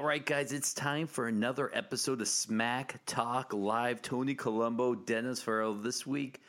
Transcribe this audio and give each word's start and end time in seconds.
All 0.00 0.06
right, 0.06 0.24
guys, 0.24 0.54
it's 0.54 0.72
time 0.72 1.06
for 1.06 1.28
another 1.28 1.70
episode 1.74 2.22
of 2.22 2.28
Smack 2.28 3.00
Talk 3.04 3.52
Live. 3.52 4.00
Tony 4.00 4.34
Colombo, 4.34 4.94
Dennis 4.94 5.42
Farrell. 5.42 5.74
This 5.74 6.06
week, 6.06 6.40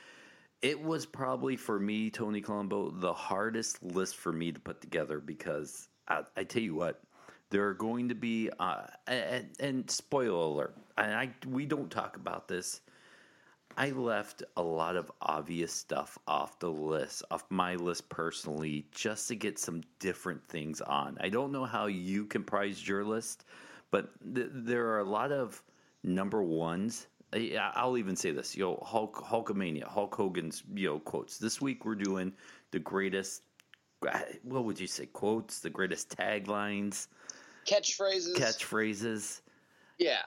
it 0.62 0.81
was 0.81 1.05
probably 1.05 1.58
for 1.58 1.78
me, 1.78 2.10
Tony 2.12 2.40
Colombo, 2.40 2.92
the 2.92 3.12
hardest 3.12 3.84
list 3.84 4.16
for 4.16 4.32
me 4.32 4.54
to 4.54 4.60
put 4.62 4.79
together 4.79 5.20
because 5.20 5.90
I, 6.08 6.22
I 6.38 6.46
tell 6.46 6.62
you 6.62 6.76
what, 6.76 7.02
there 7.50 7.68
are 7.68 7.74
going 7.74 8.08
to 8.08 8.16
be, 8.16 8.50
uh, 8.58 8.84
and, 9.06 9.49
and 9.60 9.92
spoiler 9.92 10.46
alert, 10.46 10.78
and 10.97 11.13
I 11.13 11.31
we 11.46 11.65
don't 11.65 11.92
talk 11.92 12.15
about 12.15 12.47
this. 12.47 12.79
I 13.78 13.92
left 13.92 14.44
a 14.58 14.62
lot 14.62 14.96
of 14.96 15.12
obvious 15.22 15.71
stuff 15.71 16.17
off 16.27 16.59
the 16.59 16.70
list, 16.70 17.23
off 17.31 17.44
my 17.49 17.76
list 17.76 18.09
personally, 18.09 18.85
just 18.91 19.27
to 19.30 19.35
get 19.35 19.58
some 19.58 19.81
different 19.99 20.45
things 20.48 20.81
on. 20.81 21.17
I 21.21 21.30
don't 21.30 21.52
know 21.52 21.66
how 21.66 21.88
you 21.88 22.26
comprised 22.26 22.88
your 22.88 23.03
list, 23.03 23.45
but 23.89 24.09
th- 24.35 24.49
there 24.52 24.88
are 24.88 24.99
a 24.99 25.03
lot 25.03 25.31
of 25.31 25.61
number 26.03 26.44
ones. 26.44 27.07
I'll 27.75 27.97
even 27.97 28.16
say 28.16 28.31
this, 28.31 28.57
you 28.57 28.63
know, 28.63 28.84
Hulk, 28.85 29.16
Hulkamania, 29.16 29.85
Hulk 29.85 30.13
Hogan's, 30.13 30.63
you 30.73 30.89
know, 30.89 30.99
quotes. 30.99 31.38
This 31.38 31.61
week 31.61 31.85
we're 31.85 31.95
doing 31.95 32.33
the 32.72 32.80
greatest, 32.80 33.44
what 34.44 34.66
would 34.66 34.80
you 34.80 34.88
say, 34.88 35.05
quotes, 35.05 35.59
the 35.59 35.69
greatest 35.69 36.16
taglines, 36.16 37.08
catchphrases. 37.66 38.35
catchphrases. 38.35 39.41
yeah. 39.97 40.23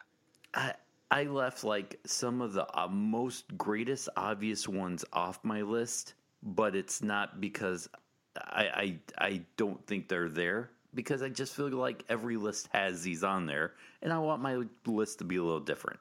I 0.55 0.73
I 1.15 1.23
left 1.23 1.63
like 1.63 2.01
some 2.05 2.41
of 2.41 2.55
the 2.55 2.67
uh, 2.77 2.89
most 2.89 3.57
greatest 3.57 4.09
obvious 4.17 4.67
ones 4.67 5.05
off 5.13 5.39
my 5.45 5.63
list, 5.63 6.15
but 6.43 6.75
it's 6.75 7.05
not 7.05 7.41
because 7.41 7.89
I, 8.37 8.99
I 9.19 9.25
I 9.27 9.43
don't 9.57 9.87
think 9.87 10.09
they're 10.09 10.29
there 10.29 10.71
because 10.93 11.23
I 11.23 11.29
just 11.29 11.55
feel 11.55 11.69
like 11.69 12.05
every 12.09 12.37
list 12.37 12.69
has 12.73 13.05
these 13.05 13.23
on 13.23 13.47
there, 13.47 13.75
and 14.03 14.13
I 14.13 14.19
want 14.19 14.43
my 14.43 14.65
list 14.87 15.19
to 15.21 15.25
be 15.25 15.37
a 15.37 15.43
little 15.45 15.61
different. 15.61 16.01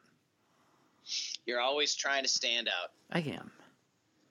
You're 1.45 1.61
always 1.61 1.93
trying 1.93 2.23
to 2.23 2.29
stand 2.29 2.67
out. 2.67 2.89
I 3.11 3.19
am. 3.19 3.51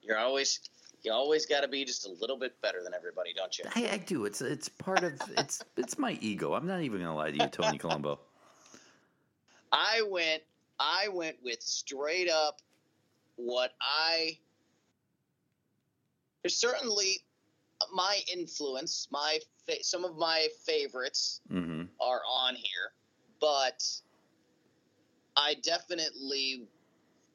You're 0.01 0.19
always 0.19 0.59
you 1.01 1.13
always 1.13 1.45
got 1.45 1.61
to 1.61 1.69
be 1.69 1.85
just 1.85 2.05
a 2.05 2.11
little 2.11 2.37
bit 2.37 2.61
better 2.61 2.83
than 2.83 2.93
everybody, 2.93 3.33
don't 3.33 3.57
you? 3.57 3.63
I, 3.73 3.93
I 3.93 3.97
do. 3.99 4.25
It's 4.25 4.41
it's 4.41 4.67
part 4.67 5.01
of 5.05 5.13
it's 5.37 5.63
it's 5.77 5.97
my 5.97 6.17
ego. 6.19 6.55
I'm 6.55 6.67
not 6.67 6.81
even 6.81 6.99
gonna 6.99 7.15
lie 7.15 7.31
to 7.31 7.37
you, 7.37 7.47
Tony 7.47 7.77
Colombo. 7.77 8.19
I 9.71 10.03
went 10.09 10.43
I 10.79 11.07
went 11.09 11.37
with 11.43 11.61
straight 11.61 12.29
up 12.29 12.61
what 13.35 13.71
I 13.81 14.37
there's 16.43 16.57
certainly 16.57 17.21
my 17.93 18.19
influence, 18.31 19.07
my 19.11 19.39
fa- 19.65 19.83
some 19.83 20.03
of 20.03 20.17
my 20.17 20.47
favorites 20.65 21.41
hmm 21.49 21.83
are 22.01 22.21
on 22.27 22.55
here, 22.55 22.91
but 23.39 23.83
I 25.37 25.55
definitely 25.55 26.67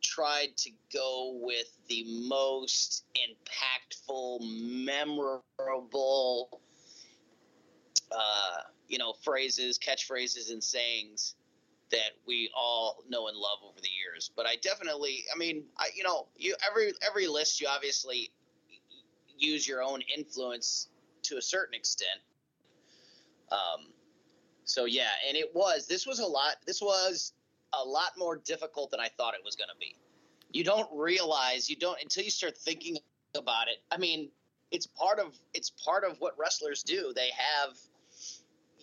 tried 0.02 0.56
to 0.58 0.70
go 0.92 1.38
with 1.42 1.66
the 1.88 2.04
most 2.28 3.04
impactful, 3.16 4.40
memorable, 4.84 6.60
uh, 8.12 8.62
you 8.88 8.98
know, 8.98 9.14
phrases, 9.24 9.78
catchphrases, 9.78 10.50
and 10.52 10.62
sayings 10.62 11.34
that 11.90 12.12
we 12.26 12.50
all 12.56 13.02
know 13.08 13.28
and 13.28 13.36
love 13.36 13.58
over 13.66 13.80
the 13.80 13.88
years. 13.88 14.30
But 14.34 14.46
I 14.46 14.56
definitely, 14.56 15.24
I 15.34 15.38
mean, 15.38 15.64
I, 15.78 15.88
you 15.94 16.02
know, 16.02 16.26
you 16.36 16.54
every 16.68 16.92
every 17.06 17.26
list, 17.26 17.60
you 17.60 17.68
obviously 17.68 18.30
use 19.38 19.66
your 19.66 19.82
own 19.82 20.00
influence 20.14 20.88
to 21.22 21.36
a 21.36 21.42
certain 21.42 21.74
extent. 21.74 22.20
Um, 23.50 23.92
so 24.64 24.84
yeah, 24.84 25.10
and 25.26 25.36
it 25.36 25.54
was 25.54 25.86
this 25.86 26.06
was 26.06 26.18
a 26.18 26.26
lot. 26.26 26.56
This 26.66 26.82
was 26.82 27.32
a 27.72 27.84
lot 27.84 28.12
more 28.16 28.36
difficult 28.36 28.90
than 28.90 29.00
I 29.00 29.08
thought 29.16 29.34
it 29.34 29.40
was 29.44 29.56
going 29.56 29.68
to 29.68 29.78
be. 29.78 29.96
You 30.52 30.64
don't 30.64 30.88
realize 30.94 31.68
you 31.68 31.76
don't 31.76 32.00
until 32.02 32.24
you 32.24 32.30
start 32.30 32.56
thinking 32.56 32.98
about 33.34 33.68
it. 33.68 33.78
I 33.90 33.98
mean, 33.98 34.30
it's 34.70 34.86
part 34.86 35.18
of 35.18 35.38
it's 35.54 35.70
part 35.70 36.04
of 36.04 36.20
what 36.20 36.38
wrestlers 36.38 36.82
do. 36.82 37.12
They 37.14 37.30
have 37.36 37.76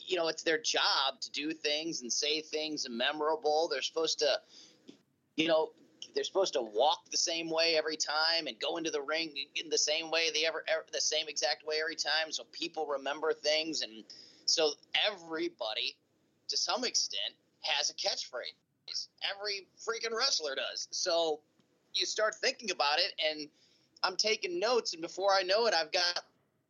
you 0.05 0.17
know, 0.17 0.27
it's 0.27 0.43
their 0.43 0.57
job 0.57 1.19
to 1.21 1.31
do 1.31 1.51
things 1.51 2.01
and 2.01 2.11
say 2.11 2.41
things 2.41 2.85
and 2.85 2.97
memorable. 2.97 3.67
They're 3.71 3.81
supposed 3.81 4.19
to 4.19 4.39
you 5.35 5.47
know, 5.47 5.71
they're 6.13 6.23
supposed 6.23 6.53
to 6.53 6.61
walk 6.61 7.09
the 7.11 7.17
same 7.17 7.49
way 7.49 7.75
every 7.77 7.97
time 7.97 8.47
and 8.47 8.57
go 8.59 8.77
into 8.77 8.89
the 8.89 9.01
ring 9.01 9.33
in 9.55 9.69
the 9.69 9.77
same 9.77 10.09
way 10.09 10.29
they 10.33 10.45
ever, 10.45 10.63
ever 10.67 10.85
the 10.93 11.01
same 11.01 11.27
exact 11.27 11.65
way 11.67 11.75
every 11.81 11.95
time 11.95 12.31
so 12.31 12.43
people 12.53 12.87
remember 12.87 13.33
things. 13.33 13.81
And 13.81 14.03
so 14.45 14.71
everybody 15.11 15.97
to 16.47 16.57
some 16.57 16.85
extent 16.85 17.33
has 17.61 17.89
a 17.89 17.93
catchphrase. 17.95 19.07
Every 19.35 19.67
freaking 19.77 20.15
wrestler 20.15 20.55
does. 20.55 20.87
So 20.91 21.41
you 21.95 22.05
start 22.05 22.35
thinking 22.35 22.71
about 22.71 22.99
it 22.99 23.13
and 23.29 23.47
i'm 24.03 24.15
taking 24.15 24.59
notes 24.59 24.93
and 24.93 25.01
before 25.01 25.33
i 25.33 25.41
know 25.41 25.65
it 25.65 25.73
i've 25.73 25.91
got 25.91 26.23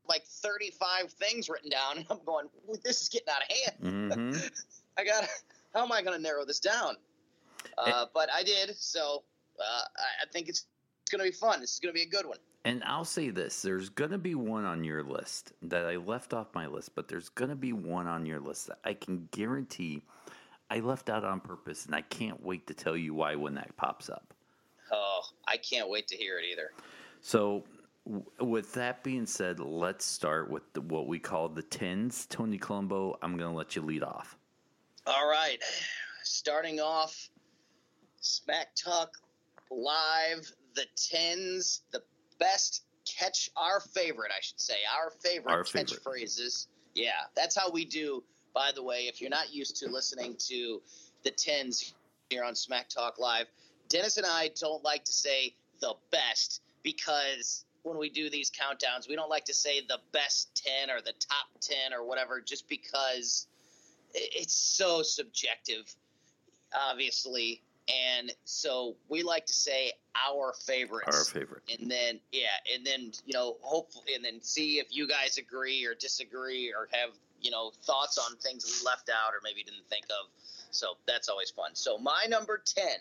like 0.07 0.25
35 0.25 1.11
things 1.11 1.49
written 1.49 1.69
down 1.69 1.97
and 1.97 2.05
i'm 2.11 2.19
going 2.25 2.47
this 2.83 3.01
is 3.01 3.09
getting 3.09 3.29
out 3.29 3.41
of 3.41 3.57
hand 3.57 4.21
hmm 4.31 4.37
I 4.97 5.03
got. 5.03 5.27
How 5.73 5.83
am 5.83 5.91
I 5.91 6.01
going 6.01 6.15
to 6.15 6.21
narrow 6.21 6.45
this 6.45 6.59
down? 6.59 6.95
Uh, 7.77 8.05
but 8.13 8.29
I 8.33 8.43
did, 8.43 8.75
so 8.77 9.23
uh, 9.59 9.63
I, 9.63 10.23
I 10.23 10.31
think 10.31 10.47
it's, 10.47 10.67
it's 11.01 11.11
going 11.11 11.19
to 11.19 11.29
be 11.29 11.35
fun. 11.35 11.59
This 11.59 11.73
is 11.73 11.79
going 11.79 11.93
to 11.93 11.97
be 11.97 12.03
a 12.03 12.09
good 12.09 12.25
one. 12.25 12.37
And 12.63 12.81
I'll 12.83 13.05
say 13.05 13.29
this 13.29 13.61
there's 13.61 13.89
going 13.89 14.11
to 14.11 14.17
be 14.17 14.33
one 14.33 14.65
on 14.65 14.83
your 14.83 15.03
list 15.03 15.51
that 15.63 15.85
I 15.85 15.97
left 15.97 16.33
off 16.33 16.47
my 16.55 16.65
list, 16.65 16.95
but 16.95 17.07
there's 17.07 17.29
going 17.29 17.49
to 17.49 17.55
be 17.55 17.73
one 17.73 18.07
on 18.07 18.25
your 18.25 18.39
list 18.39 18.67
that 18.67 18.79
I 18.83 18.93
can 18.93 19.27
guarantee 19.31 20.01
I 20.69 20.79
left 20.79 21.09
out 21.09 21.23
on 21.23 21.41
purpose, 21.41 21.85
and 21.85 21.93
I 21.93 22.01
can't 22.01 22.41
wait 22.41 22.65
to 22.67 22.73
tell 22.73 22.97
you 22.97 23.13
why 23.13 23.35
when 23.35 23.53
that 23.55 23.75
pops 23.77 24.09
up. 24.09 24.33
Oh, 24.91 25.21
I 25.47 25.57
can't 25.57 25.89
wait 25.89 26.07
to 26.07 26.15
hear 26.15 26.39
it 26.39 26.45
either. 26.51 26.71
So, 27.21 27.63
with 28.05 28.73
that 28.73 29.03
being 29.03 29.25
said, 29.25 29.59
let's 29.59 30.05
start 30.05 30.49
with 30.49 30.63
the, 30.73 30.81
what 30.81 31.07
we 31.07 31.19
call 31.19 31.49
the 31.49 31.63
tens. 31.63 32.25
Tony 32.27 32.57
Colombo, 32.57 33.17
I'm 33.21 33.37
going 33.37 33.49
to 33.49 33.55
let 33.57 33.75
you 33.75 33.81
lead 33.81 34.03
off. 34.03 34.37
All 35.07 35.27
right, 35.27 35.59
starting 36.23 36.79
off, 36.79 37.29
Smack 38.21 38.69
Talk 38.75 39.11
Live, 39.69 40.51
the 40.75 40.85
tens, 40.95 41.81
the 41.91 42.01
best 42.39 42.83
catch, 43.05 43.49
our 43.55 43.79
favorite, 43.79 44.31
I 44.35 44.41
should 44.41 44.59
say, 44.59 44.75
our 44.99 45.11
favorite 45.11 45.51
Our 45.53 45.63
favorite. 45.63 45.99
catchphrases. 46.03 46.67
Yeah, 46.95 47.11
that's 47.35 47.55
how 47.55 47.69
we 47.69 47.85
do. 47.85 48.23
By 48.53 48.71
the 48.73 48.81
way, 48.83 49.07
if 49.07 49.19
you're 49.21 49.29
not 49.29 49.53
used 49.53 49.75
to 49.77 49.89
listening 49.89 50.35
to 50.47 50.81
the 51.23 51.31
tens 51.31 51.93
here 52.29 52.43
on 52.43 52.55
Smack 52.55 52.89
Talk 52.89 53.19
Live, 53.19 53.47
Dennis 53.89 54.17
and 54.17 54.25
I 54.25 54.49
don't 54.59 54.83
like 54.83 55.03
to 55.03 55.11
say 55.11 55.55
the 55.81 55.93
best 56.11 56.61
because 56.81 57.64
when 57.85 57.97
we 57.97 58.09
do 58.09 58.29
these 58.29 58.51
countdowns, 58.51 59.07
we 59.07 59.15
don't 59.15 59.29
like 59.29 59.45
to 59.45 59.53
say 59.53 59.79
the 59.87 59.99
best 60.11 60.61
10 60.65 60.89
or 60.89 61.01
the 61.01 61.13
top 61.19 61.47
10 61.61 61.93
or 61.93 62.03
whatever 62.03 62.41
just 62.41 62.67
because 62.67 63.47
it's 64.13 64.55
so 64.55 65.03
subjective, 65.03 65.93
obviously. 66.73 67.61
And 67.87 68.33
so 68.43 68.95
we 69.07 69.21
like 69.21 69.45
to 69.45 69.53
say 69.53 69.91
our 70.27 70.53
favorites 70.65 71.15
Our 71.15 71.23
favorite. 71.25 71.61
and 71.79 71.89
then 71.89 72.19
yeah, 72.31 72.47
and 72.73 72.83
then 72.83 73.11
you 73.27 73.33
know, 73.33 73.57
hopefully, 73.61 74.15
and 74.15 74.25
then 74.25 74.41
see 74.41 74.79
if 74.79 74.87
you 74.89 75.07
guys 75.07 75.37
agree 75.37 75.85
or 75.85 75.93
disagree 75.93 76.73
or 76.75 76.87
have 76.91 77.11
you 77.39 77.51
know 77.51 77.71
thoughts 77.83 78.17
on 78.17 78.35
things 78.37 78.65
we 78.65 78.85
left 78.89 79.09
out 79.09 79.35
or 79.35 79.39
maybe 79.43 79.61
didn't 79.63 79.87
think 79.87 80.05
of. 80.05 80.31
So 80.71 80.97
that's 81.05 81.29
always 81.29 81.51
fun. 81.51 81.71
So 81.75 81.99
my 81.99 82.25
number 82.27 82.59
ten 82.65 82.97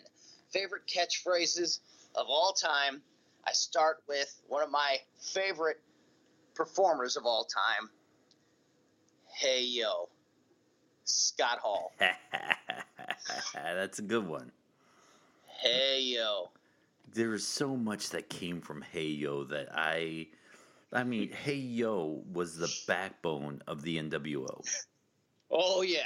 favorite 0.51 0.83
catchphrases 0.85 1.79
of 2.13 2.27
all 2.29 2.53
time. 2.53 3.01
I 3.47 3.51
start 3.51 3.97
with 4.07 4.41
one 4.47 4.63
of 4.63 4.71
my 4.71 4.97
favorite 5.19 5.81
performers 6.55 7.15
of 7.15 7.25
all 7.25 7.45
time. 7.45 7.89
Hey 9.27 9.63
yo, 9.63 10.09
Scott 11.03 11.59
Hall. 11.59 11.93
That's 13.53 13.99
a 13.99 14.03
good 14.03 14.27
one. 14.27 14.51
Hey 15.61 16.01
yo. 16.01 16.49
There 17.13 17.33
is 17.33 17.47
so 17.47 17.75
much 17.77 18.09
that 18.09 18.29
came 18.29 18.61
from 18.61 18.81
Hey 18.81 19.07
Yo 19.07 19.45
that 19.45 19.69
I. 19.73 20.27
I 20.91 21.03
mean, 21.03 21.31
Hey 21.31 21.55
Yo 21.55 22.23
was 22.31 22.57
the 22.57 22.73
backbone 22.87 23.61
of 23.67 23.83
the 23.83 23.97
NWO. 23.97 24.65
Oh 25.51 25.81
yeah, 25.81 25.99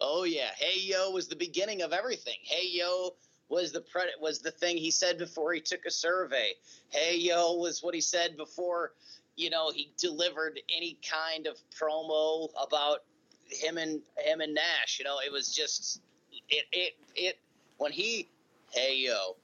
oh 0.00 0.24
yeah. 0.24 0.50
Hey 0.56 0.80
yo 0.80 1.10
was 1.10 1.28
the 1.28 1.36
beginning 1.36 1.82
of 1.82 1.92
everything. 1.92 2.38
Hey 2.42 2.68
yo 2.70 3.14
was 3.48 3.72
the 3.72 3.80
pre- 3.80 4.14
was 4.20 4.40
the 4.40 4.50
thing 4.50 4.76
he 4.76 4.90
said 4.90 5.18
before 5.18 5.52
he 5.52 5.60
took 5.60 5.86
a 5.86 5.90
survey. 5.90 6.52
Hey 6.88 7.16
yo 7.16 7.54
was 7.54 7.82
what 7.82 7.94
he 7.94 8.00
said 8.00 8.36
before, 8.36 8.92
you 9.36 9.50
know, 9.50 9.70
he 9.70 9.90
delivered 9.96 10.60
any 10.74 10.98
kind 11.08 11.46
of 11.46 11.56
promo 11.78 12.48
about 12.60 13.04
him 13.48 13.78
and 13.78 14.00
him 14.18 14.40
and 14.40 14.54
Nash. 14.54 14.98
You 14.98 15.04
know, 15.04 15.18
it 15.24 15.32
was 15.32 15.54
just 15.54 16.00
it 16.48 16.64
it 16.72 16.92
it 17.14 17.38
when 17.78 17.92
he 17.92 18.28
hey 18.70 18.96
yo, 18.96 19.36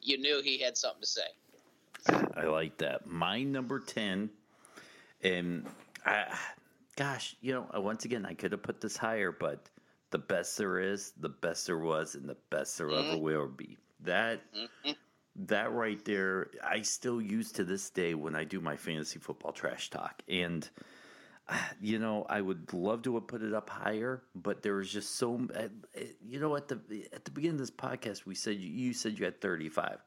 you 0.00 0.18
knew 0.18 0.40
he 0.42 0.58
had 0.58 0.76
something 0.76 1.02
to 1.02 1.06
say. 1.06 1.22
I 2.36 2.44
like 2.44 2.78
that. 2.78 3.06
My 3.06 3.42
number 3.42 3.80
10, 3.80 4.28
and 5.22 5.66
I, 6.04 6.36
gosh, 6.96 7.36
you 7.40 7.54
know, 7.54 7.80
once 7.80 8.04
again, 8.04 8.26
I 8.26 8.34
could 8.34 8.52
have 8.52 8.62
put 8.62 8.80
this 8.80 8.96
higher, 8.96 9.32
but 9.32 9.60
the 10.14 10.18
best 10.18 10.56
there 10.58 10.78
is, 10.78 11.12
the 11.18 11.28
best 11.28 11.66
there 11.66 11.78
was, 11.78 12.14
and 12.14 12.28
the 12.28 12.36
best 12.48 12.78
there 12.78 12.86
mm-hmm. 12.86 13.14
ever 13.14 13.18
will 13.18 13.48
be. 13.48 13.76
That 13.98 14.42
mm-hmm. 14.56 14.92
that 15.46 15.72
right 15.72 16.02
there, 16.04 16.52
I 16.62 16.82
still 16.82 17.20
use 17.20 17.50
to 17.52 17.64
this 17.64 17.90
day 17.90 18.14
when 18.14 18.36
I 18.36 18.44
do 18.44 18.60
my 18.60 18.76
fantasy 18.76 19.18
football 19.18 19.50
trash 19.50 19.90
talk. 19.90 20.22
And 20.28 20.70
you 21.80 21.98
know, 21.98 22.26
I 22.28 22.40
would 22.40 22.72
love 22.72 23.02
to 23.02 23.14
have 23.14 23.26
put 23.26 23.42
it 23.42 23.52
up 23.54 23.68
higher, 23.68 24.22
but 24.36 24.62
there 24.62 24.74
was 24.74 24.88
just 24.88 25.16
so. 25.16 25.48
You 26.24 26.38
know, 26.38 26.54
at 26.54 26.68
the 26.68 26.78
at 27.12 27.24
the 27.24 27.32
beginning 27.32 27.56
of 27.56 27.66
this 27.66 27.72
podcast, 27.72 28.24
we 28.24 28.36
said 28.36 28.60
you 28.60 28.92
said 28.92 29.18
you 29.18 29.24
had 29.24 29.40
thirty 29.40 29.68
five. 29.68 29.98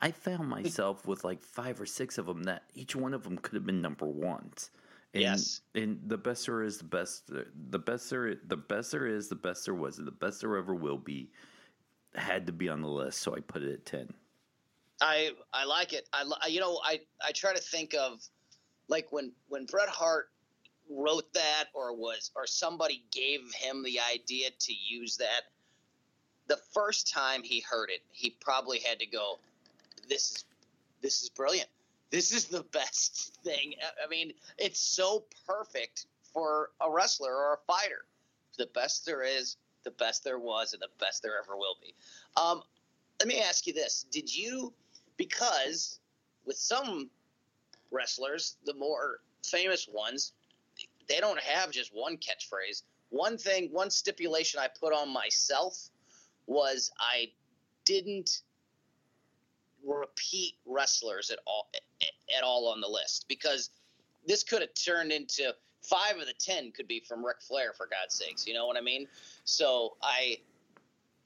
I 0.00 0.12
found 0.12 0.48
myself 0.48 1.06
with 1.06 1.24
like 1.24 1.42
five 1.42 1.78
or 1.78 1.84
six 1.84 2.16
of 2.16 2.24
them 2.24 2.44
that 2.44 2.62
each 2.74 2.96
one 2.96 3.12
of 3.12 3.22
them 3.22 3.36
could 3.36 3.52
have 3.52 3.66
been 3.66 3.82
number 3.82 4.06
ones. 4.06 4.70
And, 5.14 5.22
yes, 5.22 5.60
and 5.74 6.00
the 6.06 6.16
best 6.16 6.46
there 6.46 6.62
is, 6.62 6.78
the 6.78 6.84
best, 6.84 7.30
the 7.70 7.78
best 7.78 8.08
there, 8.08 8.34
the 8.46 8.56
best 8.56 8.92
there 8.92 9.06
is, 9.06 9.28
the 9.28 9.34
best 9.34 9.66
there 9.66 9.74
was, 9.74 9.98
the 9.98 10.10
best 10.10 10.40
there 10.40 10.56
ever 10.56 10.74
will 10.74 10.96
be, 10.96 11.30
had 12.14 12.46
to 12.46 12.52
be 12.52 12.68
on 12.68 12.80
the 12.80 12.88
list. 12.88 13.20
So 13.20 13.36
I 13.36 13.40
put 13.40 13.62
it 13.62 13.72
at 13.72 13.84
ten. 13.84 14.12
I 15.02 15.32
I 15.52 15.64
like 15.64 15.92
it. 15.92 16.08
I 16.12 16.46
you 16.46 16.60
know 16.60 16.80
I 16.84 17.00
I 17.26 17.32
try 17.32 17.52
to 17.52 17.60
think 17.60 17.94
of 17.94 18.22
like 18.88 19.10
when 19.10 19.32
when 19.48 19.66
Bret 19.66 19.88
Hart 19.88 20.30
wrote 20.90 21.32
that 21.34 21.64
or 21.74 21.94
was 21.94 22.30
or 22.34 22.46
somebody 22.46 23.04
gave 23.10 23.40
him 23.54 23.82
the 23.82 23.98
idea 24.12 24.50
to 24.58 24.72
use 24.72 25.16
that 25.16 25.42
the 26.48 26.58
first 26.74 27.12
time 27.12 27.42
he 27.42 27.60
heard 27.60 27.88
it 27.90 28.02
he 28.10 28.36
probably 28.40 28.78
had 28.78 28.98
to 28.98 29.06
go 29.06 29.38
this 30.08 30.32
is 30.32 30.44
this 31.00 31.22
is 31.22 31.30
brilliant 31.30 31.68
this 32.12 32.32
is 32.32 32.44
the 32.44 32.62
best 32.72 33.36
thing. 33.42 33.74
I 34.04 34.08
mean 34.08 34.32
it's 34.58 34.78
so 34.78 35.24
perfect 35.46 36.06
for 36.32 36.70
a 36.80 36.88
wrestler 36.88 37.34
or 37.34 37.54
a 37.54 37.72
fighter. 37.72 38.04
The 38.56 38.66
best 38.66 39.04
there 39.04 39.24
is 39.24 39.56
the 39.82 39.90
best 39.90 40.22
there 40.22 40.38
was 40.38 40.72
and 40.72 40.80
the 40.80 40.88
best 41.00 41.24
there 41.24 41.32
ever 41.42 41.56
will 41.56 41.76
be. 41.82 41.92
Um, 42.36 42.62
let 43.18 43.28
me 43.28 43.40
ask 43.40 43.66
you 43.66 43.72
this. 43.72 44.06
Did 44.12 44.32
you 44.32 44.72
because 45.16 45.98
with 46.44 46.56
some 46.56 47.10
wrestlers 47.90 48.56
the 48.64 48.74
more 48.74 49.18
famous 49.42 49.88
ones 49.92 50.32
they 51.08 51.20
don't 51.20 51.40
have 51.40 51.70
just 51.70 51.94
one 51.94 52.16
catchphrase. 52.16 52.82
One 53.10 53.36
thing, 53.36 53.68
one 53.70 53.90
stipulation 53.90 54.60
I 54.60 54.68
put 54.68 54.92
on 54.92 55.12
myself 55.12 55.90
was 56.46 56.90
I 56.98 57.30
didn't 57.84 58.42
repeat 59.84 60.54
wrestlers 60.66 61.30
at 61.30 61.38
all 61.46 61.68
at 62.36 62.44
all 62.44 62.68
on 62.68 62.80
the 62.80 62.88
list 62.88 63.26
because 63.28 63.70
this 64.26 64.42
could 64.42 64.60
have 64.60 64.74
turned 64.74 65.12
into 65.12 65.54
five 65.82 66.16
of 66.18 66.26
the 66.26 66.34
ten 66.38 66.70
could 66.72 66.88
be 66.88 67.00
from 67.00 67.24
Ric 67.24 67.40
Flair 67.40 67.72
for 67.76 67.86
God's 67.86 68.14
sakes. 68.14 68.46
You 68.46 68.54
know 68.54 68.66
what 68.66 68.76
I 68.76 68.80
mean? 68.80 69.06
So 69.44 69.96
I 70.02 70.38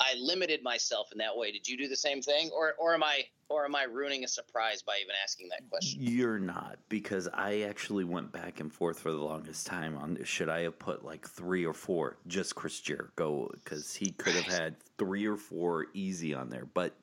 I 0.00 0.14
limited 0.19 0.62
myself 0.62 1.12
in 1.12 1.19
that 1.19 1.37
way. 1.37 1.53
Did 1.53 1.67
you 1.67 1.76
do 1.76 1.88
the 1.88 1.97
same 1.97 2.20
thing, 2.20 2.50
or 2.55 2.75
or 2.79 2.94
am 2.94 3.03
I 3.03 3.25
or 3.49 3.64
am 3.64 3.76
I 3.76 3.85
ruining 3.85 4.25
a 4.25 4.29
surprise 4.29 4.82
by 4.82 4.99
even 5.00 5.14
asking 5.23 5.49
that 5.50 5.69
question? 5.70 6.00
You're 6.02 6.38
not, 6.38 6.79
because 6.88 7.29
I 7.32 7.61
actually 7.61 8.05
went 8.05 8.32
back 8.32 8.59
and 8.59 8.73
forth 8.73 8.99
for 8.99 9.12
the 9.12 9.19
longest 9.19 9.67
time 9.67 9.97
on 9.97 10.19
should 10.25 10.49
I 10.49 10.62
have 10.62 10.79
put 10.79 11.05
like 11.05 11.26
three 11.26 11.64
or 11.64 11.73
four, 11.73 12.17
just 12.26 12.55
Chris 12.56 12.81
Jericho, 12.81 13.49
because 13.52 13.94
he 13.94 14.11
could 14.11 14.35
have 14.35 14.52
had 14.52 14.76
three 14.99 15.26
or 15.26 15.37
four 15.37 15.87
easy 15.94 16.35
on 16.35 16.50
there. 16.50 16.67
But 16.75 16.97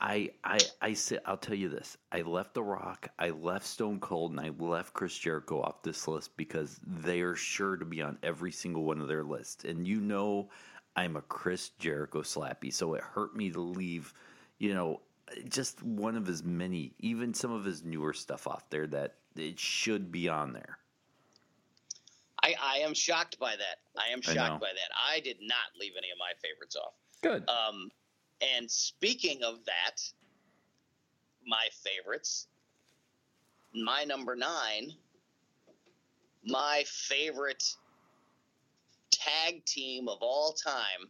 I, 0.00 0.30
I, 0.44 0.58
I 0.80 0.92
say, 0.92 1.18
I'll 1.26 1.36
tell 1.36 1.56
you 1.56 1.68
this: 1.68 1.96
I 2.12 2.22
left 2.22 2.54
The 2.54 2.62
Rock, 2.62 3.08
I 3.18 3.30
left 3.30 3.66
Stone 3.66 4.00
Cold, 4.00 4.30
and 4.30 4.40
I 4.40 4.50
left 4.58 4.94
Chris 4.94 5.16
Jericho 5.18 5.60
off 5.60 5.82
this 5.82 6.06
list 6.06 6.36
because 6.36 6.78
they 6.86 7.20
are 7.20 7.34
sure 7.34 7.76
to 7.76 7.84
be 7.84 8.00
on 8.00 8.18
every 8.22 8.52
single 8.52 8.84
one 8.84 9.00
of 9.00 9.08
their 9.08 9.24
lists. 9.24 9.64
And 9.64 9.86
you 9.86 10.00
know, 10.00 10.50
I'm 10.94 11.16
a 11.16 11.22
Chris 11.22 11.70
Jericho 11.80 12.22
slappy, 12.22 12.72
so 12.72 12.94
it 12.94 13.02
hurt 13.02 13.34
me 13.34 13.50
to 13.50 13.60
leave. 13.60 14.14
You 14.58 14.74
know, 14.74 15.00
just 15.48 15.82
one 15.82 16.16
of 16.16 16.26
his 16.26 16.44
many, 16.44 16.94
even 17.00 17.34
some 17.34 17.52
of 17.52 17.64
his 17.64 17.84
newer 17.84 18.12
stuff 18.12 18.46
off 18.46 18.70
there 18.70 18.86
that 18.86 19.14
it 19.36 19.58
should 19.58 20.12
be 20.12 20.28
on 20.28 20.52
there. 20.52 20.78
I, 22.42 22.54
I 22.62 22.76
am 22.78 22.94
shocked 22.94 23.38
by 23.38 23.56
that. 23.56 24.00
I 24.00 24.12
am 24.12 24.22
shocked 24.22 24.38
I 24.38 24.58
by 24.58 24.72
that. 24.72 24.90
I 25.12 25.20
did 25.20 25.38
not 25.40 25.78
leave 25.78 25.92
any 25.98 26.10
of 26.10 26.18
my 26.18 26.32
favorites 26.40 26.76
off. 26.76 26.94
Good. 27.20 27.48
Um, 27.48 27.90
and 28.40 28.70
speaking 28.70 29.42
of 29.42 29.64
that, 29.64 30.02
my 31.46 31.68
favorites, 31.82 32.46
my 33.74 34.04
number 34.04 34.36
nine, 34.36 34.92
my 36.44 36.84
favorite 36.86 37.64
tag 39.10 39.64
team 39.64 40.08
of 40.08 40.18
all 40.20 40.52
time. 40.52 41.08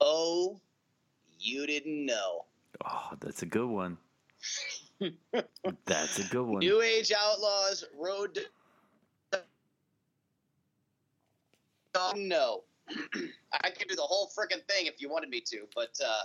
Oh 0.00 0.60
you 1.40 1.66
didn't 1.66 2.04
know. 2.04 2.44
Oh, 2.84 3.10
that's 3.20 3.42
a 3.42 3.46
good 3.46 3.68
one. 3.68 3.96
that's 5.86 6.18
a 6.18 6.24
good 6.24 6.46
one. 6.46 6.58
New 6.58 6.82
Age 6.82 7.12
Outlaws 7.18 7.84
Road. 7.98 8.38
no, 12.14 12.62
I 13.52 13.70
could 13.70 13.88
do 13.88 13.96
the 13.96 14.02
whole 14.02 14.28
freaking 14.28 14.64
thing 14.68 14.86
if 14.86 15.00
you 15.00 15.08
wanted 15.08 15.30
me 15.30 15.40
to, 15.46 15.68
but 15.74 15.98
uh, 16.04 16.22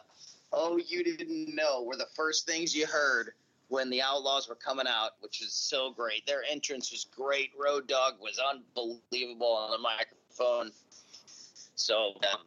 oh, 0.54 0.78
you 0.78 1.04
didn't 1.04 1.56
know 1.56 1.84
were 1.84 1.98
the 1.98 2.08
first 2.16 2.46
things 2.46 2.76
you 2.76 2.86
heard 2.86 3.32
when 3.68 3.90
the 3.90 4.02
Outlaws 4.02 4.48
were 4.48 4.56
coming 4.56 4.86
out, 4.88 5.12
which 5.20 5.42
is 5.42 5.54
so 5.54 5.92
great. 5.92 6.26
Their 6.28 6.44
entrance 6.50 6.92
was 6.92 7.06
great. 7.16 7.52
Road 7.60 7.88
Dog 7.88 8.16
was 8.20 8.40
unbelievable 8.40 9.54
on 9.54 9.72
the 9.72 9.78
microphone. 9.78 10.72
So 11.76 12.14
um, 12.32 12.42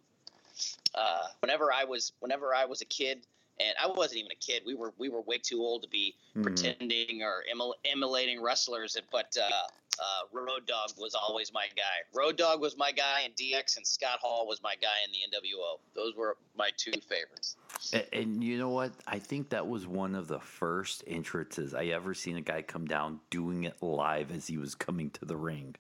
uh, 0.95 1.27
whenever 1.41 1.73
I 1.73 1.85
was 1.85 2.13
whenever 2.21 2.55
I 2.55 2.65
was 2.65 2.81
a 2.81 2.87
kid, 2.87 3.27
and 3.61 3.75
I 3.83 3.89
wasn't 3.89 4.21
even 4.21 4.33
a 4.33 4.37
kid. 4.37 4.63
We 4.65 4.75
were 4.75 4.93
we 4.99 5.09
were 5.09 5.21
way 5.23 5.39
too 5.39 5.61
old 5.61 5.83
to 5.83 5.89
be 5.89 6.15
mm-hmm. 6.31 6.43
pretending 6.43 7.23
or 7.23 7.45
emulating 7.85 8.43
wrestlers. 8.43 8.97
But 9.11 9.37
uh, 9.41 9.67
uh, 10.01 10.27
Road 10.33 10.67
Dog 10.67 10.91
was 10.99 11.15
always 11.15 11.53
my 11.53 11.67
guy. 11.77 11.83
Road 12.15 12.37
Dog 12.37 12.61
was 12.61 12.77
my 12.77 12.93
guy, 12.93 13.23
and 13.25 13.35
DX 13.35 13.77
and 13.77 13.87
Scott 13.87 14.19
Hall 14.21 14.47
was 14.47 14.63
my 14.63 14.75
guy 14.81 14.97
in 15.05 15.13
the 15.13 15.37
NWO. 15.37 15.79
Those 15.95 16.15
were 16.17 16.37
my 16.57 16.71
two 16.77 16.93
favorites. 16.93 17.57
And, 17.93 18.07
and 18.13 18.45
you 18.45 18.59
know 18.59 18.71
what? 18.71 18.93
I 19.07 19.19
think 19.19 19.51
that 19.51 19.67
was 19.67 19.87
one 19.87 20.15
of 20.15 20.29
the 20.29 20.41
first 20.41 21.05
entrances 21.07 21.75
I 21.75 21.87
ever 21.87 22.15
seen 22.15 22.37
a 22.37 22.41
guy 22.41 22.63
come 22.63 22.87
down 22.87 23.21
doing 23.31 23.65
it 23.65 23.77
live 23.81 24.31
as 24.31 24.47
he 24.47 24.59
was 24.59 24.75
coming 24.75 25.11
to 25.11 25.25
the 25.25 25.37
ring. 25.37 25.77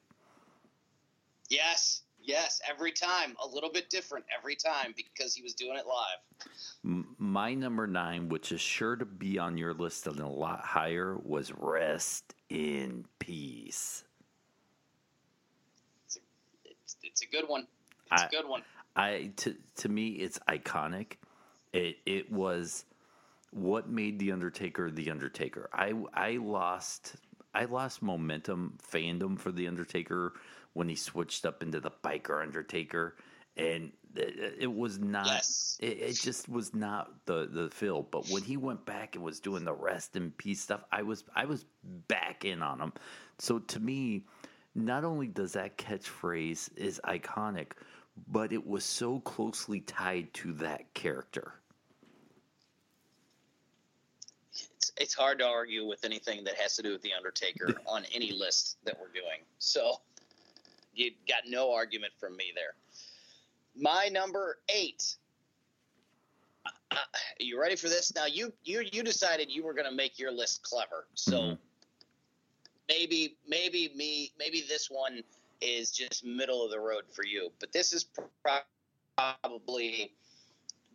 Yes, 1.48 2.02
Yes, 2.28 2.60
every 2.68 2.92
time. 2.92 3.34
A 3.42 3.48
little 3.48 3.72
bit 3.72 3.88
different 3.88 4.26
every 4.36 4.54
time 4.54 4.92
because 4.94 5.34
he 5.34 5.42
was 5.42 5.54
doing 5.54 5.78
it 5.78 5.86
live. 5.86 7.04
My 7.16 7.54
number 7.54 7.86
nine, 7.86 8.28
which 8.28 8.52
is 8.52 8.60
sure 8.60 8.96
to 8.96 9.06
be 9.06 9.38
on 9.38 9.56
your 9.56 9.72
list 9.72 10.06
and 10.06 10.20
a 10.20 10.28
lot 10.28 10.60
higher, 10.60 11.16
was 11.16 11.54
Rest 11.56 12.34
in 12.50 13.06
Peace. 13.18 14.04
It's 16.04 16.16
a, 16.16 16.20
it's, 17.22 17.32
a 17.32 17.36
good 17.36 17.48
one. 17.48 17.66
It's 18.12 18.22
I, 18.22 18.26
a 18.26 18.28
good 18.28 18.48
one. 18.48 18.62
I 18.96 19.30
to 19.36 19.56
to 19.76 19.88
me, 19.88 20.08
it's 20.08 20.38
iconic. 20.48 21.14
It 21.72 21.96
it 22.06 22.32
was 22.32 22.84
what 23.50 23.88
made 23.88 24.18
the 24.18 24.32
Undertaker 24.32 24.90
the 24.90 25.10
Undertaker. 25.10 25.68
I 25.72 25.94
I 26.14 26.36
lost 26.36 27.16
I 27.54 27.64
lost 27.64 28.02
momentum 28.02 28.78
fandom 28.92 29.38
for 29.38 29.52
the 29.52 29.66
Undertaker 29.66 30.34
when 30.74 30.88
he 30.88 30.94
switched 30.94 31.44
up 31.44 31.62
into 31.62 31.80
the 31.80 31.90
biker 32.04 32.42
Undertaker, 32.42 33.16
and 33.56 33.92
it, 34.14 34.56
it 34.60 34.72
was 34.72 34.98
not. 34.98 35.26
Yes. 35.26 35.78
It, 35.80 35.98
it, 36.00 36.20
just 36.20 36.48
was 36.48 36.74
not 36.74 37.10
the 37.26 37.48
the 37.50 37.70
feel. 37.70 38.02
But 38.02 38.28
when 38.28 38.42
he 38.42 38.56
went 38.56 38.84
back 38.84 39.14
and 39.14 39.24
was 39.24 39.40
doing 39.40 39.64
the 39.64 39.72
rest 39.72 40.16
in 40.16 40.30
peace 40.32 40.60
stuff, 40.60 40.84
I 40.92 41.02
was 41.02 41.24
I 41.34 41.46
was 41.46 41.64
back 41.82 42.44
in 42.44 42.62
on 42.62 42.80
him. 42.80 42.92
So 43.38 43.58
to 43.58 43.80
me, 43.80 44.24
not 44.84 45.04
only 45.04 45.26
does 45.26 45.52
that 45.52 45.76
catchphrase 45.76 46.70
is 46.76 47.00
iconic, 47.04 47.72
but 48.26 48.52
it 48.52 48.66
was 48.66 48.84
so 48.84 49.20
closely 49.20 49.80
tied 49.80 50.32
to 50.34 50.52
that 50.54 50.92
character. 50.94 51.52
It's, 54.52 54.92
it's 54.96 55.14
hard 55.14 55.38
to 55.40 55.46
argue 55.46 55.86
with 55.86 56.04
anything 56.04 56.44
that 56.44 56.54
has 56.54 56.76
to 56.76 56.82
do 56.82 56.92
with 56.92 57.02
the 57.02 57.12
Undertaker 57.16 57.74
on 57.86 58.04
any 58.14 58.32
list 58.32 58.78
that 58.84 58.98
we're 59.00 59.12
doing. 59.12 59.40
So 59.58 60.00
you 60.94 61.12
got 61.28 61.42
no 61.48 61.72
argument 61.72 62.12
from 62.18 62.36
me 62.36 62.52
there. 62.54 62.74
My 63.76 64.08
number 64.12 64.58
eight. 64.68 65.16
Uh, 66.90 66.96
you 67.38 67.60
ready 67.60 67.76
for 67.76 67.88
this? 67.88 68.14
Now 68.14 68.26
you 68.26 68.52
you 68.64 68.82
you 68.92 69.02
decided 69.02 69.50
you 69.50 69.62
were 69.62 69.74
going 69.74 69.88
to 69.88 69.94
make 69.94 70.18
your 70.18 70.32
list 70.32 70.62
clever, 70.62 71.06
so 71.14 71.38
mm-hmm. 71.38 71.54
Maybe 72.88 73.36
maybe 73.46 73.92
me 73.94 74.32
maybe 74.38 74.64
this 74.68 74.88
one 74.90 75.22
is 75.60 75.90
just 75.90 76.24
middle 76.24 76.64
of 76.64 76.70
the 76.70 76.78
road 76.78 77.04
for 77.12 77.24
you, 77.24 77.50
but 77.60 77.72
this 77.72 77.92
is 77.92 78.06
probably 79.16 80.14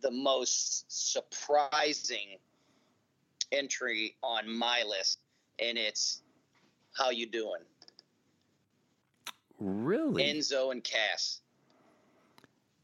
the 0.02 0.10
most 0.10 0.84
surprising 0.88 2.38
entry 3.52 4.16
on 4.22 4.50
my 4.50 4.82
list, 4.88 5.20
and 5.58 5.78
it's 5.78 6.22
how 6.96 7.10
you 7.10 7.26
doing. 7.26 7.60
Really? 9.60 10.24
Enzo 10.24 10.72
and 10.72 10.82
Cass. 10.82 11.40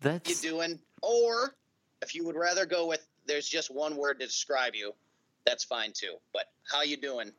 That's 0.00 0.42
you 0.42 0.50
doing? 0.50 0.78
Or 1.02 1.54
if 2.02 2.14
you 2.14 2.24
would 2.24 2.36
rather 2.36 2.64
go 2.64 2.86
with 2.86 3.06
there's 3.26 3.48
just 3.48 3.70
one 3.70 3.96
word 3.96 4.18
to 4.20 4.26
describe 4.26 4.74
you, 4.74 4.92
that's 5.44 5.64
fine 5.64 5.92
too. 5.92 6.16
But 6.32 6.46
how 6.70 6.82
you 6.82 6.96
doing 6.96 7.32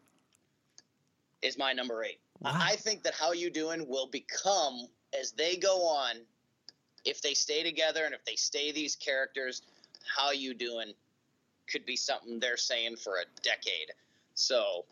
is 1.41 1.57
my 1.57 1.73
number 1.73 2.03
eight. 2.03 2.19
Wow. 2.39 2.51
I 2.55 2.75
think 2.75 3.03
that 3.03 3.13
how 3.13 3.31
you 3.33 3.49
doing 3.49 3.87
will 3.87 4.07
become 4.07 4.87
as 5.19 5.31
they 5.31 5.55
go 5.55 5.85
on, 5.85 6.15
if 7.05 7.21
they 7.21 7.33
stay 7.33 7.63
together 7.63 8.05
and 8.05 8.13
if 8.13 8.23
they 8.25 8.35
stay 8.35 8.71
these 8.71 8.95
characters, 8.95 9.61
how 10.15 10.31
you 10.31 10.53
doing 10.53 10.93
could 11.67 11.85
be 11.85 11.95
something 11.95 12.39
they're 12.39 12.57
saying 12.57 12.97
for 12.97 13.17
a 13.17 13.25
decade. 13.43 13.91
So 14.35 14.85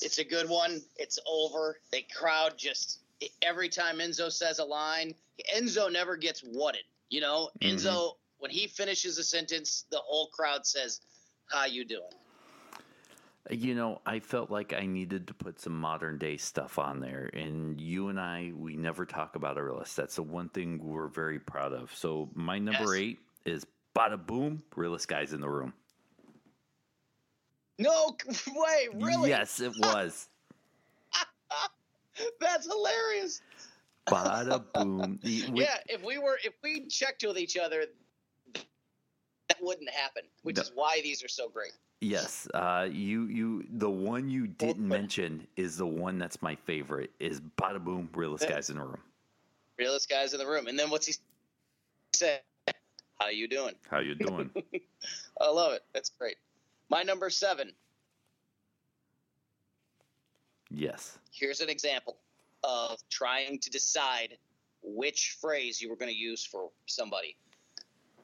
it's 0.00 0.18
a 0.18 0.24
good 0.24 0.48
one. 0.48 0.82
It's 0.96 1.18
over. 1.26 1.78
The 1.90 2.04
crowd 2.14 2.54
just 2.56 3.00
every 3.42 3.68
time 3.68 3.98
Enzo 3.98 4.30
says 4.30 4.58
a 4.58 4.64
line, 4.64 5.14
Enzo 5.54 5.90
never 5.90 6.16
gets 6.16 6.40
whatted. 6.40 6.84
You 7.10 7.20
know, 7.20 7.50
Mhm. 7.60 7.74
Enzo 7.74 8.16
when 8.38 8.50
he 8.50 8.66
finishes 8.66 9.16
a 9.18 9.24
sentence, 9.24 9.84
the 9.90 9.98
whole 9.98 10.26
crowd 10.26 10.66
says, 10.66 11.00
"How 11.46 11.64
you 11.64 11.84
doing?" 11.84 12.12
You 13.50 13.74
know, 13.74 14.00
I 14.06 14.20
felt 14.20 14.50
like 14.50 14.72
I 14.72 14.86
needed 14.86 15.26
to 15.26 15.34
put 15.34 15.60
some 15.60 15.78
modern 15.78 16.16
day 16.16 16.38
stuff 16.38 16.78
on 16.78 16.98
there, 17.00 17.28
and 17.34 17.78
you 17.78 18.08
and 18.08 18.18
I, 18.18 18.52
we 18.56 18.74
never 18.74 19.04
talk 19.04 19.36
about 19.36 19.58
our 19.58 19.70
list. 19.72 19.96
That's 19.96 20.16
the 20.16 20.22
one 20.22 20.48
thing 20.48 20.78
we're 20.82 21.08
very 21.08 21.38
proud 21.38 21.74
of. 21.74 21.94
So 21.94 22.30
my 22.34 22.58
number 22.58 22.94
Yes. 22.96 23.02
eight 23.02 23.18
is 23.44 23.66
Bada 23.94 24.24
Boom, 24.26 24.62
Realist 24.74 25.08
guys 25.08 25.34
in 25.34 25.42
the 25.42 25.48
room. 25.48 25.74
No 27.78 28.16
way, 28.54 28.88
really? 28.94 29.28
Yes, 29.28 29.60
it 29.60 29.72
was. 29.78 30.28
That's 32.40 32.66
hilarious. 32.66 33.42
Bada 34.06 34.64
Boom. 34.72 35.18
The- 35.22 35.50
we- 35.50 35.60
yeah, 35.62 35.76
if 35.86 36.02
we 36.02 36.16
were 36.16 36.38
if 36.44 36.54
we 36.62 36.86
checked 36.88 37.24
with 37.26 37.36
each 37.36 37.58
other, 37.58 37.84
that 38.54 39.58
wouldn't 39.60 39.90
happen. 39.90 40.22
Which 40.44 40.56
No. 40.56 40.62
is 40.62 40.72
why 40.74 41.00
these 41.02 41.22
are 41.22 41.28
so 41.28 41.48
great. 41.50 41.72
Yes, 42.04 42.46
uh, 42.52 42.86
you 42.90 43.24
you 43.28 43.64
the 43.70 43.88
one 43.88 44.28
you 44.28 44.46
didn't 44.46 44.86
mention 44.86 45.46
is 45.56 45.78
the 45.78 45.86
one 45.86 46.18
that's 46.18 46.42
my 46.42 46.54
favorite. 46.54 47.10
Is 47.18 47.40
Bada 47.40 47.82
Boom, 47.82 48.10
realest 48.14 48.46
guys 48.46 48.68
in 48.68 48.76
the 48.76 48.84
room. 48.84 49.00
Realest 49.78 50.10
guys 50.10 50.34
in 50.34 50.38
the 50.38 50.46
room. 50.46 50.66
And 50.66 50.78
then 50.78 50.90
what's 50.90 51.06
he 51.06 51.14
say? 52.12 52.40
How 53.18 53.28
you 53.28 53.48
doing? 53.48 53.74
How 53.88 54.00
you 54.00 54.14
doing? 54.14 54.50
I 55.40 55.48
love 55.48 55.72
it. 55.72 55.82
That's 55.94 56.10
great. 56.10 56.36
My 56.90 57.02
number 57.02 57.30
seven. 57.30 57.72
yes. 60.70 61.18
Here's 61.32 61.60
an 61.60 61.70
example 61.70 62.16
of 62.62 62.98
trying 63.08 63.58
to 63.60 63.70
decide 63.70 64.36
which 64.82 65.38
phrase 65.40 65.80
you 65.80 65.88
were 65.88 65.96
going 65.96 66.10
to 66.10 66.16
use 66.16 66.44
for 66.44 66.70
somebody. 66.86 67.36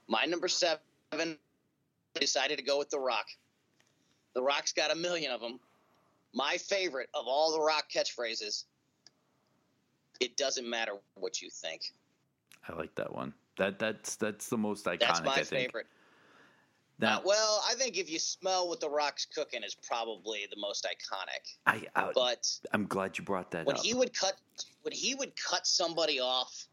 My 0.07 0.25
number 0.27 0.49
seven 0.49 1.39
decided 2.15 2.59
to 2.59 2.65
go 2.65 2.79
with 2.79 2.91
The 2.91 2.99
Rock. 2.99 3.27
The 4.35 4.43
Rock's 4.43 4.73
got 4.73 4.91
a 4.93 4.95
million 4.95 5.33
of 5.33 5.41
them. 5.41 5.59
My 6.33 6.57
favorite 6.57 7.09
of 7.15 7.27
all 7.27 7.53
the 7.53 7.61
Rock 7.61 7.87
catchphrases 7.93 8.65
it 10.21 10.37
doesn't 10.37 10.69
matter 10.69 10.93
what 11.15 11.41
you 11.41 11.49
think. 11.51 11.93
I 12.69 12.77
like 12.77 12.95
that 12.97 13.13
one. 13.15 13.33
That 13.57 13.79
that's 13.79 14.17
that's 14.17 14.49
the 14.49 14.59
most 14.59 14.85
iconic. 14.85 15.01
That's 15.01 15.23
my 15.23 15.33
I 15.33 15.43
think. 15.43 15.49
favorite. 15.49 15.87
Now, 16.99 17.19
Uh, 17.19 17.23
well, 17.25 17.65
I 17.67 17.75
think 17.75 17.97
if 17.97 18.11
you 18.11 18.19
smell 18.19 18.69
what 18.69 18.81
the 18.81 18.91
Rock's 18.91 19.25
cooking 19.25 19.63
is 19.63 19.75
probably 19.75 20.47
the 20.51 20.61
most 20.61 20.85
iconic. 20.87 21.57
I, 21.67 21.87
I 21.97 22.13
But 22.15 22.47
I'm 22.73 22.87
glad 22.87 23.17
you 23.17 23.25
brought 23.25 23.51
that 23.53 23.65
when 23.65 23.77
up. 23.77 23.83
he 23.83 23.95
would 23.95 24.13
cut 24.13 24.35
when 24.83 24.93
he 24.93 25.15
would 25.15 25.33
cut 25.37 25.67
somebody 25.67 26.21
off 26.21 26.67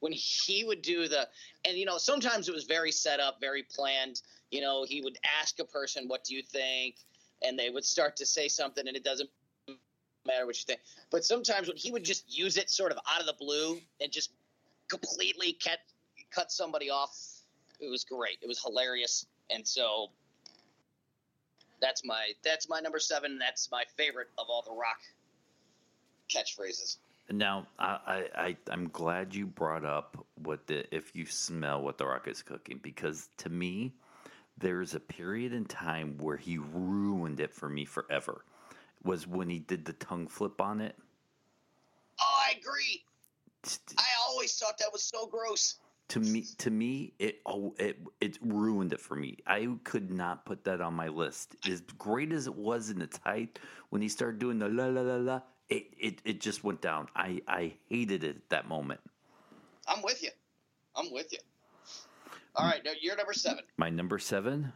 when 0.00 0.12
he 0.12 0.64
would 0.64 0.80
do 0.82 1.08
the 1.08 1.28
and 1.64 1.76
you 1.76 1.84
know 1.84 1.98
sometimes 1.98 2.48
it 2.48 2.54
was 2.54 2.64
very 2.64 2.92
set 2.92 3.18
up 3.18 3.40
very 3.40 3.64
planned 3.64 4.22
you 4.50 4.60
know 4.60 4.84
he 4.86 5.00
would 5.00 5.18
ask 5.40 5.58
a 5.60 5.64
person 5.64 6.08
what 6.08 6.24
do 6.24 6.34
you 6.34 6.42
think? 6.42 6.96
And 7.42 7.58
they 7.58 7.70
would 7.70 7.84
start 7.84 8.16
to 8.16 8.26
say 8.26 8.48
something 8.48 8.86
and 8.86 8.96
it 8.96 9.04
doesn't 9.04 9.30
matter 10.26 10.44
what 10.46 10.56
you 10.56 10.64
think. 10.66 10.80
But 11.10 11.24
sometimes 11.24 11.68
when 11.68 11.76
he 11.76 11.92
would 11.92 12.04
just 12.04 12.24
use 12.36 12.56
it 12.56 12.68
sort 12.68 12.90
of 12.90 12.98
out 13.12 13.20
of 13.20 13.26
the 13.26 13.36
blue 13.38 13.80
and 14.00 14.10
just 14.10 14.30
completely 14.88 15.56
cut 15.62 15.78
cut 16.30 16.50
somebody 16.50 16.90
off 16.90 17.38
it 17.80 17.88
was 17.88 18.04
great. 18.04 18.38
It 18.42 18.48
was 18.48 18.62
hilarious. 18.62 19.26
And 19.50 19.66
so 19.66 20.08
that's 21.80 22.04
my 22.04 22.32
that's 22.44 22.68
my 22.68 22.80
number 22.80 22.98
seven. 22.98 23.38
That's 23.38 23.70
my 23.70 23.84
favorite 23.96 24.28
of 24.38 24.46
all 24.48 24.62
the 24.62 24.72
rock 24.72 25.00
catchphrases. 26.28 26.98
Now, 27.30 27.66
I, 27.78 28.24
I, 28.34 28.56
I'm 28.70 28.88
glad 28.88 29.34
you 29.34 29.46
brought 29.46 29.84
up 29.84 30.26
what 30.42 30.66
the 30.66 30.92
if 30.94 31.14
you 31.14 31.26
smell 31.26 31.82
what 31.82 31.98
the 31.98 32.06
rock 32.06 32.26
is 32.26 32.42
cooking 32.42 32.80
because 32.82 33.28
to 33.38 33.50
me, 33.50 33.92
there's 34.60 34.94
a 34.94 35.00
period 35.00 35.52
in 35.52 35.64
time 35.64 36.16
where 36.18 36.36
he 36.36 36.58
ruined 36.58 37.40
it 37.40 37.52
for 37.52 37.68
me 37.68 37.84
forever. 37.84 38.44
Was 39.04 39.26
when 39.26 39.48
he 39.48 39.60
did 39.60 39.84
the 39.84 39.92
tongue 39.94 40.26
flip 40.26 40.60
on 40.60 40.80
it. 40.80 40.96
Oh, 42.20 42.42
I 42.46 42.58
agree. 42.58 43.04
I 43.96 44.04
always 44.28 44.56
thought 44.58 44.78
that 44.78 44.92
was 44.92 45.02
so 45.02 45.26
gross. 45.26 45.76
To 46.08 46.20
me, 46.20 46.46
to 46.56 46.70
me, 46.70 47.12
it 47.18 47.40
oh, 47.44 47.74
it 47.78 47.98
it 48.20 48.38
ruined 48.40 48.92
it 48.92 49.00
for 49.00 49.14
me. 49.14 49.36
I 49.46 49.68
could 49.84 50.10
not 50.10 50.46
put 50.46 50.64
that 50.64 50.80
on 50.80 50.94
my 50.94 51.08
list. 51.08 51.54
As 51.68 51.82
great 51.98 52.32
as 52.32 52.46
it 52.46 52.54
was 52.54 52.90
in 52.90 53.02
its 53.02 53.18
height, 53.18 53.58
when 53.90 54.00
he 54.00 54.08
started 54.08 54.38
doing 54.38 54.58
the 54.58 54.68
la 54.68 54.86
la 54.86 55.02
la 55.02 55.16
la, 55.16 55.40
it 55.68 55.84
it, 55.98 56.22
it 56.24 56.40
just 56.40 56.64
went 56.64 56.80
down. 56.80 57.08
I 57.14 57.42
I 57.46 57.74
hated 57.90 58.24
it 58.24 58.36
at 58.36 58.48
that 58.48 58.68
moment. 58.68 59.00
I'm 59.86 60.02
with 60.02 60.22
you. 60.22 60.30
I'm 60.96 61.12
with 61.12 61.30
you. 61.32 61.38
All 62.58 62.66
right, 62.66 62.84
now 62.84 62.90
you're 63.00 63.16
number 63.16 63.32
seven. 63.32 63.62
My 63.76 63.88
number 63.88 64.18
seven, 64.18 64.72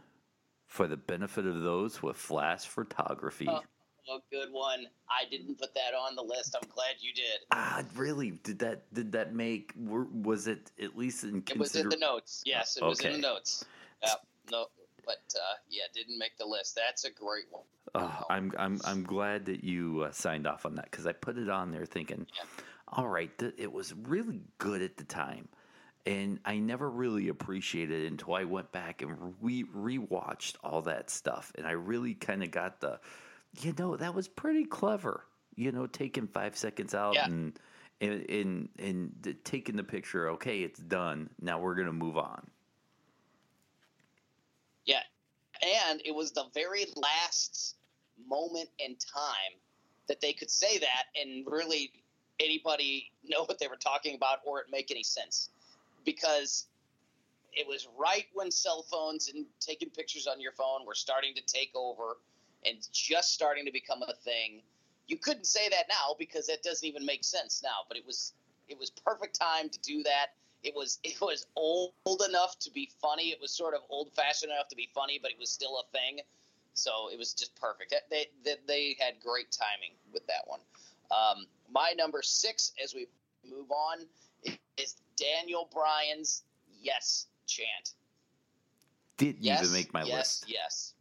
for 0.67 0.87
the 0.87 0.95
benefit 0.97 1.45
of 1.45 1.61
those 1.63 2.01
with 2.01 2.15
flash 2.17 2.61
photography. 2.65 3.47
Oh. 3.49 3.61
Oh, 4.09 4.19
good 4.29 4.51
one. 4.51 4.85
I 5.09 5.29
didn't 5.31 5.57
put 5.57 5.73
that 5.75 5.93
on 5.97 6.17
the 6.17 6.21
list. 6.23 6.57
I'm 6.61 6.67
glad 6.67 6.95
you 6.99 7.13
did. 7.13 7.39
Ah, 7.53 7.83
really? 7.95 8.31
Did 8.31 8.59
that? 8.59 8.93
Did 8.93 9.13
that 9.13 9.33
make? 9.33 9.71
Was 9.77 10.47
it 10.47 10.71
at 10.81 10.97
least 10.97 11.23
in 11.23 11.41
It 11.49 11.57
was 11.57 11.73
in 11.77 11.87
the 11.87 11.95
notes. 11.95 12.43
Yes, 12.45 12.75
it 12.75 12.83
was 12.83 12.99
in 12.99 13.13
the 13.13 13.17
notes. 13.19 13.63
Yep. 14.01 14.25
No, 14.51 14.65
but 15.05 15.21
uh, 15.35 15.53
yeah, 15.69 15.83
didn't 15.93 16.17
make 16.17 16.37
the 16.37 16.45
list. 16.45 16.75
That's 16.75 17.05
a 17.05 17.11
great 17.11 17.45
one. 17.49 17.63
Oh, 17.95 18.25
I'm 18.29 18.51
I'm 18.59 18.81
I'm 18.83 19.03
glad 19.03 19.45
that 19.45 19.63
you 19.63 20.03
uh, 20.05 20.11
signed 20.11 20.47
off 20.47 20.65
on 20.65 20.75
that 20.75 20.91
because 20.91 21.07
I 21.07 21.13
put 21.13 21.37
it 21.37 21.49
on 21.49 21.71
there 21.71 21.85
thinking, 21.85 22.27
Yeah. 22.37 22.43
all 22.89 23.07
right, 23.07 23.35
th- 23.39 23.53
it 23.57 23.71
was 23.71 23.93
really 23.93 24.41
good 24.57 24.81
at 24.81 24.97
the 24.97 25.05
time, 25.05 25.47
and 26.05 26.39
I 26.45 26.59
never 26.59 26.89
really 26.89 27.29
appreciated 27.29 28.03
it 28.03 28.07
until 28.11 28.35
I 28.35 28.43
went 28.43 28.71
back 28.71 29.01
and 29.01 29.35
re 29.41 29.63
rewatched 29.63 30.55
all 30.63 30.81
that 30.83 31.09
stuff, 31.09 31.51
and 31.55 31.65
I 31.67 31.71
really 31.71 32.13
kind 32.15 32.43
of 32.43 32.51
got 32.51 32.81
the, 32.81 32.99
you 33.61 33.73
know, 33.77 33.95
that 33.97 34.13
was 34.13 34.27
pretty 34.27 34.65
clever, 34.65 35.25
you 35.55 35.71
know, 35.71 35.87
taking 35.87 36.27
five 36.27 36.55
seconds 36.57 36.93
out 36.93 37.15
Yeah. 37.15 37.25
and. 37.25 37.59
And, 38.01 38.29
and 38.29 38.69
and 38.79 39.37
taking 39.45 39.77
the 39.77 39.83
picture, 39.83 40.29
okay, 40.31 40.63
it's 40.63 40.79
done. 40.81 41.29
Now 41.39 41.59
we're 41.61 41.75
gonna 41.75 41.93
move 41.93 42.17
on. 42.17 42.49
Yeah, 44.85 45.03
and 45.61 46.01
it 46.03 46.13
was 46.13 46.31
the 46.31 46.45
very 46.53 46.85
last 46.95 47.77
moment 48.27 48.69
in 48.79 48.95
time 48.97 49.57
that 50.07 50.19
they 50.21 50.33
could 50.33 50.51
say 50.51 50.77
that 50.79 51.05
and 51.15 51.45
really 51.47 51.91
anybody 52.39 53.11
know 53.23 53.43
what 53.45 53.59
they 53.59 53.67
were 53.67 53.77
talking 53.77 54.15
about 54.15 54.39
or 54.45 54.59
it 54.59 54.67
make 54.69 54.91
any 54.91 55.03
sense 55.03 55.49
because 56.05 56.67
it 57.53 57.67
was 57.67 57.87
right 57.97 58.25
when 58.33 58.49
cell 58.49 58.83
phones 58.83 59.29
and 59.29 59.45
taking 59.59 59.89
pictures 59.89 60.27
on 60.27 60.41
your 60.41 60.51
phone 60.53 60.85
were 60.85 60.95
starting 60.95 61.33
to 61.35 61.41
take 61.41 61.71
over 61.75 62.17
and 62.65 62.77
just 62.91 63.33
starting 63.33 63.65
to 63.65 63.71
become 63.71 64.01
a 64.03 64.13
thing 64.13 64.61
you 65.07 65.17
couldn't 65.17 65.45
say 65.45 65.69
that 65.69 65.85
now 65.89 66.15
because 66.17 66.47
that 66.47 66.63
doesn't 66.63 66.87
even 66.87 67.05
make 67.05 67.23
sense 67.23 67.61
now 67.63 67.85
but 67.87 67.97
it 67.97 68.05
was 68.05 68.33
it 68.69 68.79
was 68.79 68.89
perfect 68.89 69.37
time 69.39 69.69
to 69.69 69.79
do 69.81 70.01
that 70.03 70.27
it 70.63 70.73
was 70.73 70.99
it 71.03 71.19
was 71.21 71.45
old 71.55 71.93
enough 72.27 72.57
to 72.59 72.71
be 72.71 72.89
funny. 73.01 73.31
It 73.31 73.39
was 73.41 73.51
sort 73.51 73.73
of 73.73 73.81
old 73.89 74.11
fashioned 74.13 74.51
enough 74.51 74.69
to 74.69 74.75
be 74.75 74.89
funny, 74.95 75.19
but 75.21 75.31
it 75.31 75.39
was 75.39 75.49
still 75.49 75.77
a 75.77 75.91
thing. 75.91 76.21
So 76.73 77.09
it 77.11 77.19
was 77.19 77.33
just 77.33 77.53
perfect. 77.55 77.93
They 78.09 78.27
they, 78.43 78.55
they 78.67 78.97
had 78.99 79.15
great 79.21 79.51
timing 79.51 79.95
with 80.13 80.25
that 80.27 80.47
one. 80.47 80.61
Um, 81.11 81.45
my 81.71 81.93
number 81.97 82.21
six, 82.23 82.71
as 82.83 82.95
we 82.95 83.07
move 83.47 83.71
on, 83.71 84.05
is 84.77 84.95
Daniel 85.15 85.69
Bryan's 85.73 86.43
"Yes" 86.81 87.27
chant. 87.47 87.93
Didn't 89.17 89.43
Yes, 89.43 89.61
even 89.61 89.73
make 89.73 89.93
my 89.93 90.03
yes, 90.03 90.17
list. 90.17 90.45
Yes. 90.47 90.93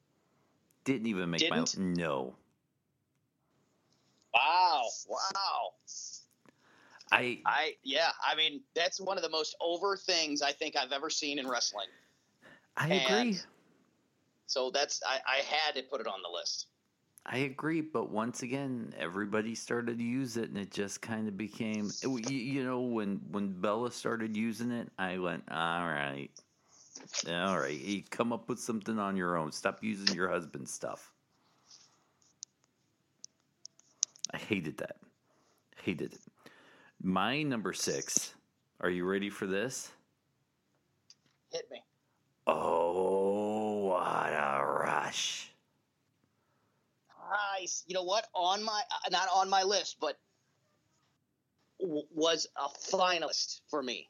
Didn't 0.85 1.07
even 1.07 1.31
make 1.31 1.41
Didn't? 1.41 1.79
my 1.79 1.85
no. 1.85 2.35
Wow. 4.35 4.89
Wow. 5.09 5.73
I 7.11 7.41
I 7.45 7.75
yeah. 7.83 8.11
I 8.27 8.35
mean, 8.35 8.63
that's 8.75 9.01
one 9.01 9.17
of 9.19 9.23
the 9.23 9.29
most 9.31 9.55
over 9.61 9.97
things 9.97 10.41
I 10.43 10.53
think 10.53 10.77
I've 10.77 10.93
ever 10.93 11.11
seen 11.11 11.39
in 11.39 11.47
wrestling. 11.49 11.89
I 12.77 12.89
And- 12.89 13.03
agree. 13.31 13.41
So 14.47 14.71
that's 14.71 15.01
I, 15.07 15.21
I 15.27 15.37
had 15.39 15.75
to 15.77 15.83
put 15.83 16.01
it 16.03 16.07
on 16.07 16.21
the 16.23 16.29
list. 16.29 16.67
I 17.27 17.39
agree, 17.39 17.81
but 17.81 18.11
once 18.11 18.43
again, 18.43 18.95
everybody 18.99 19.55
started 19.55 19.99
to 19.99 20.05
use 20.05 20.37
it, 20.37 20.49
and 20.51 20.59
it 20.59 20.71
just 20.71 21.01
kind 21.03 21.29
of 21.29 21.37
became. 21.37 21.97
Eh, 22.03 22.09
you, 22.09 22.37
you 22.37 22.65
know, 22.65 22.81
when 22.81 23.21
when 23.31 23.61
Bella 23.61 23.91
started 23.93 24.37
using 24.37 24.71
it, 24.73 24.91
I 24.99 25.19
went, 25.19 25.45
"All 25.51 25.87
right, 25.87 26.31
all 27.29 27.59
right, 27.59 27.79
you 27.79 28.03
come 28.11 28.33
up 28.33 28.49
with 28.49 28.59
something 28.61 28.99
on 28.99 29.17
your 29.17 29.37
own. 29.37 29.53
Stop 29.53 29.83
using 29.85 30.15
your 30.17 30.29
husband's 30.29 30.73
stuff." 30.73 31.13
I 34.33 34.39
hated 34.39 34.79
that. 34.79 34.97
Hated 35.83 36.15
it. 36.15 36.21
My 37.03 37.43
number 37.43 37.73
six. 37.73 38.35
Are 38.81 38.91
you 38.91 39.05
ready 39.07 39.31
for 39.31 39.47
this? 39.47 39.93
Hit 41.53 41.71
me. 41.71 41.85
Oh, 42.47 43.85
what 43.87 44.33
a 44.33 44.65
rush! 44.65 45.52
Nice. 47.59 47.85
You 47.87 47.95
know 47.95 48.05
what? 48.05 48.27
On 48.35 48.63
my 48.63 48.83
uh, 48.91 49.11
not 49.11 49.29
on 49.35 49.51
my 49.51 49.63
list, 49.63 49.97
but 50.01 50.19
w- 51.81 52.07
was 52.15 52.47
a 52.57 52.69
finalist 52.97 53.61
for 53.69 53.83
me. 53.83 54.09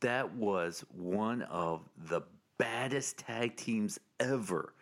That 0.00 0.34
was 0.34 0.84
one 0.90 1.42
of 1.42 1.88
the 2.08 2.22
baddest 2.58 3.18
tag 3.18 3.56
teams 3.56 3.98
ever. 4.20 4.74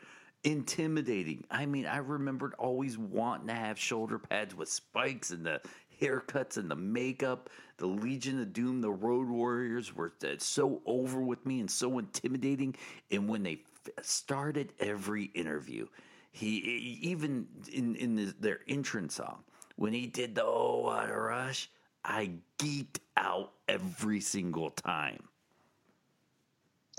Intimidating. 0.45 1.45
I 1.51 1.67
mean, 1.67 1.87
I 1.87 1.99
remembered 1.99 2.55
always 2.59 2.99
wanting 2.99 3.47
to 3.49 3.55
have 3.55 3.79
shoulder 3.79 4.19
pads 4.19 4.55
with 4.55 4.69
spikes 4.69 5.31
and 5.31 5.47
the 5.47 5.61
haircuts 6.01 6.57
and 6.57 6.71
the 6.71 6.77
makeup. 6.77 7.49
The 7.77 7.87
Legion 7.87 8.41
of 8.41 8.53
Doom, 8.53 8.81
the 8.81 8.91
Road 8.91 9.29
Warriors 9.29 9.95
were 9.95 10.13
so 10.39 10.83
over 10.85 11.21
with 11.21 11.47
me 11.47 11.61
and 11.61 11.71
so 11.71 11.99
intimidating. 11.99 12.75
And 13.11 13.29
when 13.29 13.45
they 13.45 13.63
started 14.03 14.73
every 14.81 15.27
interview, 15.27 15.87
he 16.33 16.57
even 17.03 17.47
in 17.73 17.95
in 17.97 18.17
the, 18.17 18.35
their 18.41 18.61
entrance 18.67 19.15
song 19.15 19.45
when 19.77 19.93
he 19.93 20.07
did 20.07 20.35
the 20.35 20.45
"Oh 20.45 20.83
What 20.85 21.11
a 21.11 21.15
Rush," 21.15 21.71
I 22.05 22.33
geeked 22.59 22.99
out 23.17 23.53
every 23.69 24.21
single 24.21 24.71
time. 24.71 25.29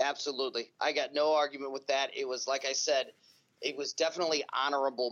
Absolutely. 0.00 0.70
I 0.80 0.92
got 0.92 1.14
no 1.14 1.34
argument 1.34 1.72
with 1.72 1.86
that. 1.86 2.10
It 2.16 2.26
was, 2.26 2.48
like 2.48 2.64
I 2.64 2.72
said, 2.72 3.12
it 3.60 3.76
was 3.76 3.92
definitely 3.92 4.44
honorable 4.52 5.10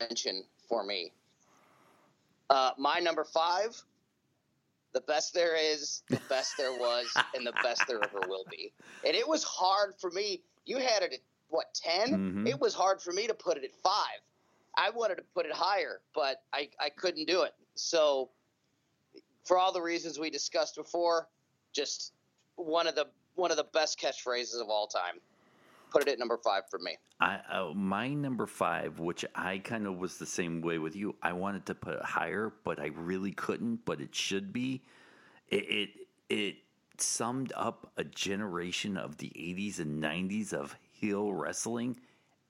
mention 0.00 0.44
for 0.68 0.84
me. 0.84 1.12
Uh, 2.50 2.70
my 2.76 2.98
number 2.98 3.24
five, 3.24 3.80
the 4.92 5.00
best 5.02 5.32
there 5.32 5.56
is, 5.56 6.02
the 6.08 6.20
best 6.28 6.54
there 6.58 6.72
was, 6.72 7.06
and 7.34 7.46
the 7.46 7.52
best 7.62 7.82
there 7.86 8.00
ever 8.02 8.20
will 8.28 8.44
be. 8.50 8.72
And 9.04 9.14
it 9.14 9.26
was 9.26 9.44
hard 9.44 9.94
for 10.00 10.10
me. 10.10 10.42
You 10.64 10.78
had 10.78 11.02
it 11.02 11.22
what, 11.48 11.72
10? 11.74 12.44
Mhm. 12.44 12.48
It 12.48 12.60
was 12.60 12.74
hard 12.74 13.00
for 13.00 13.12
me 13.12 13.26
to 13.26 13.34
put 13.34 13.56
it 13.56 13.64
at 13.64 13.74
five. 13.74 14.20
I 14.76 14.90
wanted 14.90 15.16
to 15.16 15.22
put 15.34 15.46
it 15.46 15.52
higher, 15.52 16.00
but 16.14 16.42
I, 16.52 16.68
I 16.78 16.90
couldn't 16.90 17.26
do 17.26 17.42
it. 17.42 17.54
So, 17.74 18.30
for 19.44 19.58
all 19.58 19.72
the 19.72 19.80
reasons 19.80 20.18
we 20.18 20.28
discussed 20.28 20.76
before, 20.76 21.28
just 21.72 22.12
one 22.56 22.86
of 22.86 22.94
the 22.94 23.06
one 23.36 23.50
of 23.50 23.56
the 23.58 23.64
best 23.64 24.00
catchphrases 24.00 24.60
of 24.60 24.68
all 24.68 24.86
time. 24.86 25.20
Put 25.90 26.02
it 26.02 26.08
at 26.08 26.18
number 26.18 26.38
five 26.38 26.68
for 26.68 26.78
me. 26.78 26.96
I 27.20 27.40
uh, 27.50 27.72
my 27.74 28.08
number 28.08 28.46
five, 28.46 28.98
which 28.98 29.24
I 29.34 29.58
kind 29.58 29.86
of 29.86 29.98
was 29.98 30.18
the 30.18 30.26
same 30.26 30.60
way 30.60 30.78
with 30.78 30.96
you. 30.96 31.14
I 31.22 31.32
wanted 31.32 31.66
to 31.66 31.74
put 31.74 31.94
it 31.94 32.02
higher, 32.02 32.52
but 32.64 32.80
I 32.80 32.86
really 32.86 33.32
couldn't. 33.32 33.84
But 33.84 34.00
it 34.00 34.14
should 34.14 34.52
be. 34.52 34.82
It 35.48 35.64
it, 35.68 35.90
it 36.28 36.56
summed 36.98 37.52
up 37.54 37.92
a 37.96 38.04
generation 38.04 38.96
of 38.96 39.18
the 39.18 39.28
'80s 39.28 39.78
and 39.78 40.02
'90s 40.02 40.52
of 40.52 40.76
heel 40.98 41.32
wrestling. 41.32 41.98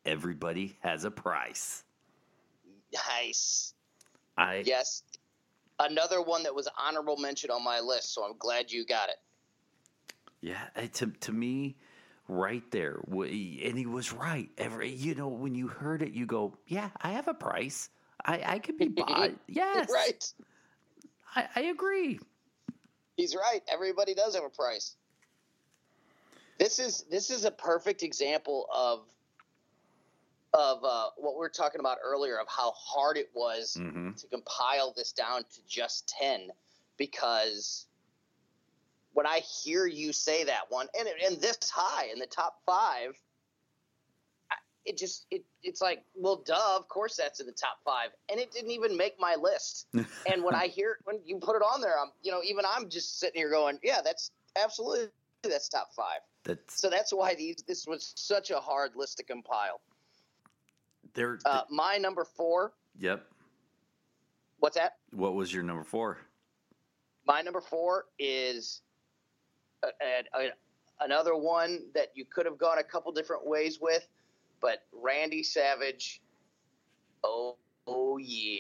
Everybody 0.05 0.77
has 0.81 1.05
a 1.05 1.11
price. 1.11 1.85
Nice. 2.93 3.75
I 4.37 4.63
Yes. 4.65 5.03
Another 5.79 6.23
one 6.23 6.43
that 6.45 6.55
was 6.55 6.69
honorable 6.79 7.17
mention 7.19 7.51
on 7.51 7.63
my 7.63 7.81
list, 7.81 8.15
so 8.15 8.25
I'm 8.25 8.37
glad 8.39 8.71
you 8.71 8.87
got 8.87 9.11
it. 9.11 9.17
Yeah, 10.41 10.63
uh, 10.75 10.87
to 10.95 11.07
to 11.09 11.33
me, 11.33 11.77
right 12.29 12.63
there, 12.71 13.01
and 13.09 13.79
he 13.79 13.85
was 13.87 14.13
right. 14.13 14.49
Every 14.57 14.91
you 14.91 15.15
know, 15.15 15.29
when 15.29 15.55
you 15.55 15.69
heard 15.69 16.01
it, 16.01 16.13
you 16.13 16.25
go, 16.25 16.57
"Yeah, 16.67 16.91
I 17.03 17.11
have 17.11 17.29
a 17.29 17.35
price. 17.35 17.91
I 18.25 18.43
I 18.47 18.59
could 18.59 18.79
be 18.79 18.89
bought." 18.97 19.33
yes, 19.49 19.91
Right. 19.93 20.33
I, 21.35 21.49
I 21.57 21.61
agree. 21.63 22.19
He's 23.17 23.35
right. 23.35 23.61
Everybody 23.69 24.15
does 24.15 24.35
have 24.35 24.45
a 24.45 24.51
price. 24.51 24.97
This 26.59 26.79
is 26.79 27.05
this 27.11 27.31
is 27.31 27.45
a 27.45 27.51
perfect 27.51 28.03
example 28.03 28.67
of 28.75 29.01
of 30.55 30.83
uh, 30.85 31.11
what 31.17 31.35
we 31.35 31.39
were 31.39 31.51
talking 31.51 31.81
about 31.81 31.99
earlier 32.03 32.39
of 32.39 32.47
how 32.49 32.73
hard 32.73 33.17
it 33.19 33.31
was 33.35 33.77
hmm 33.79 34.11
to 34.17 34.27
compile 34.29 34.95
this 34.97 35.13
down 35.13 35.43
to 35.43 35.61
just 35.69 36.09
10 36.09 36.49
because 36.97 37.87
when 39.13 39.27
I 39.27 39.39
hear 39.39 39.87
you 39.87 40.13
say 40.13 40.45
that 40.45 40.65
one 40.69 40.89
and, 40.99 41.09
and 41.25 41.41
this 41.41 41.59
high 41.71 42.07
in 42.13 42.19
the 42.19 42.27
top 42.27 42.61
five, 42.67 43.15
it 44.85 44.97
just, 44.99 45.27
it, 45.31 45.43
it's 45.63 45.81
like, 45.81 46.05
well, 46.15 46.43
duh, 46.47 46.77
of 46.77 46.87
course 46.89 47.17
that's 47.17 47.41
in 47.41 47.47
the 47.47 47.53
top 47.53 47.79
five. 47.85 48.11
And 48.31 48.39
it 48.39 48.53
didn't 48.53 48.73
even 48.73 48.97
make 48.97 49.19
my 49.19 49.35
list. 49.41 49.87
and 50.31 50.45
when 50.45 50.55
I 50.55 50.67
hear, 50.67 50.99
when 51.05 51.19
you 51.25 51.39
put 51.39 51.57
it 51.57 51.63
on 51.63 51.81
there, 51.81 51.99
I'm, 51.99 52.11
you 52.23 52.31
know, 52.31 52.41
even 52.45 52.65
I'm 52.67 52.91
just 52.91 53.19
sitting 53.19 53.41
here 53.41 53.51
going, 53.51 53.79
yeah, 53.83 54.01
that's 54.05 54.31
absolutely, 54.55 55.09
that's 55.43 55.69
top 55.71 55.89
five. 55.97 56.21
That's 56.47 56.81
So 56.81 56.89
that's 56.89 57.13
why 57.13 57.35
these, 57.35 57.57
this 57.67 57.87
was 57.87 58.13
such 58.15 58.51
a 58.51 58.59
hard 58.59 58.93
list 58.95 59.19
to 59.19 59.25
compile. 59.25 59.81
there. 61.15 61.39
Uh, 61.45 61.63
my 61.71 61.97
number 61.97 62.25
four, 62.25 62.73
yep. 62.99 63.27
what's 64.61 64.77
that? 64.77 64.99
What 65.11 65.35
was 65.35 65.53
your 65.53 65.65
number 65.65 65.83
four? 65.83 66.19
My 67.27 67.43
number 67.43 67.61
four 67.61 68.05
is 68.21 68.83
a, 69.83 69.89
a, 69.89 70.41
a, 70.41 70.51
another 71.01 71.35
one 71.35 71.81
that 71.95 72.13
you 72.15 72.25
could 72.25 72.47
have 72.47 72.59
gone 72.59 72.79
a 72.79 72.85
couple 72.85 73.11
different 73.11 73.45
ways 73.45 73.81
with, 73.81 74.07
but 74.61 74.85
Randy 74.93 75.43
Savage. 75.43 76.23
Oh, 77.25 77.57
oh 77.89 78.19
yeah. 78.19 78.57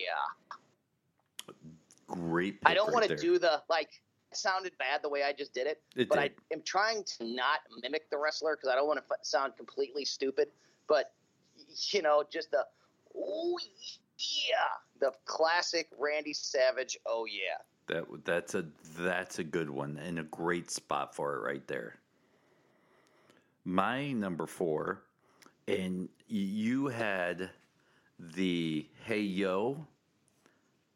Great. 2.08 2.58
I 2.66 2.74
don't 2.74 2.86
right 2.86 2.94
want 2.94 3.08
to 3.08 3.16
do 3.16 3.38
the 3.38 3.62
like. 3.68 4.02
Sounded 4.32 4.72
bad 4.78 5.02
the 5.02 5.08
way 5.08 5.22
I 5.22 5.32
just 5.32 5.54
did 5.54 5.66
it, 5.66 5.80
It 5.94 6.08
but 6.08 6.18
I 6.18 6.30
am 6.52 6.60
trying 6.62 7.04
to 7.04 7.24
not 7.24 7.60
mimic 7.82 8.10
the 8.10 8.18
wrestler 8.18 8.56
because 8.56 8.68
I 8.68 8.74
don't 8.74 8.86
want 8.86 8.98
to 8.98 9.04
f- 9.10 9.20
sound 9.22 9.56
completely 9.56 10.04
stupid. 10.04 10.48
But 10.88 11.12
you 11.90 12.02
know, 12.02 12.22
just 12.30 12.50
the 12.50 12.66
oh 13.16 13.58
yeah, 14.18 14.56
the 15.00 15.12
classic 15.24 15.88
Randy 15.98 16.32
Savage. 16.32 16.98
Oh 17.06 17.26
yeah. 17.26 17.58
That 17.86 18.04
that's 18.24 18.54
a 18.54 18.66
that's 18.98 19.38
a 19.38 19.44
good 19.44 19.70
one 19.70 19.98
and 20.04 20.18
a 20.18 20.24
great 20.24 20.70
spot 20.70 21.14
for 21.14 21.36
it 21.36 21.40
right 21.40 21.66
there. 21.66 22.00
My 23.64 24.12
number 24.12 24.46
four, 24.46 25.02
and 25.68 26.08
you 26.28 26.88
had 26.88 27.50
the 28.18 28.86
Hey 29.04 29.20
Yo. 29.20 29.86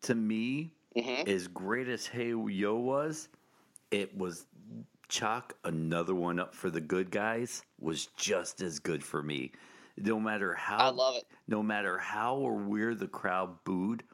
To 0.03 0.14
me, 0.14 0.73
hmm 0.96 1.22
as 1.26 1.46
great 1.48 1.88
as 1.88 2.07
Hey 2.07 2.29
Yo 2.35 2.76
was, 2.76 3.29
it 3.90 4.16
was 4.16 4.46
chalk 5.09 5.55
another 5.64 6.14
one 6.14 6.38
up 6.38 6.55
for 6.55 6.70
the 6.70 6.81
good 6.81 7.11
guys 7.11 7.62
was 7.81 8.07
just 8.16 8.62
as 8.62 8.79
good 8.79 9.03
for 9.03 9.22
me. 9.22 9.53
No 9.96 10.20
matter 10.20 10.55
how 10.55 10.79
I 10.79 10.90
love 10.90 11.16
it. 11.16 11.24
no 11.48 11.62
matter 11.62 11.98
how 11.98 12.37
or 12.37 12.55
where 12.55 12.94
the 12.94 13.09
crowd 13.09 13.62
booed, 13.64 14.05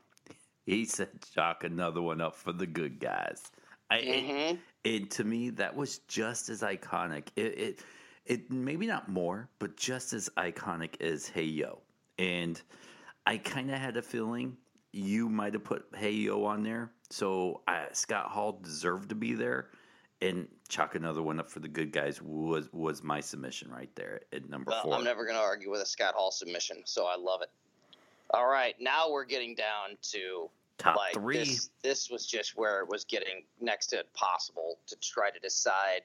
he 0.67 0.85
said 0.85 1.09
chalk 1.35 1.65
another 1.65 2.03
one 2.03 2.21
up 2.21 2.35
for 2.37 2.53
the 2.53 2.67
good 2.67 2.99
guys. 3.01 3.43
I, 3.91 3.97
it, 3.99 4.25
hmm 4.25 4.57
it 4.85 5.11
to 5.13 5.25
me 5.25 5.51
that 5.51 5.75
was 5.77 5.99
just 6.09 6.49
as 6.49 6.63
iconic. 6.63 7.29
It, 7.37 7.59
it 7.59 7.85
it 8.25 8.51
maybe 8.51 8.87
not 8.87 9.09
more, 9.09 9.49
but 9.59 9.77
just 9.77 10.13
as 10.13 10.29
iconic 10.37 11.01
as 11.01 11.29
Hey 11.29 11.45
Yo. 11.45 11.81
And 12.19 12.61
I 13.27 13.39
kind 13.39 13.71
of 13.71 13.79
had 13.79 13.97
a 13.97 14.03
feeling 14.03 14.57
you 14.97 15.29
might 15.29 15.53
have 15.53 15.65
put 15.65 15.87
Hey 15.95 16.13
Yo 16.13 16.45
on 16.45 16.63
there, 16.63 16.91
so 17.11 17.61
uh, 17.69 17.85
Scott 17.93 18.27
Hall 18.27 18.59
deserved 18.63 19.11
to 19.11 19.15
be 19.15 19.35
there. 19.35 19.69
And 20.23 20.49
chalk 20.71 20.95
another 20.95 21.23
one 21.23 21.39
up 21.39 21.51
for 21.51 21.61
the 21.61 21.69
good 21.69 21.93
guys 21.93 22.23
was 22.23 22.73
was 22.73 23.03
my 23.03 23.21
submission 23.21 23.71
right 23.71 23.95
there 23.95 24.23
at 24.33 24.49
number 24.49 24.71
Well, 24.71 24.85
four. 24.85 24.95
I'm 24.95 25.05
never 25.05 25.25
going 25.25 25.37
to 25.37 25.43
argue 25.43 25.71
with 25.71 25.83
a 25.83 25.87
Scott 25.87 26.15
Hall 26.15 26.31
submission, 26.31 26.79
so 26.87 27.05
I 27.05 27.17
love 27.17 27.43
it. 27.43 27.51
All 28.31 28.47
right, 28.47 28.75
now 28.81 29.11
we're 29.11 29.27
getting 29.27 29.55
down 29.55 29.99
to 30.13 30.49
Top 30.79 30.97
like 30.97 31.13
three. 31.13 31.39
This, 31.39 31.71
this 31.83 32.11
was 32.11 32.27
just 32.27 32.57
where 32.57 32.81
it 32.81 32.89
was 32.89 33.05
getting 33.05 33.43
next 33.61 33.89
to 33.89 34.01
impossible 34.01 34.79
to 34.87 34.97
try 34.97 35.31
to 35.31 35.39
decide 35.39 36.01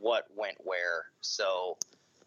what 0.00 0.26
went 0.36 0.56
where. 0.62 1.06
So 1.22 1.78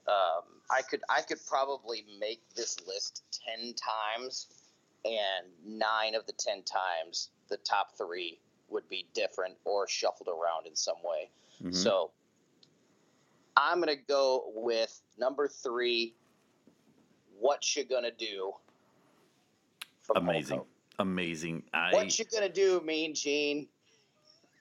um, 0.08 0.44
I 0.72 0.82
could 0.82 1.02
I 1.10 1.22
could 1.22 1.40
probably 1.48 2.06
make 2.20 2.42
this 2.56 2.78
list 2.88 3.22
ten 3.32 3.76
times, 3.76 4.48
and 5.06 5.48
nine 5.66 6.16
of 6.16 6.26
the 6.26 6.34
ten 6.34 6.64
times 6.64 7.30
the 7.50 7.58
top 7.58 7.98
three 7.98 8.40
would 8.70 8.88
be 8.90 9.06
different 9.14 9.56
or 9.66 9.88
shuffled 9.88 10.30
around 10.30 10.66
in 10.66 10.76
some 10.76 10.98
way. 11.04 11.30
Mhm. 11.62 11.76
So 11.76 12.12
I'm 13.56 13.82
going 13.82 13.96
to 13.96 14.04
go 14.04 14.52
with 14.56 15.02
number 15.18 15.48
three 15.48 16.16
"What 17.40 17.76
You 17.76 17.84
Gonna 17.84 18.12
Do." 18.12 18.54
Amazing, 20.16 20.64
amazing. 21.00 21.64
I, 21.74 21.94
what 21.94 22.18
you 22.20 22.26
gonna 22.26 22.50
do, 22.50 22.82
Mean 22.82 23.14
Gene? 23.14 23.68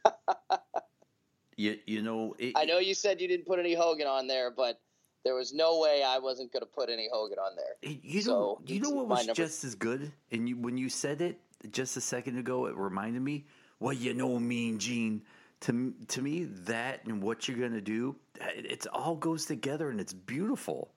you 1.57 1.79
you 1.87 2.03
know. 2.03 2.35
It, 2.39 2.53
I 2.57 2.65
know 2.65 2.79
you 2.79 2.95
said 2.95 3.21
you 3.21 3.29
didn't 3.29 3.47
put 3.47 3.59
any 3.59 3.75
Hogan 3.75 4.07
on 4.07 4.27
there, 4.27 4.51
but 4.51 4.81
there 5.25 5.35
was 5.35 5.53
no 5.53 5.79
way 5.79 6.03
I 6.03 6.19
wasn't 6.19 6.53
going 6.53 6.63
to 6.63 6.67
put 6.67 6.89
any 6.89 7.09
Hogan 7.13 7.39
on 7.39 7.57
there. 7.57 7.93
You 8.03 8.23
so 8.23 8.31
know, 8.31 8.61
you 8.67 8.81
know 8.81 8.91
what 8.91 9.09
was 9.09 9.27
just 9.29 9.65
as 9.65 9.75
good, 9.75 10.13
and 10.31 10.49
you, 10.49 10.57
when 10.57 10.77
you 10.77 10.89
said 10.89 11.21
it 11.21 11.39
just 11.71 11.97
a 11.97 12.01
second 12.01 12.39
ago, 12.39 12.67
it 12.67 12.77
reminded 12.77 13.23
me. 13.23 13.45
Well, 13.81 13.93
you 13.93 14.15
know, 14.15 14.39
Mean 14.39 14.79
Gene. 14.79 15.23
To 15.63 15.95
to 16.09 16.23
me, 16.23 16.45
that 16.65 17.05
and 17.05 17.23
what 17.23 17.47
you're 17.47 17.57
gonna 17.57 17.81
do, 17.81 18.17
it, 18.41 18.67
it 18.67 18.87
all 18.93 19.15
goes 19.15 19.47
together, 19.47 19.91
and 19.91 20.01
it's 20.01 20.13
beautiful. 20.13 20.93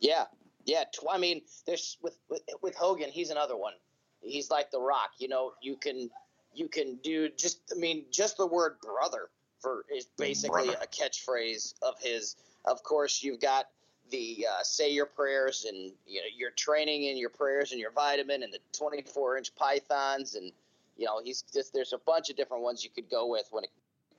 Yeah, 0.00 0.24
yeah. 0.66 0.84
Tw- 0.92 1.06
I 1.10 1.16
mean, 1.16 1.40
there's 1.66 1.96
with, 2.02 2.18
with 2.28 2.42
with 2.60 2.74
Hogan, 2.74 3.08
he's 3.08 3.30
another 3.30 3.56
one. 3.56 3.72
He's 4.20 4.50
like 4.50 4.70
the 4.70 4.80
Rock. 4.80 5.12
You 5.16 5.28
know, 5.28 5.52
you 5.62 5.76
can 5.76 6.10
you 6.54 6.68
can 6.68 6.96
do 7.02 7.30
just. 7.38 7.60
I 7.74 7.78
mean, 7.78 8.04
just 8.10 8.36
the 8.36 8.46
word 8.46 8.76
brother 8.82 9.30
for 9.60 9.86
is 9.94 10.06
basically 10.18 10.66
brother. 10.66 10.78
a 10.82 10.86
catchphrase 10.86 11.72
of 11.80 11.94
his 11.98 12.36
of 12.64 12.82
course, 12.82 13.22
you've 13.22 13.40
got 13.40 13.66
the 14.10 14.46
uh, 14.50 14.62
say 14.62 14.90
your 14.90 15.06
prayers 15.06 15.64
and 15.68 15.92
you 16.06 16.20
know 16.20 16.26
your 16.36 16.50
training 16.50 17.08
and 17.08 17.18
your 17.18 17.30
prayers 17.30 17.72
and 17.72 17.80
your 17.80 17.92
vitamin 17.92 18.42
and 18.42 18.52
the 18.52 18.58
24 18.76 19.38
inch 19.38 19.54
pythons 19.54 20.34
and 20.34 20.52
you 20.98 21.06
know 21.06 21.20
he's 21.24 21.42
just 21.54 21.72
there's 21.72 21.94
a 21.94 21.98
bunch 21.98 22.28
of 22.28 22.36
different 22.36 22.62
ones 22.62 22.84
you 22.84 22.90
could 22.90 23.08
go 23.08 23.26
with 23.26 23.46
when 23.50 23.64
it 23.64 23.70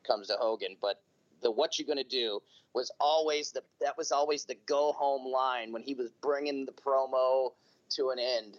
comes 0.06 0.28
to 0.28 0.34
Hogan, 0.40 0.78
but 0.82 1.02
the 1.42 1.52
what 1.52 1.78
you're 1.78 1.88
gonna 1.88 2.04
do 2.04 2.42
was 2.74 2.92
always 3.00 3.52
the 3.52 3.62
that 3.82 3.98
was 3.98 4.12
always 4.12 4.46
the 4.46 4.56
go 4.66 4.92
home 4.94 5.32
line 5.32 5.72
when 5.72 5.84
he 5.84 5.94
was 5.94 6.12
bringing 6.22 6.66
the 6.66 6.72
promo 6.72 7.52
to 7.90 8.10
an 8.10 8.18
end 8.20 8.58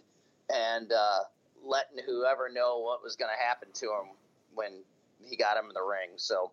and 0.53 0.91
uh, 0.91 1.19
letting 1.63 1.97
whoever 2.05 2.49
know 2.49 2.79
what 2.79 3.03
was 3.03 3.15
going 3.15 3.31
to 3.35 3.43
happen 3.43 3.69
to 3.73 3.85
him 3.87 4.15
when 4.53 4.83
he 5.23 5.35
got 5.35 5.57
him 5.57 5.65
in 5.65 5.73
the 5.73 5.81
ring. 5.81 6.11
So 6.17 6.51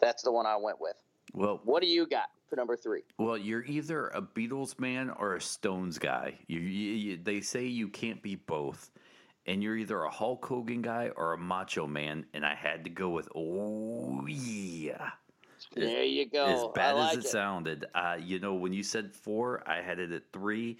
that's 0.00 0.22
the 0.22 0.32
one 0.32 0.46
I 0.46 0.56
went 0.56 0.80
with. 0.80 0.96
Well, 1.32 1.60
what 1.64 1.82
do 1.82 1.88
you 1.88 2.06
got? 2.06 2.30
for 2.48 2.56
number 2.56 2.76
three? 2.76 3.02
Well, 3.18 3.36
you're 3.36 3.64
either 3.64 4.08
a 4.08 4.22
Beatles 4.22 4.78
man 4.78 5.10
or 5.10 5.34
a 5.34 5.40
Stones 5.40 5.98
guy. 5.98 6.34
You, 6.46 6.60
you, 6.60 6.92
you, 6.94 7.18
they 7.22 7.40
say 7.40 7.66
you 7.66 7.88
can't 7.88 8.22
be 8.22 8.36
both, 8.36 8.90
and 9.46 9.62
you're 9.62 9.76
either 9.76 10.02
a 10.02 10.10
Hulk 10.10 10.44
Hogan 10.44 10.82
guy 10.82 11.10
or 11.16 11.34
a 11.34 11.38
Macho 11.38 11.86
Man. 11.86 12.24
And 12.34 12.44
I 12.44 12.54
had 12.54 12.84
to 12.84 12.90
go 12.90 13.10
with 13.10 13.28
oh 13.34 14.26
yeah. 14.26 15.10
There 15.74 16.04
you 16.04 16.26
go. 16.26 16.44
As 16.44 16.64
bad 16.74 16.92
like 16.92 17.12
as 17.12 17.24
it, 17.24 17.26
it. 17.26 17.30
sounded, 17.30 17.86
uh, 17.94 18.16
you 18.20 18.38
know, 18.38 18.54
when 18.54 18.72
you 18.72 18.82
said 18.82 19.12
four, 19.12 19.62
I 19.66 19.82
had 19.82 19.98
it 19.98 20.12
at 20.12 20.22
three. 20.32 20.78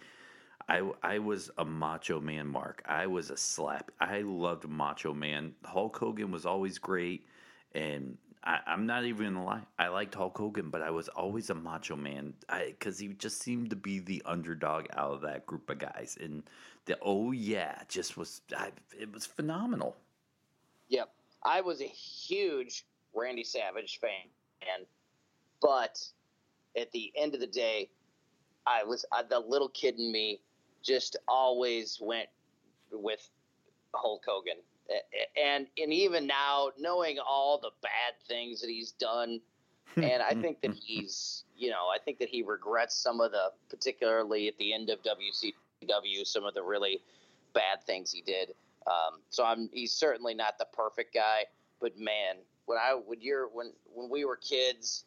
I, 0.68 0.88
I 1.02 1.18
was 1.18 1.50
a 1.58 1.64
Macho 1.64 2.20
Man, 2.20 2.46
Mark. 2.46 2.82
I 2.86 3.06
was 3.06 3.30
a 3.30 3.36
slap. 3.36 3.90
I 4.00 4.20
loved 4.20 4.68
Macho 4.68 5.14
Man. 5.14 5.54
Hulk 5.64 5.96
Hogan 5.96 6.30
was 6.30 6.46
always 6.46 6.78
great, 6.78 7.26
and 7.74 8.16
I, 8.44 8.60
am 8.66 8.86
not 8.86 9.04
even 9.04 9.34
gonna 9.34 9.44
lie. 9.44 9.66
I 9.78 9.88
liked 9.88 10.14
Hulk 10.14 10.36
Hogan, 10.36 10.70
but 10.70 10.82
I 10.82 10.90
was 10.90 11.08
always 11.08 11.50
a 11.50 11.54
Macho 11.54 11.96
Man 11.96 12.34
I 12.48 12.74
because 12.78 12.98
he 12.98 13.08
just 13.08 13.40
seemed 13.40 13.70
to 13.70 13.76
be 13.76 13.98
the 13.98 14.22
underdog 14.24 14.86
out 14.96 15.12
of 15.12 15.20
that 15.22 15.46
group 15.46 15.68
of 15.70 15.78
guys. 15.78 16.16
And 16.20 16.42
the 16.86 16.98
oh 17.02 17.32
yeah, 17.32 17.82
just 17.88 18.16
was 18.16 18.40
I, 18.56 18.70
it 18.98 19.12
was 19.12 19.26
phenomenal. 19.26 19.96
Yep, 20.88 21.10
I 21.42 21.60
was 21.60 21.80
a 21.80 21.86
huge 21.86 22.84
Randy 23.14 23.44
Savage 23.44 24.00
fan, 24.00 24.86
but 25.60 26.02
at 26.76 26.90
the 26.92 27.12
end 27.16 27.34
of 27.34 27.40
the 27.40 27.46
day, 27.46 27.90
I 28.66 28.84
was 28.84 29.04
I, 29.12 29.22
the 29.22 29.40
little 29.40 29.68
kid 29.70 29.98
in 29.98 30.12
me 30.12 30.40
just 30.82 31.16
always 31.26 31.98
went 32.00 32.28
with 32.92 33.28
Hulk 33.94 34.24
Hogan 34.26 34.58
and 35.36 35.66
and 35.76 35.92
even 35.92 36.26
now, 36.26 36.70
knowing 36.78 37.18
all 37.18 37.58
the 37.58 37.70
bad 37.82 38.14
things 38.26 38.60
that 38.60 38.70
he's 38.70 38.92
done, 38.92 39.40
hmm. 39.94 40.04
and 40.04 40.22
I 40.22 40.30
think 40.30 40.60
that 40.62 40.68
hmm. 40.68 40.74
Hmm. 40.74 40.82
he's, 40.84 41.44
you 41.56 41.70
know, 41.70 41.88
I 41.94 41.98
think 42.02 42.18
that 42.18 42.28
he 42.28 42.42
regrets 42.42 42.94
some 42.96 43.20
of 43.20 43.32
the, 43.32 43.52
particularly 43.68 44.48
at 44.48 44.56
the 44.58 44.72
end 44.72 44.90
of 44.90 45.00
WCW, 45.02 46.26
some 46.26 46.44
of 46.44 46.54
the 46.54 46.62
really 46.62 47.02
bad 47.54 47.82
things 47.84 48.12
he 48.12 48.22
did. 48.22 48.54
Um, 48.86 49.20
so 49.28 49.44
I'm, 49.44 49.68
he's 49.72 49.92
certainly 49.92 50.34
not 50.34 50.58
the 50.58 50.66
perfect 50.72 51.14
guy, 51.14 51.44
but 51.80 51.98
man, 51.98 52.36
when 52.66 52.78
I 52.78 52.94
would 52.94 53.22
you're 53.22 53.48
when 53.48 53.72
when 53.94 54.08
we 54.10 54.24
were 54.24 54.36
kids, 54.36 55.04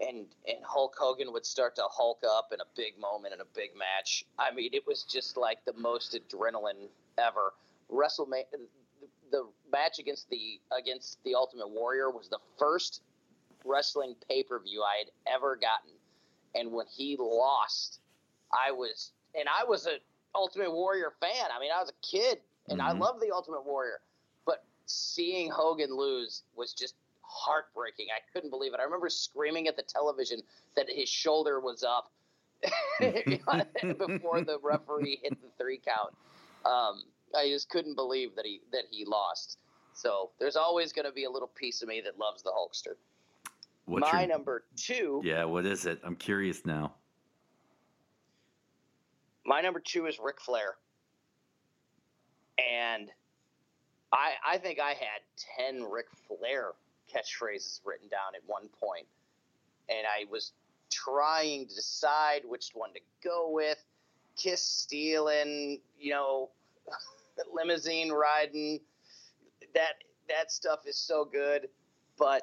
and 0.00 0.26
and 0.46 0.58
Hulk 0.64 0.94
Hogan 0.98 1.32
would 1.32 1.44
start 1.44 1.76
to 1.76 1.82
hulk 1.90 2.22
up 2.28 2.50
in 2.52 2.60
a 2.60 2.68
big 2.76 2.98
moment 2.98 3.34
in 3.34 3.40
a 3.40 3.48
big 3.54 3.70
match. 3.76 4.24
I 4.38 4.50
mean, 4.54 4.70
it 4.72 4.86
was 4.86 5.02
just 5.02 5.36
like 5.36 5.64
the 5.64 5.74
most 5.74 6.14
adrenaline 6.16 6.88
ever. 7.18 7.52
WrestleMania, 7.90 8.44
the 9.30 9.48
match 9.70 9.98
against 9.98 10.28
the 10.30 10.60
against 10.76 11.18
the 11.24 11.34
Ultimate 11.34 11.70
Warrior 11.70 12.10
was 12.10 12.28
the 12.28 12.38
first 12.58 13.02
wrestling 13.64 14.14
pay 14.28 14.42
per 14.42 14.58
view 14.60 14.82
I 14.82 14.98
had 14.98 15.34
ever 15.34 15.56
gotten, 15.56 15.92
and 16.54 16.72
when 16.72 16.86
he 16.86 17.16
lost, 17.18 18.00
I 18.52 18.72
was 18.72 19.12
and 19.34 19.48
I 19.48 19.64
was 19.64 19.86
a 19.86 19.98
Ultimate 20.34 20.72
Warrior 20.72 21.12
fan. 21.20 21.48
I 21.54 21.60
mean, 21.60 21.70
I 21.74 21.80
was 21.80 21.90
a 21.90 22.06
kid, 22.06 22.38
and 22.68 22.80
mm-hmm. 22.80 22.88
I 22.88 22.92
love 22.92 23.20
the 23.20 23.32
Ultimate 23.32 23.64
Warrior, 23.64 24.00
but 24.46 24.64
seeing 24.86 25.50
Hogan 25.50 25.96
lose 25.96 26.42
was 26.56 26.72
just 26.72 26.94
heartbreaking. 27.22 28.06
I 28.14 28.20
couldn't 28.32 28.50
believe 28.50 28.74
it. 28.74 28.80
I 28.80 28.82
remember 28.82 29.08
screaming 29.08 29.68
at 29.68 29.76
the 29.76 29.82
television 29.82 30.40
that 30.76 30.86
his 30.88 31.08
shoulder 31.08 31.60
was 31.60 31.84
up 31.84 32.10
before 33.00 34.42
the 34.42 34.58
referee 34.62 35.20
hit 35.22 35.40
the 35.40 35.48
three 35.58 35.80
count. 35.84 36.14
Um, 36.64 37.04
I 37.36 37.48
just 37.48 37.68
couldn't 37.68 37.94
believe 37.94 38.34
that 38.36 38.44
he 38.44 38.60
that 38.72 38.84
he 38.90 39.04
lost. 39.04 39.58
So 39.92 40.30
there's 40.38 40.56
always 40.56 40.92
going 40.92 41.06
to 41.06 41.12
be 41.12 41.24
a 41.24 41.30
little 41.30 41.48
piece 41.48 41.82
of 41.82 41.88
me 41.88 42.00
that 42.04 42.18
loves 42.18 42.42
the 42.42 42.50
Hulkster. 42.50 42.94
What's 43.86 44.12
My 44.12 44.20
your, 44.20 44.28
number 44.28 44.64
two. 44.76 45.20
Yeah, 45.24 45.44
what 45.44 45.66
is 45.66 45.84
it? 45.86 46.00
I'm 46.04 46.16
curious 46.16 46.64
now. 46.64 46.94
My 49.44 49.60
number 49.60 49.80
two 49.80 50.06
is 50.06 50.18
Ric 50.18 50.40
Flair, 50.40 50.76
and 52.58 53.08
I 54.12 54.32
I 54.46 54.58
think 54.58 54.78
I 54.80 54.90
had 54.90 55.22
ten 55.56 55.84
Ric 55.84 56.06
Flair 56.28 56.72
catchphrases 57.12 57.80
written 57.84 58.08
down 58.08 58.34
at 58.34 58.42
one 58.46 58.68
point, 58.80 59.06
and 59.88 60.06
I 60.06 60.30
was 60.30 60.52
trying 60.90 61.66
to 61.66 61.74
decide 61.74 62.42
which 62.44 62.70
one 62.74 62.92
to 62.94 63.00
go 63.22 63.50
with. 63.50 63.82
Kiss 64.36 64.62
stealing, 64.62 65.80
you 65.98 66.12
know, 66.12 66.50
limousine 67.52 68.10
riding. 68.10 68.80
That 69.74 69.94
that 70.28 70.50
stuff 70.50 70.80
is 70.86 70.96
so 70.96 71.24
good, 71.24 71.68
but 72.18 72.42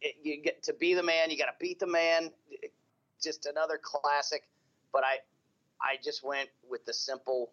it, 0.00 0.16
you 0.22 0.42
get 0.42 0.62
to 0.64 0.74
be 0.74 0.94
the 0.94 1.02
man. 1.02 1.30
You 1.30 1.38
got 1.38 1.46
to 1.46 1.56
beat 1.60 1.78
the 1.78 1.86
man. 1.86 2.30
Just 3.22 3.46
another 3.46 3.78
classic. 3.82 4.44
But 4.92 5.04
I 5.04 5.18
I 5.80 5.96
just 6.02 6.24
went 6.24 6.48
with 6.68 6.84
the 6.84 6.94
simple 6.94 7.52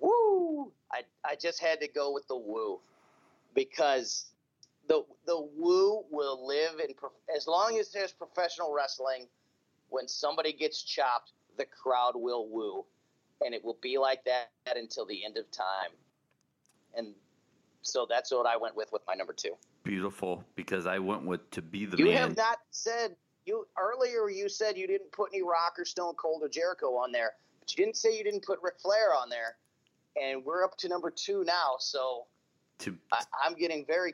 woo. 0.00 0.72
I 0.92 1.02
I 1.24 1.36
just 1.36 1.60
had 1.60 1.80
to 1.80 1.88
go 1.88 2.12
with 2.12 2.26
the 2.28 2.36
woo 2.36 2.80
because 3.54 4.26
the 4.88 5.04
the 5.26 5.40
woo 5.56 6.04
will 6.10 6.46
live 6.46 6.80
in 6.80 6.94
as 7.34 7.46
long 7.46 7.78
as 7.78 7.90
there's 7.92 8.12
professional 8.12 8.72
wrestling. 8.72 9.26
When 9.90 10.08
somebody 10.08 10.52
gets 10.52 10.82
chopped, 10.82 11.32
the 11.56 11.66
crowd 11.66 12.14
will 12.16 12.48
woo 12.48 12.84
and 13.44 13.54
it 13.54 13.64
will 13.64 13.78
be 13.80 13.98
like 13.98 14.24
that 14.24 14.48
until 14.76 15.04
the 15.04 15.24
end 15.24 15.36
of 15.36 15.50
time. 15.50 15.90
And 16.96 17.14
so 17.82 18.06
that's 18.08 18.32
what 18.32 18.46
I 18.46 18.56
went 18.56 18.74
with 18.74 18.90
with 18.92 19.02
my 19.06 19.14
number 19.14 19.32
two. 19.32 19.52
Beautiful, 19.82 20.42
because 20.54 20.86
I 20.86 20.98
went 20.98 21.24
with 21.24 21.48
to 21.50 21.62
be 21.62 21.84
the 21.84 21.98
you 21.98 22.06
man. 22.06 22.14
You 22.14 22.18
have 22.20 22.36
not 22.36 22.58
said 22.70 23.16
you 23.44 23.66
earlier. 23.78 24.30
You 24.30 24.48
said 24.48 24.76
you 24.76 24.86
didn't 24.86 25.12
put 25.12 25.30
any 25.32 25.42
Rock 25.42 25.74
or 25.78 25.84
Stone 25.84 26.14
Cold 26.14 26.42
or 26.42 26.48
Jericho 26.48 26.96
on 26.96 27.12
there, 27.12 27.32
but 27.60 27.70
you 27.76 27.84
didn't 27.84 27.96
say 27.96 28.16
you 28.16 28.24
didn't 28.24 28.44
put 28.44 28.58
Ric 28.62 28.74
Flair 28.80 29.14
on 29.14 29.28
there. 29.28 29.56
And 30.20 30.44
we're 30.44 30.64
up 30.64 30.78
to 30.78 30.88
number 30.88 31.10
two 31.10 31.42
now, 31.44 31.74
so 31.80 32.26
to, 32.78 32.96
I, 33.12 33.24
I'm 33.44 33.54
getting 33.54 33.84
very 33.84 34.12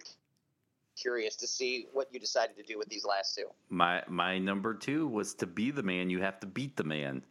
curious 0.96 1.36
to 1.36 1.46
see 1.46 1.86
what 1.92 2.08
you 2.10 2.18
decided 2.18 2.56
to 2.56 2.62
do 2.62 2.78
with 2.78 2.88
these 2.88 3.04
last 3.04 3.36
two. 3.36 3.46
My 3.68 4.02
my 4.08 4.38
number 4.38 4.74
two 4.74 5.06
was 5.06 5.34
to 5.34 5.46
be 5.46 5.70
the 5.70 5.82
man. 5.82 6.10
You 6.10 6.20
have 6.20 6.40
to 6.40 6.46
beat 6.46 6.76
the 6.76 6.84
man. 6.84 7.22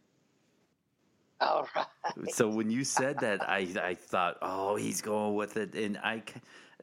All 1.40 1.68
right. 1.74 1.86
So 2.34 2.48
when 2.48 2.70
you 2.70 2.84
said 2.84 3.18
that, 3.20 3.42
I 3.48 3.68
I 3.82 3.94
thought, 3.94 4.38
oh, 4.42 4.76
he's 4.76 5.00
going 5.00 5.34
with 5.34 5.56
it, 5.56 5.74
and 5.74 5.98
I 5.98 6.22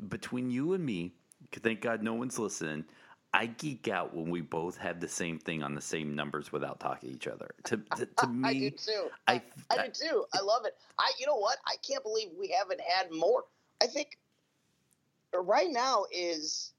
between 0.09 0.49
you 0.49 0.73
and 0.73 0.85
me, 0.85 1.13
thank 1.51 1.81
God 1.81 2.03
no 2.03 2.13
one's 2.13 2.39
listening. 2.39 2.85
I 3.33 3.47
geek 3.47 3.87
out 3.87 4.15
when 4.15 4.29
we 4.29 4.41
both 4.41 4.77
have 4.77 4.99
the 4.99 5.07
same 5.07 5.37
thing 5.37 5.61
on 5.61 5.75
the 5.75 5.81
same 5.81 6.15
numbers 6.15 6.51
without 6.51 6.79
talking 6.79 7.09
to 7.09 7.15
each 7.15 7.27
other. 7.27 7.51
To, 7.65 7.77
to, 7.97 8.05
to 8.05 8.27
me, 8.31 8.47
I 8.47 8.53
do 8.53 8.69
too. 8.71 9.07
I, 9.27 9.33
I, 9.69 9.77
I 9.77 9.87
do 9.87 9.91
too. 9.93 10.25
I 10.33 10.41
love 10.41 10.65
it. 10.65 10.75
I, 10.97 11.11
you 11.19 11.27
know 11.27 11.35
what? 11.35 11.57
I 11.67 11.75
can't 11.87 12.03
believe 12.03 12.29
we 12.39 12.55
haven't 12.57 12.81
had 12.81 13.11
more. 13.11 13.43
I 13.81 13.87
think 13.87 14.17
right 15.35 15.69
now 15.69 16.05
is 16.11 16.73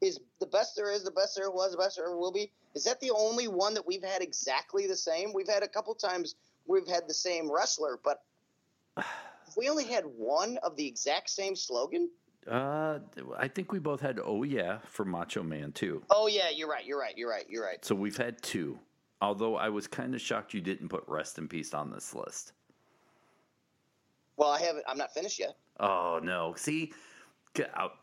is 0.00 0.18
the 0.38 0.46
best 0.46 0.76
there 0.76 0.90
is, 0.90 1.04
the 1.04 1.10
best 1.10 1.36
there 1.36 1.50
was, 1.50 1.72
the 1.72 1.78
best 1.78 1.96
there 1.96 2.06
ever 2.06 2.16
will 2.16 2.32
be. 2.32 2.50
Is 2.74 2.84
that 2.84 3.00
the 3.00 3.10
only 3.10 3.48
one 3.48 3.74
that 3.74 3.86
we've 3.86 4.02
had 4.02 4.22
exactly 4.22 4.86
the 4.86 4.96
same? 4.96 5.32
We've 5.34 5.48
had 5.48 5.62
a 5.62 5.68
couple 5.68 5.94
times 5.94 6.36
we've 6.70 6.86
had 6.86 7.08
the 7.08 7.14
same 7.14 7.50
wrestler, 7.50 7.98
but 8.02 8.22
we 9.56 9.68
only 9.68 9.84
had 9.84 10.04
one 10.04 10.58
of 10.62 10.76
the 10.76 10.86
exact 10.86 11.28
same 11.28 11.56
slogan. 11.56 12.08
Uh, 12.48 13.00
I 13.36 13.48
think 13.48 13.70
we 13.70 13.78
both 13.78 14.00
had 14.00 14.18
"Oh 14.24 14.44
yeah" 14.44 14.78
for 14.88 15.04
Macho 15.04 15.42
Man 15.42 15.72
too. 15.72 16.02
Oh 16.08 16.26
yeah, 16.26 16.48
you're 16.48 16.68
right. 16.70 16.84
You're 16.86 16.98
right. 16.98 17.16
You're 17.16 17.28
right. 17.28 17.44
You're 17.50 17.64
right. 17.64 17.84
So 17.84 17.94
we've 17.94 18.16
had 18.16 18.40
two. 18.42 18.78
Although 19.20 19.56
I 19.56 19.68
was 19.68 19.86
kind 19.86 20.14
of 20.14 20.22
shocked 20.22 20.54
you 20.54 20.62
didn't 20.62 20.88
put 20.88 21.04
"Rest 21.06 21.36
in 21.36 21.48
Peace" 21.48 21.74
on 21.74 21.90
this 21.90 22.14
list. 22.14 22.52
Well, 24.38 24.48
I 24.48 24.58
haven't. 24.60 24.84
I'm 24.88 24.96
not 24.96 25.12
finished 25.12 25.38
yet. 25.38 25.56
Oh 25.78 26.18
no! 26.22 26.54
See, 26.56 26.94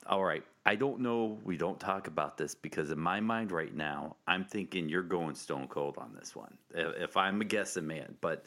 all 0.06 0.24
right. 0.24 0.44
I 0.68 0.76
don't 0.76 1.00
know. 1.00 1.40
We 1.46 1.56
don't 1.56 1.80
talk 1.80 2.08
about 2.08 2.36
this 2.36 2.54
because 2.54 2.92
in 2.92 3.00
my 3.00 3.22
mind 3.22 3.54
right 3.54 3.74
now, 3.74 4.18
I'm 4.28 4.44
thinking 4.44 4.90
you're 4.90 5.02
going 5.02 5.34
Stone 5.34 5.70
Cold 5.70 5.98
on 5.98 6.14
this 6.14 6.36
one. 6.36 6.58
If 6.76 7.16
I'm 7.16 7.40
a 7.40 7.46
guessing 7.46 7.88
man, 7.88 8.14
but 8.20 8.46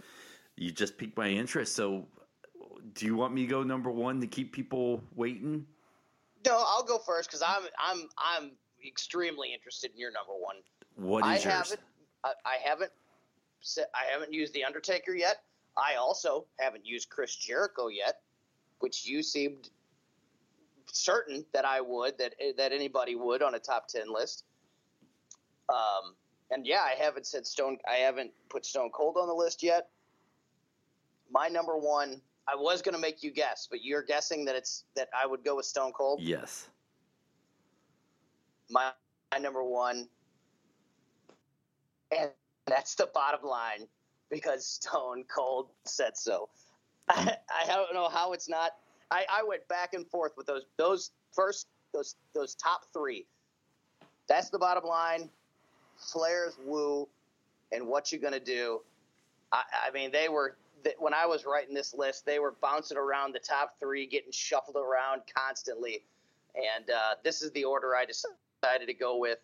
you 0.54 0.70
just 0.70 0.98
piqued 0.98 1.16
my 1.16 1.28
interest. 1.28 1.74
So, 1.74 2.06
do 2.92 3.06
you 3.06 3.16
want 3.16 3.32
me 3.32 3.46
to 3.46 3.46
go 3.46 3.62
number 3.62 3.90
one 3.90 4.20
to 4.20 4.26
keep 4.26 4.52
people 4.52 5.02
waiting? 5.16 5.64
No, 6.44 6.62
I'll 6.66 6.84
go 6.84 6.98
first 6.98 7.30
because 7.30 7.42
I'm 7.42 7.62
I'm 7.78 8.06
I'm 8.18 8.50
extremely 8.86 9.54
interested 9.54 9.90
in 9.90 9.98
your 9.98 10.12
number 10.12 10.34
one. 10.38 10.56
What 10.96 11.20
is 11.20 11.24
I 11.24 11.32
yours? 11.32 11.44
Haven't, 11.44 11.80
I, 12.22 12.32
I 12.44 12.56
haven't 12.62 12.92
I 13.94 14.12
haven't 14.12 14.34
used 14.34 14.52
the 14.52 14.64
Undertaker 14.64 15.14
yet. 15.14 15.38
I 15.74 15.94
also 15.94 16.44
haven't 16.58 16.84
used 16.84 17.08
Chris 17.08 17.34
Jericho 17.34 17.88
yet, 17.88 18.20
which 18.80 19.06
you 19.06 19.22
seemed 19.22 19.70
certain 20.92 21.44
that 21.52 21.64
I 21.64 21.80
would 21.80 22.18
that 22.18 22.34
that 22.56 22.72
anybody 22.72 23.14
would 23.14 23.42
on 23.42 23.54
a 23.54 23.58
top 23.58 23.88
ten 23.88 24.12
list. 24.12 24.44
Um, 25.68 26.14
and 26.50 26.66
yeah, 26.66 26.82
I 26.82 26.94
haven't 27.00 27.26
said 27.26 27.46
Stone. 27.46 27.78
I 27.88 27.96
haven't 27.96 28.32
put 28.48 28.66
Stone 28.66 28.90
Cold 28.94 29.16
on 29.20 29.28
the 29.28 29.34
list 29.34 29.62
yet. 29.62 29.88
My 31.30 31.48
number 31.48 31.76
one 31.76 32.20
I 32.50 32.56
was 32.56 32.82
going 32.82 32.94
to 32.94 33.00
make 33.00 33.22
you 33.22 33.30
guess, 33.30 33.68
but 33.70 33.84
you're 33.84 34.02
guessing 34.02 34.44
that 34.46 34.56
it's 34.56 34.84
that 34.96 35.08
I 35.18 35.26
would 35.26 35.44
go 35.44 35.56
with 35.56 35.66
Stone 35.66 35.92
Cold. 35.92 36.20
Yes. 36.20 36.68
My, 38.70 38.90
my 39.32 39.38
number 39.38 39.62
one, 39.62 40.08
and 42.16 42.30
that's 42.66 42.94
the 42.94 43.08
bottom 43.12 43.48
line 43.48 43.86
because 44.30 44.66
Stone 44.66 45.24
Cold 45.34 45.68
said 45.84 46.16
so. 46.16 46.48
I, 47.08 47.36
I 47.64 47.66
don't 47.66 47.94
know 47.94 48.08
how 48.08 48.32
it's 48.32 48.48
not. 48.48 48.72
I, 49.10 49.24
I 49.30 49.42
went 49.42 49.66
back 49.68 49.94
and 49.94 50.06
forth 50.06 50.32
with 50.36 50.46
those 50.46 50.66
those 50.76 51.10
first 51.32 51.68
those 51.92 52.16
those 52.34 52.54
top 52.54 52.82
three. 52.92 53.26
That's 54.28 54.50
the 54.50 54.58
bottom 54.58 54.84
line. 54.84 55.28
Flair's 55.96 56.56
woo, 56.64 57.08
and 57.72 57.86
what 57.86 58.12
you 58.12 58.18
gonna 58.18 58.40
do? 58.40 58.80
I, 59.52 59.62
I 59.88 59.90
mean, 59.90 60.12
they 60.12 60.28
were 60.28 60.56
when 60.98 61.14
I 61.14 61.26
was 61.26 61.44
writing 61.44 61.74
this 61.74 61.94
list, 61.94 62.24
they 62.24 62.38
were 62.38 62.54
bouncing 62.60 62.96
around 62.96 63.34
the 63.34 63.40
top 63.40 63.74
three, 63.80 64.06
getting 64.06 64.32
shuffled 64.32 64.76
around 64.76 65.22
constantly. 65.34 66.04
And 66.54 66.90
uh, 66.90 67.14
this 67.22 67.42
is 67.42 67.50
the 67.52 67.64
order 67.64 67.94
I 67.94 68.04
decided 68.04 68.86
to 68.86 68.94
go 68.94 69.18
with. 69.18 69.38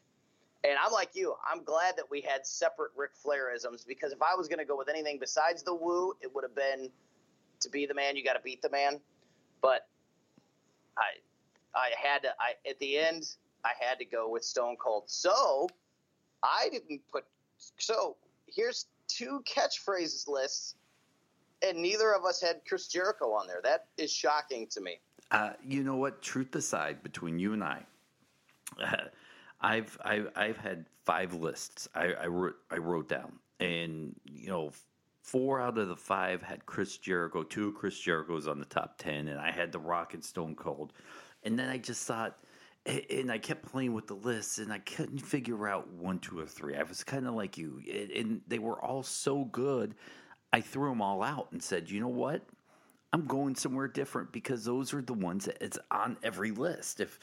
And 0.64 0.76
I'm 0.84 0.92
like 0.92 1.10
you. 1.14 1.34
I'm 1.48 1.62
glad 1.62 1.96
that 1.96 2.10
we 2.10 2.20
had 2.20 2.46
separate 2.46 2.90
Ric 2.96 3.10
Flairisms 3.24 3.86
because 3.86 4.12
if 4.12 4.20
I 4.22 4.34
was 4.34 4.48
going 4.48 4.58
to 4.58 4.64
go 4.64 4.76
with 4.76 4.88
anything 4.88 5.18
besides 5.20 5.62
the 5.62 5.74
woo, 5.74 6.14
it 6.20 6.34
would 6.34 6.42
have 6.42 6.56
been 6.56 6.90
to 7.60 7.70
be 7.70 7.86
the 7.86 7.94
man, 7.94 8.16
you 8.16 8.24
got 8.24 8.32
to 8.32 8.40
beat 8.42 8.62
the 8.62 8.70
man. 8.70 9.00
But 9.66 9.88
I, 10.96 11.18
I 11.74 11.90
had 12.00 12.22
to. 12.22 12.28
I 12.38 12.54
at 12.68 12.78
the 12.78 12.98
end, 12.98 13.34
I 13.64 13.72
had 13.80 13.98
to 13.98 14.04
go 14.04 14.30
with 14.30 14.44
Stone 14.44 14.76
Cold. 14.76 15.04
So 15.06 15.68
I 16.42 16.68
didn't 16.70 17.00
put. 17.10 17.24
So 17.78 18.16
here's 18.46 18.86
two 19.08 19.42
catchphrases 19.46 20.28
lists 20.28 20.76
and 21.62 21.78
neither 21.78 22.12
of 22.12 22.24
us 22.24 22.40
had 22.40 22.60
Chris 22.68 22.88
Jericho 22.88 23.32
on 23.32 23.46
there. 23.46 23.60
That 23.62 23.86
is 23.96 24.12
shocking 24.12 24.66
to 24.68 24.80
me. 24.80 25.00
Uh, 25.30 25.50
you 25.64 25.82
know 25.82 25.96
what? 25.96 26.22
Truth 26.22 26.54
aside, 26.54 27.02
between 27.02 27.38
you 27.38 27.52
and 27.52 27.64
I, 27.64 27.82
uh, 28.82 28.96
I've, 29.60 29.98
I've 30.04 30.30
I've 30.36 30.56
had 30.56 30.86
five 31.04 31.34
lists. 31.34 31.88
I, 31.94 32.12
I 32.12 32.26
wrote 32.26 32.56
I 32.70 32.76
wrote 32.76 33.08
down, 33.08 33.32
and 33.58 34.14
you 34.24 34.48
know, 34.48 34.70
four 35.26 35.60
out 35.60 35.78
of 35.78 35.88
the 35.88 35.96
five 35.96 36.42
had 36.42 36.66
Chris 36.66 36.98
Jericho. 36.98 37.42
Two 37.42 37.72
Chris 37.72 37.98
Jericho's 37.98 38.48
on 38.48 38.58
the 38.58 38.64
top 38.66 38.98
ten, 38.98 39.28
and 39.28 39.38
I 39.38 39.50
had 39.50 39.72
The 39.72 39.78
Rock 39.78 40.14
and 40.14 40.24
Stone 40.24 40.56
Cold. 40.56 40.92
And 41.42 41.58
then 41.58 41.68
I 41.68 41.78
just 41.78 42.06
thought, 42.06 42.38
and 42.86 43.30
I 43.30 43.38
kept 43.38 43.66
playing 43.66 43.92
with 43.92 44.06
the 44.06 44.14
lists, 44.14 44.58
and 44.58 44.72
I 44.72 44.78
couldn't 44.78 45.18
figure 45.18 45.68
out 45.68 45.88
one, 45.92 46.18
two, 46.18 46.38
or 46.38 46.46
three. 46.46 46.76
I 46.76 46.82
was 46.82 47.04
kind 47.04 47.26
of 47.26 47.34
like 47.34 47.58
you, 47.58 47.82
and 48.14 48.40
they 48.48 48.58
were 48.58 48.80
all 48.82 49.02
so 49.02 49.44
good 49.44 49.94
I 50.52 50.60
threw 50.62 50.88
them 50.88 51.02
all 51.02 51.22
out 51.22 51.48
and 51.52 51.62
said, 51.62 51.90
you 51.90 52.00
know 52.00 52.08
what? 52.08 52.42
I'm 53.12 53.26
going 53.26 53.54
somewhere 53.54 53.88
different 53.88 54.32
because 54.32 54.64
those 54.64 54.94
are 54.94 55.02
the 55.02 55.12
ones 55.12 55.44
that 55.46 55.58
it's 55.60 55.78
on 55.90 56.16
every 56.22 56.50
list. 56.50 57.00
If 57.00 57.18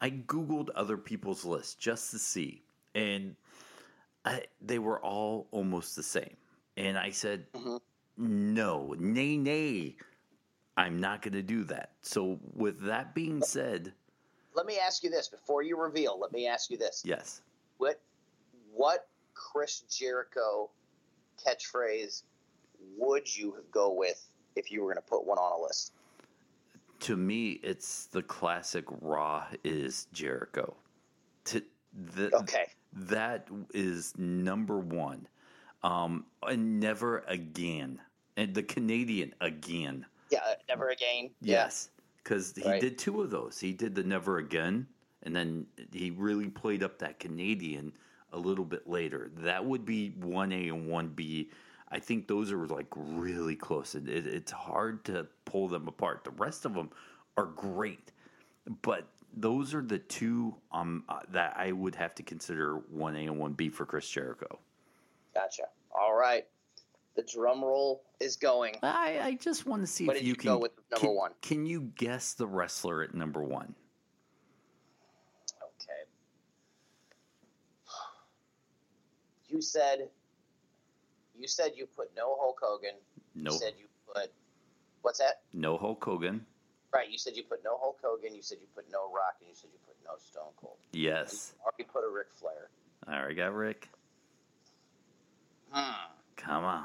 I 0.00 0.10
Googled 0.10 0.68
other 0.74 0.96
people's 0.96 1.44
lists 1.44 1.74
just 1.74 2.10
to 2.12 2.18
see, 2.18 2.62
and 2.94 3.34
I, 4.24 4.44
they 4.60 4.78
were 4.78 5.00
all 5.00 5.48
almost 5.50 5.96
the 5.96 6.02
same. 6.02 6.36
And 6.76 6.98
I 6.98 7.10
said, 7.10 7.50
mm-hmm. 7.52 7.76
no, 8.18 8.94
nay, 8.98 9.36
nay, 9.36 9.96
I'm 10.76 11.00
not 11.00 11.22
going 11.22 11.34
to 11.34 11.42
do 11.42 11.64
that. 11.64 11.92
So, 12.02 12.38
with 12.54 12.80
that 12.82 13.14
being 13.14 13.42
said, 13.42 13.92
let 14.54 14.66
me 14.66 14.78
ask 14.78 15.02
you 15.02 15.10
this 15.10 15.28
before 15.28 15.62
you 15.62 15.78
reveal. 15.78 16.18
Let 16.18 16.32
me 16.32 16.46
ask 16.46 16.70
you 16.70 16.78
this. 16.78 17.02
Yes. 17.04 17.42
What, 17.78 18.00
what 18.74 19.08
Chris 19.34 19.80
Jericho 19.90 20.70
catchphrase 21.46 22.22
would 22.96 23.34
you 23.36 23.56
go 23.70 23.92
with 23.92 24.26
if 24.54 24.72
you 24.72 24.82
were 24.82 24.92
going 24.92 25.02
to 25.02 25.08
put 25.08 25.26
one 25.26 25.38
on 25.38 25.58
a 25.58 25.62
list? 25.62 25.92
To 27.00 27.16
me, 27.16 27.60
it's 27.62 28.06
the 28.06 28.22
classic 28.22 28.84
Raw 29.02 29.44
is 29.62 30.08
Jericho. 30.12 30.74
To 31.46 31.62
the, 32.14 32.34
okay, 32.36 32.70
that 32.94 33.48
is 33.74 34.14
number 34.16 34.78
one, 34.78 35.28
um, 35.86 36.24
and 36.42 36.80
never 36.80 37.18
again, 37.28 38.00
and 38.36 38.54
the 38.54 38.62
Canadian 38.62 39.34
again. 39.40 40.06
Yeah, 40.30 40.40
never 40.68 40.88
again. 40.90 41.30
Yes, 41.40 41.90
because 42.22 42.52
he 42.56 42.68
right. 42.68 42.80
did 42.80 42.98
two 42.98 43.22
of 43.22 43.30
those. 43.30 43.58
He 43.58 43.72
did 43.72 43.94
the 43.94 44.02
never 44.02 44.38
again, 44.38 44.86
and 45.22 45.34
then 45.34 45.66
he 45.92 46.10
really 46.10 46.48
played 46.48 46.82
up 46.82 46.98
that 46.98 47.20
Canadian 47.20 47.92
a 48.32 48.38
little 48.38 48.64
bit 48.64 48.88
later. 48.88 49.30
That 49.38 49.64
would 49.64 49.84
be 49.84 50.10
one 50.20 50.52
A 50.52 50.68
and 50.68 50.88
one 50.88 51.08
B 51.08 51.50
I 51.88 51.98
think 51.98 52.26
those 52.26 52.50
are 52.52 52.66
like 52.66 52.88
really 52.96 53.56
close. 53.56 53.94
It, 53.94 54.08
it, 54.08 54.26
it's 54.26 54.52
hard 54.52 55.04
to 55.04 55.26
pull 55.44 55.68
them 55.68 55.86
apart. 55.86 56.24
The 56.24 56.30
rest 56.30 56.64
of 56.64 56.74
them 56.74 56.90
are 57.36 57.46
great, 57.46 58.12
but 58.82 59.06
those 59.36 59.74
are 59.74 59.82
the 59.82 59.98
two 59.98 60.54
um, 60.72 61.04
uh, 61.08 61.20
that 61.30 61.54
I 61.56 61.72
would 61.72 61.94
have 61.94 62.14
to 62.16 62.22
consider 62.22 62.76
one 62.90 63.14
A 63.14 63.26
and 63.26 63.38
one 63.38 63.52
B 63.52 63.68
for 63.68 63.86
Chris 63.86 64.08
Jericho. 64.08 64.58
Right. 66.16 66.44
The 67.14 67.22
drum 67.22 67.62
roll 67.62 68.02
is 68.20 68.36
going. 68.36 68.76
I, 68.82 69.18
I 69.22 69.34
just 69.34 69.66
want 69.66 69.82
to 69.82 69.86
see 69.86 70.06
what 70.06 70.16
if 70.16 70.22
you, 70.22 70.28
you 70.28 70.34
can 70.34 70.52
go 70.52 70.58
with 70.58 70.72
number 70.90 71.06
can, 71.06 71.14
one. 71.16 71.30
Can 71.42 71.66
you 71.66 71.92
guess 71.96 72.34
the 72.34 72.46
wrestler 72.46 73.02
at 73.02 73.14
number 73.14 73.42
one? 73.42 73.74
Okay. 75.62 76.04
You 79.48 79.60
said 79.60 80.08
you 81.38 81.48
said 81.48 81.72
you 81.74 81.86
put 81.86 82.10
no 82.16 82.36
Hulk 82.38 82.58
Hogan. 82.62 82.94
No. 83.34 83.52
You 83.52 83.58
said 83.58 83.72
you 83.78 83.86
put 84.14 84.32
what's 85.02 85.18
that? 85.18 85.42
No 85.52 85.76
Hulk 85.76 86.02
Hogan. 86.02 86.44
Right. 86.94 87.10
You 87.10 87.18
said 87.18 87.36
you 87.36 87.42
put 87.42 87.62
no 87.64 87.78
Hulk 87.78 87.98
Hogan. 88.02 88.34
You 88.34 88.42
said 88.42 88.58
you 88.60 88.68
put 88.74 88.86
no 88.90 89.10
Rock, 89.12 89.36
and 89.40 89.48
you 89.48 89.54
said 89.54 89.70
you 89.72 89.78
put 89.86 89.96
no 90.04 90.12
Stone 90.18 90.52
Cold. 90.60 90.76
Yes. 90.92 91.54
You 91.54 91.64
already 91.64 91.84
put 91.84 92.04
a 92.04 92.10
Ric 92.10 92.28
Flair. 92.32 92.70
I 93.06 93.18
already 93.18 93.34
got 93.34 93.54
Ric. 93.54 93.88
Come 96.36 96.64
on. 96.64 96.84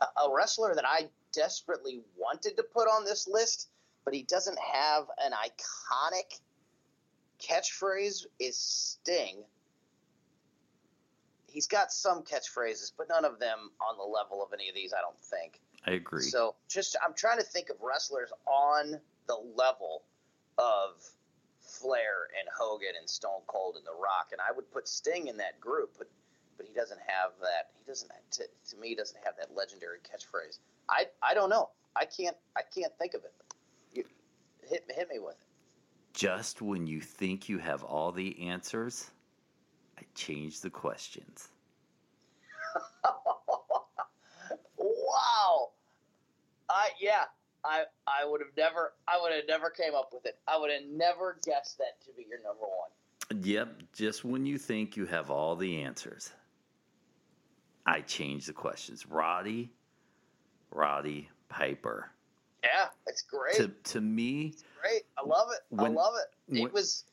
A, 0.00 0.22
a 0.22 0.34
wrestler 0.34 0.74
that 0.74 0.84
I 0.86 1.08
desperately 1.32 2.02
wanted 2.16 2.56
to 2.56 2.62
put 2.62 2.86
on 2.88 3.04
this 3.04 3.28
list, 3.28 3.68
but 4.04 4.14
he 4.14 4.22
doesn't 4.22 4.58
have 4.58 5.06
an 5.24 5.32
iconic 5.32 6.40
catchphrase 7.40 8.26
is 8.38 8.56
Sting 8.56 9.44
he's 11.54 11.68
got 11.68 11.92
some 11.92 12.22
catchphrases, 12.22 12.92
but 12.98 13.08
none 13.08 13.24
of 13.24 13.38
them 13.38 13.70
on 13.80 13.96
the 13.96 14.02
level 14.02 14.42
of 14.42 14.52
any 14.52 14.68
of 14.68 14.74
these. 14.74 14.92
I 14.92 15.00
don't 15.00 15.18
think. 15.18 15.60
I 15.86 15.92
agree. 15.92 16.22
So 16.22 16.56
just 16.68 16.96
I'm 17.02 17.14
trying 17.14 17.38
to 17.38 17.44
think 17.44 17.70
of 17.70 17.76
wrestlers 17.80 18.32
on 18.46 19.00
the 19.28 19.36
level 19.56 20.02
of 20.58 21.02
Flair 21.84 22.32
and 22.40 22.48
Hogan 22.56 22.96
and 22.98 23.08
Stone 23.08 23.42
Cold 23.46 23.76
and 23.76 23.86
The 23.86 23.92
Rock, 23.92 24.30
and 24.32 24.40
I 24.40 24.50
would 24.56 24.70
put 24.72 24.88
Sting 24.88 25.26
in 25.26 25.36
that 25.36 25.60
group, 25.60 25.90
but 25.98 26.08
but 26.56 26.66
he 26.66 26.72
doesn't 26.72 27.00
have 27.06 27.32
that. 27.40 27.72
He 27.78 27.84
doesn't 27.86 28.10
to, 28.32 28.44
to 28.70 28.76
me 28.78 28.94
doesn't 28.94 29.18
have 29.22 29.34
that 29.38 29.54
legendary 29.54 29.98
catchphrase. 29.98 30.60
I 30.88 31.06
I 31.22 31.34
don't 31.34 31.50
know. 31.50 31.68
I 31.94 32.06
can't 32.06 32.36
I 32.56 32.62
can't 32.74 32.92
think 32.98 33.12
of 33.12 33.24
it. 33.24 33.32
You, 33.92 34.04
hit 34.66 34.84
hit 34.88 35.10
me 35.10 35.18
with 35.18 35.34
it. 35.34 35.46
Just 36.14 36.62
when 36.62 36.86
you 36.86 37.00
think 37.02 37.48
you 37.48 37.58
have 37.58 37.82
all 37.82 38.12
the 38.12 38.48
answers, 38.48 39.10
I 39.98 40.02
change 40.14 40.60
the 40.60 40.70
questions. 40.70 41.48
wow. 44.78 45.70
I 46.70 46.88
yeah. 46.98 47.24
I 47.64 47.84
I 48.06 48.24
would 48.24 48.40
have 48.40 48.56
never 48.56 48.92
I 49.08 49.20
would 49.20 49.32
have 49.32 49.44
never 49.48 49.70
came 49.70 49.94
up 49.94 50.10
with 50.12 50.26
it. 50.26 50.38
I 50.46 50.58
would 50.58 50.70
have 50.70 50.82
never 50.90 51.38
guessed 51.44 51.78
that 51.78 52.00
to 52.04 52.12
be 52.16 52.26
your 52.28 52.42
number 52.42 52.62
one. 52.62 53.42
Yep, 53.42 53.82
just 53.94 54.24
when 54.24 54.44
you 54.44 54.58
think 54.58 54.96
you 54.96 55.06
have 55.06 55.30
all 55.30 55.56
the 55.56 55.82
answers, 55.82 56.30
I 57.86 58.02
change 58.02 58.46
the 58.46 58.52
questions. 58.52 59.06
Roddy, 59.06 59.72
Roddy 60.70 61.30
Piper. 61.48 62.10
Yeah, 62.62 62.86
it's 63.06 63.22
great. 63.22 63.56
To 63.56 63.68
to 63.68 64.00
me, 64.00 64.52
it's 64.52 64.64
great. 64.80 65.02
I 65.18 65.26
love 65.26 65.48
it. 65.52 65.60
When, 65.70 65.92
I 65.92 65.94
love 65.94 66.14
it. 66.16 66.56
It 66.56 66.62
when, 66.62 66.72
was. 66.72 67.04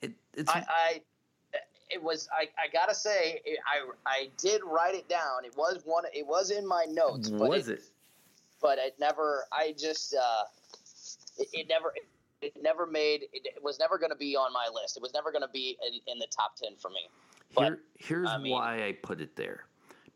It, 0.00 0.12
it's. 0.34 0.50
I, 0.50 0.64
I 0.68 1.00
it 1.90 2.02
was 2.02 2.28
I, 2.32 2.44
I 2.58 2.68
gotta 2.72 2.94
say 2.94 3.40
I 3.66 3.86
I 4.06 4.30
did 4.38 4.62
write 4.64 4.94
it 4.94 5.08
down. 5.08 5.44
It 5.44 5.56
was 5.56 5.82
one. 5.84 6.04
It 6.12 6.26
was 6.26 6.50
in 6.50 6.66
my 6.66 6.86
notes. 6.88 7.30
Was 7.30 7.68
it, 7.68 7.78
it? 7.78 7.84
But 8.62 8.78
it 8.78 8.94
never. 8.98 9.44
I 9.52 9.74
just. 9.76 10.14
Uh, 10.14 10.44
it, 11.38 11.48
it 11.52 11.68
never. 11.68 11.92
It 12.40 12.54
never 12.60 12.86
made. 12.86 13.24
It, 13.32 13.62
was 13.62 13.78
never 13.78 13.98
going 13.98 14.10
to 14.10 14.16
be 14.16 14.34
on 14.34 14.52
my 14.52 14.68
list. 14.72 14.96
It 14.96 15.02
was 15.02 15.12
never 15.14 15.30
going 15.30 15.42
to 15.42 15.52
be 15.52 15.76
in, 15.86 15.94
in, 16.12 16.18
the 16.18 16.26
top 16.26 16.56
ten 16.56 16.72
for 16.76 16.88
me. 16.88 17.08
But, 17.54 17.64
Here, 17.64 17.78
here's 17.98 18.28
I 18.28 18.38
mean, 18.38 18.52
why 18.52 18.84
I 18.84 18.92
put 18.92 19.20
it 19.20 19.36
there, 19.36 19.66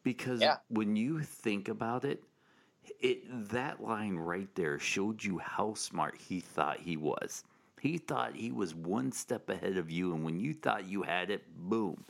because 0.03 0.41
yeah. 0.41 0.57
when 0.69 0.97
you 0.97 1.21
think 1.21 1.69
about 1.69 2.05
it, 2.05 2.23
it 3.01 3.51
that 3.51 3.83
line 3.83 4.17
right 4.17 4.53
there 4.55 4.79
showed 4.79 5.23
you 5.23 5.39
how 5.39 5.75
smart 5.75 6.17
he 6.17 6.41
thought 6.41 6.79
he 6.81 6.97
was. 6.97 7.45
He 7.81 7.99
thought 7.99 8.35
he 8.35 8.51
was 8.51 8.75
one 8.75 9.13
step 9.13 9.49
ahead 9.49 9.77
of 9.77 9.91
you, 9.91 10.15
and 10.15 10.25
when 10.25 10.41
you 10.41 10.55
thought 10.55 10.87
you 10.87 11.03
had 11.03 11.31
it, 11.31 11.45
boom. 11.57 12.05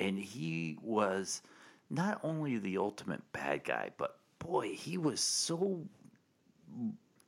And 0.00 0.18
he 0.18 0.76
was 0.82 1.40
not 1.88 2.20
only 2.22 2.58
the 2.58 2.78
ultimate 2.78 3.22
bad 3.32 3.64
guy, 3.64 3.90
but 3.96 4.18
boy, 4.44 4.74
he 4.74 4.98
was 4.98 5.20
so 5.20 5.80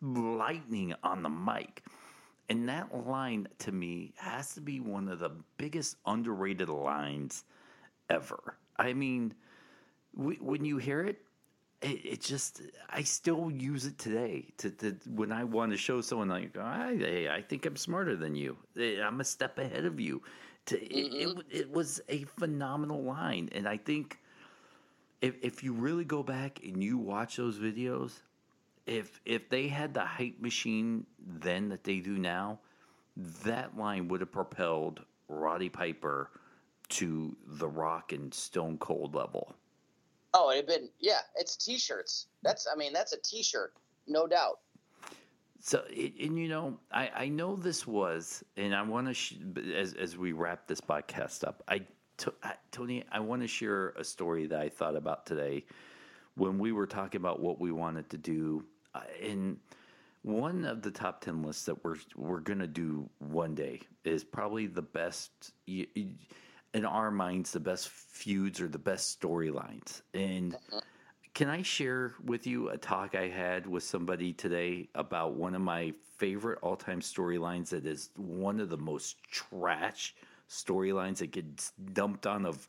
lightning 0.00 0.94
on 1.02 1.22
the 1.22 1.29
mic. 1.29 1.83
And 2.48 2.68
that 2.68 3.07
line 3.07 3.48
to 3.59 3.72
me 3.72 4.12
has 4.16 4.55
to 4.55 4.61
be 4.61 4.79
one 4.81 5.09
of 5.09 5.18
the 5.18 5.33
biggest 5.57 5.96
underrated 6.07 6.68
lines 6.68 7.44
ever. 8.09 8.57
I 8.76 8.92
mean, 8.92 9.35
when 10.14 10.64
you 10.64 10.76
hear 10.76 11.02
it, 11.05 11.18
it, 11.83 12.05
it, 12.05 12.20
just 12.20 12.62
I 12.88 13.02
still 13.02 13.50
use 13.50 13.85
it 13.85 13.98
today 13.98 14.46
to, 14.59 14.70
to 14.70 14.96
when 15.14 15.31
I 15.31 15.44
want 15.44 15.72
to 15.72 15.76
show 15.76 16.00
someone 16.00 16.29
like 16.29 16.57
I 16.57 17.29
I 17.31 17.42
think 17.42 17.66
I'm 17.66 17.76
smarter 17.76 18.16
than 18.16 18.35
you 18.35 18.57
I'm 18.76 19.20
a 19.20 19.24
step 19.24 19.59
ahead 19.59 19.85
of 19.85 20.00
you. 20.00 20.22
To, 20.66 20.76
mm-hmm. 20.76 21.38
it, 21.38 21.46
it 21.50 21.70
was 21.70 22.00
a 22.09 22.24
phenomenal 22.38 23.02
line, 23.02 23.50
and 23.52 23.68
I 23.68 23.76
think 23.76 24.18
if 25.20 25.35
if 25.42 25.62
you 25.62 25.72
really 25.72 26.05
go 26.05 26.22
back 26.22 26.61
and 26.64 26.83
you 26.83 26.98
watch 26.98 27.37
those 27.37 27.59
videos, 27.59 28.20
if 28.87 29.20
if 29.24 29.48
they 29.48 29.68
had 29.68 29.94
the 29.94 30.05
hype 30.05 30.40
machine 30.40 31.07
then 31.18 31.68
that 31.68 31.85
they 31.85 32.00
do 32.00 32.18
now, 32.18 32.59
that 33.44 33.76
line 33.76 34.09
would 34.09 34.20
have 34.20 34.33
propelled 34.33 35.00
Roddy 35.29 35.68
Piper 35.68 36.31
to 36.88 37.37
the 37.46 37.68
Rock 37.68 38.12
and 38.12 38.33
Stone 38.33 38.79
Cold 38.79 39.14
level. 39.14 39.55
Oh, 40.35 40.50
it 40.50 40.57
had 40.57 40.66
been 40.66 40.88
yeah. 41.00 41.20
It's 41.35 41.57
t-shirts. 41.57 42.26
That's 42.42 42.66
I 42.72 42.76
mean 42.76 42.92
that's 42.92 43.12
a 43.12 43.20
t-shirt, 43.20 43.74
no 44.07 44.26
doubt. 44.26 44.61
So 45.61 45.83
and 45.88 46.38
you 46.38 46.48
know 46.48 46.79
I 46.92 47.11
I 47.14 47.29
know 47.29 47.57
this 47.57 47.87
was 47.87 48.44
and 48.57 48.74
I 48.74 48.83
want 48.83 49.09
to 49.09 49.14
sh- 49.14 49.37
as 49.74 49.94
as 49.94 50.16
we 50.16 50.33
wrap 50.33 50.66
this 50.66 50.81
podcast 50.81 51.42
up 51.42 51.62
I, 51.68 51.81
Tony 52.70 53.05
I 53.11 53.20
want 53.20 53.42
to 53.42 53.48
share 53.48 53.90
a 53.90 54.05
story 54.05 54.46
that 54.46 54.61
I 54.61 54.68
thought 54.68 54.96
about 54.96 55.26
today 55.26 55.64
when 56.35 56.59
we 56.59 56.72
were 56.72 56.87
talking 56.87 57.20
about 57.20 57.40
what 57.40 57.61
we 57.61 57.72
wanted 57.72 58.11
to 58.11 58.18
do 58.18 58.64
uh, 58.94 59.00
in 59.20 59.59
one 60.22 60.64
of 60.64 60.83
the 60.83 60.90
top 60.90 61.20
10 61.20 61.42
lists 61.42 61.66
that 61.66 61.85
we're 61.85 61.96
we're 62.16 62.40
going 62.40 62.59
to 62.59 62.66
do 62.66 63.09
one 63.18 63.55
day 63.55 63.81
is 64.05 64.24
probably 64.24 64.66
the 64.66 64.83
best 64.83 65.52
in 65.66 66.85
our 66.85 67.11
minds 67.11 67.52
the 67.52 67.61
best 67.61 67.88
feuds 67.88 68.61
or 68.61 68.68
the 68.68 68.79
best 68.79 69.20
storylines. 69.20 70.02
And 70.14 70.57
can 71.35 71.48
I 71.48 71.62
share 71.62 72.14
with 72.24 72.46
you 72.46 72.70
a 72.70 72.79
talk 72.79 73.14
I 73.14 73.29
had 73.29 73.66
with 73.66 73.83
somebody 73.83 74.33
today 74.33 74.88
about 74.94 75.35
one 75.35 75.55
of 75.55 75.61
my 75.61 75.92
favorite 76.16 76.59
all 76.62 76.76
time 76.76 77.00
storylines 77.00 77.68
that 77.68 77.87
is 77.87 78.11
one 78.16 78.59
of 78.59 78.68
the 78.68 78.76
most 78.79 79.22
trash 79.31 80.14
storylines 80.50 81.18
that 81.18 81.30
gets 81.30 81.72
dumped 81.92 82.26
on 82.26 82.46
of 82.46 82.66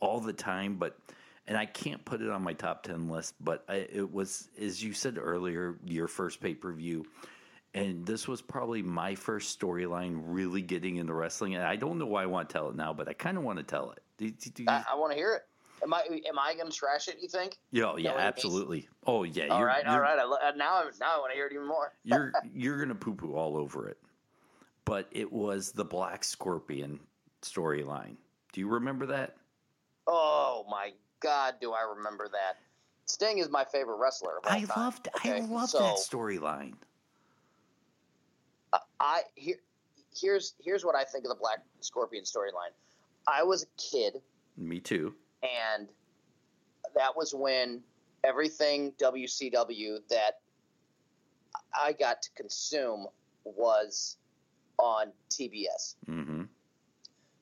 all 0.00 0.20
the 0.20 0.32
time, 0.32 0.76
but 0.76 0.98
and 1.46 1.56
I 1.56 1.64
can't 1.64 2.04
put 2.04 2.20
it 2.20 2.28
on 2.28 2.42
my 2.42 2.52
top 2.52 2.82
10 2.82 3.08
list, 3.08 3.34
but 3.40 3.64
I, 3.68 3.86
it 3.90 4.12
was, 4.12 4.50
as 4.60 4.82
you 4.82 4.92
said 4.92 5.16
earlier, 5.18 5.78
your 5.84 6.06
first 6.06 6.40
pay 6.40 6.54
per 6.54 6.72
view 6.72 7.06
and 7.74 8.06
this 8.06 8.26
was 8.26 8.40
probably 8.40 8.82
my 8.82 9.14
first 9.14 9.58
storyline 9.58 10.20
really 10.24 10.62
getting 10.62 10.96
into 10.96 11.12
wrestling. 11.14 11.54
And 11.54 11.64
I 11.64 11.76
don't 11.76 11.98
know 11.98 12.06
why 12.06 12.22
I 12.22 12.26
want 12.26 12.48
to 12.48 12.52
tell 12.52 12.68
it 12.70 12.76
now, 12.76 12.92
but 12.92 13.08
I 13.08 13.12
kind 13.12 13.36
of 13.36 13.44
want 13.44 13.58
to 13.58 13.64
tell 13.64 13.90
it. 13.90 14.02
Do, 14.16 14.30
do, 14.30 14.50
do 14.50 14.64
I, 14.68 14.84
I 14.92 14.96
want 14.96 15.12
to 15.12 15.18
hear 15.18 15.34
it. 15.34 15.42
Am 15.82 15.94
I 15.94 16.00
am 16.00 16.38
I 16.38 16.54
going 16.54 16.68
to 16.68 16.76
trash 16.76 17.06
it? 17.06 17.18
You 17.20 17.28
think? 17.28 17.56
Yeah, 17.70 17.94
yeah, 17.96 18.14
absolutely. 18.16 18.88
Oh 19.06 19.22
yeah. 19.22 19.46
All 19.46 19.64
right, 19.64 19.86
all 19.86 20.00
right. 20.00 20.18
I, 20.18 20.50
now, 20.56 20.80
uh, 20.80 20.90
now 20.98 21.16
I 21.16 21.18
want 21.18 21.30
to 21.30 21.36
hear 21.36 21.46
it 21.46 21.52
even 21.52 21.68
more. 21.68 21.92
you're 22.02 22.32
you're 22.52 22.78
going 22.78 22.88
to 22.88 22.96
poo 22.96 23.14
poo 23.14 23.34
all 23.34 23.56
over 23.56 23.88
it, 23.88 23.98
but 24.84 25.06
it 25.12 25.32
was 25.32 25.70
the 25.70 25.84
Black 25.84 26.24
Scorpion 26.24 26.98
storyline. 27.42 28.16
Do 28.52 28.60
you 28.60 28.68
remember 28.68 29.06
that? 29.06 29.36
Oh 30.06 30.64
my 30.70 30.92
God, 31.20 31.54
do 31.60 31.72
I 31.72 31.94
remember 31.96 32.28
that? 32.32 32.58
Sting 33.06 33.38
is 33.38 33.48
my 33.48 33.64
favorite 33.64 33.96
wrestler. 33.96 34.40
I 34.44 34.60
time. 34.60 34.68
loved 34.76 35.08
okay? 35.16 35.36
I 35.36 35.40
loved 35.40 35.70
so, 35.70 35.78
that 35.78 35.96
storyline. 35.96 36.74
I 39.00 39.22
here 39.34 39.56
here's 40.18 40.54
here's 40.62 40.84
what 40.84 40.94
I 40.94 41.04
think 41.04 41.24
of 41.24 41.30
the 41.30 41.36
Black 41.40 41.58
Scorpion 41.80 42.24
storyline. 42.24 42.72
I 43.26 43.42
was 43.42 43.62
a 43.64 43.66
kid. 43.76 44.20
Me 44.56 44.80
too. 44.80 45.14
And 45.42 45.88
that 46.94 47.16
was 47.16 47.34
when 47.34 47.82
everything 48.24 48.92
WCW 49.00 49.98
that 50.10 50.40
I 51.78 51.92
got 51.92 52.22
to 52.22 52.30
consume 52.36 53.06
was 53.44 54.16
on 54.78 55.12
TBS. 55.30 55.96
Mm-hmm. 56.08 56.27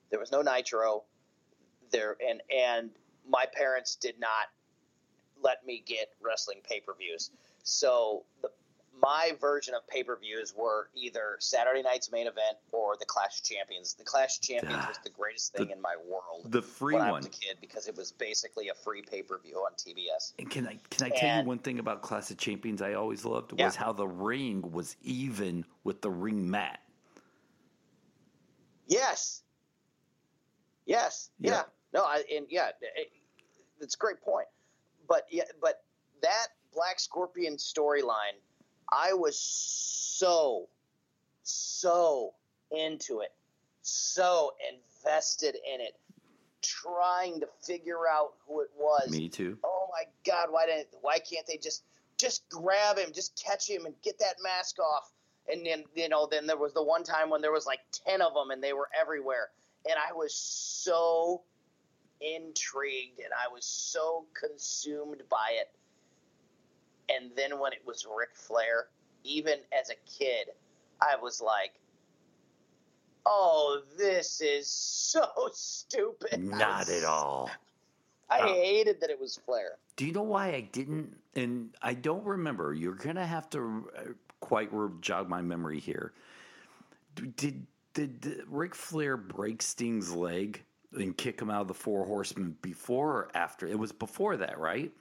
There 0.09 0.19
was 0.19 0.31
no 0.31 0.41
Nitro 0.41 1.03
there, 1.91 2.17
and 2.27 2.41
and 2.53 2.89
my 3.27 3.45
parents 3.53 3.95
did 3.95 4.19
not 4.19 4.49
let 5.43 5.65
me 5.65 5.83
get 5.85 6.13
wrestling 6.21 6.59
pay 6.67 6.79
per 6.79 6.93
views. 6.93 7.31
So 7.63 8.23
the 8.41 8.49
my 9.01 9.31
version 9.39 9.73
of 9.73 9.87
pay 9.87 10.03
per 10.03 10.17
views 10.17 10.53
were 10.55 10.89
either 10.95 11.37
Saturday 11.39 11.81
night's 11.81 12.11
main 12.11 12.27
event 12.27 12.57
or 12.71 12.95
the 12.99 13.05
Clash 13.05 13.37
of 13.37 13.43
Champions. 13.43 13.93
The 13.93 14.03
Clash 14.03 14.37
of 14.37 14.41
Champions 14.41 14.87
was 14.87 14.97
the 15.03 15.09
greatest 15.09 15.53
thing 15.53 15.67
the, 15.67 15.73
in 15.73 15.81
my 15.81 15.95
world. 16.07 16.51
The 16.51 16.61
free 16.61 16.95
when 16.95 17.03
one. 17.03 17.11
I 17.11 17.17
was 17.17 17.25
a 17.27 17.29
kid 17.29 17.57
because 17.61 17.87
it 17.87 17.95
was 17.95 18.11
basically 18.11 18.69
a 18.69 18.73
free 18.73 19.01
pay 19.01 19.21
per 19.21 19.39
view 19.39 19.57
on 19.57 19.73
TBS. 19.73 20.33
And 20.39 20.49
can 20.49 20.67
I 20.67 20.79
can 20.89 21.07
I 21.07 21.09
tell 21.09 21.29
and, 21.29 21.45
you 21.45 21.47
one 21.47 21.59
thing 21.59 21.79
about 21.79 22.01
Clash 22.01 22.31
of 22.31 22.37
Champions 22.37 22.81
I 22.81 22.93
always 22.93 23.25
loved 23.25 23.51
was 23.51 23.59
yeah. 23.59 23.71
how 23.71 23.93
the 23.93 24.07
ring 24.07 24.71
was 24.71 24.95
even 25.03 25.65
with 25.83 26.01
the 26.01 26.11
ring 26.11 26.49
mat. 26.49 26.79
Yes. 28.87 29.43
Yes. 30.87 31.29
Yeah. 31.39 31.51
yeah. 31.51 31.63
No. 31.93 32.03
I 32.03 32.23
and 32.35 32.47
yeah, 32.49 32.69
it, 32.81 33.11
it's 33.79 33.93
a 33.93 33.97
great 33.97 34.21
point. 34.21 34.47
But 35.07 35.27
yeah, 35.29 35.43
but 35.61 35.83
that 36.23 36.47
Black 36.73 36.99
Scorpion 36.99 37.57
storyline 37.57 38.39
I 38.91 39.13
was 39.13 39.39
so, 39.39 40.69
so 41.43 42.33
into 42.71 43.19
it, 43.19 43.33
so 43.81 44.53
invested 44.73 45.55
in 45.55 45.81
it, 45.81 45.95
trying 46.61 47.39
to 47.41 47.47
figure 47.65 48.07
out 48.09 48.33
who 48.47 48.61
it 48.61 48.69
was. 48.77 49.09
Me 49.09 49.29
too. 49.29 49.57
Oh 49.63 49.87
my 49.91 50.03
God! 50.25 50.47
Why 50.51 50.65
didn't? 50.65 50.87
Why 51.01 51.19
can't 51.19 51.45
they 51.47 51.57
just 51.57 51.83
just 52.17 52.47
grab 52.49 52.97
him, 52.97 53.11
just 53.13 53.41
catch 53.41 53.69
him, 53.69 53.85
and 53.85 53.93
get 54.03 54.19
that 54.19 54.35
mask 54.41 54.77
off? 54.79 55.11
And 55.49 55.65
then 55.65 55.83
you 55.95 56.09
know, 56.09 56.27
then 56.29 56.47
there 56.47 56.57
was 56.57 56.73
the 56.73 56.83
one 56.83 57.03
time 57.03 57.29
when 57.29 57.41
there 57.41 57.51
was 57.51 57.65
like 57.65 57.79
ten 58.05 58.21
of 58.21 58.33
them, 58.33 58.51
and 58.51 58.63
they 58.63 58.73
were 58.73 58.89
everywhere, 58.99 59.49
and 59.85 59.95
I 59.95 60.13
was 60.13 60.33
so 60.33 61.43
intrigued, 62.21 63.19
and 63.19 63.33
I 63.33 63.51
was 63.51 63.65
so 63.65 64.25
consumed 64.33 65.23
by 65.29 65.53
it 65.59 65.71
and 67.09 67.31
then 67.35 67.59
when 67.59 67.73
it 67.73 67.81
was 67.85 68.05
Ric 68.05 68.29
Flair, 68.33 68.87
even 69.23 69.59
as 69.77 69.89
a 69.89 69.95
kid, 70.19 70.49
I 71.01 71.15
was 71.21 71.41
like, 71.41 71.73
"Oh, 73.25 73.81
this 73.97 74.41
is 74.41 74.67
so 74.67 75.25
stupid." 75.53 76.39
Not 76.39 76.89
at 76.89 77.03
all. 77.03 77.49
I 78.29 78.39
uh, 78.39 78.47
hated 78.47 78.99
that 79.01 79.09
it 79.09 79.19
was 79.19 79.39
Flair. 79.45 79.77
Do 79.95 80.05
you 80.05 80.11
know 80.11 80.23
why 80.23 80.49
I 80.49 80.61
didn't? 80.61 81.15
And 81.35 81.75
I 81.81 81.93
don't 81.93 82.25
remember. 82.25 82.73
You're 82.73 82.95
gonna 82.95 83.25
have 83.25 83.49
to 83.51 83.89
uh, 83.97 84.01
quite 84.41 84.69
jog 85.01 85.29
my 85.29 85.41
memory 85.41 85.79
here. 85.79 86.13
Did 87.37 87.65
did, 87.97 88.21
did 88.21 88.43
Ric 88.47 88.75
Flair 88.75 89.17
break 89.17 89.59
Sting's 89.59 90.13
leg 90.13 90.63
and 90.93 91.17
kick 91.17 91.41
him 91.41 91.49
out 91.49 91.61
of 91.61 91.67
the 91.67 91.73
Four 91.73 92.05
Horsemen 92.05 92.55
before 92.61 93.09
or 93.09 93.31
after? 93.33 93.65
It 93.65 93.77
was 93.77 93.91
before 93.91 94.37
that, 94.37 94.59
right? 94.59 94.91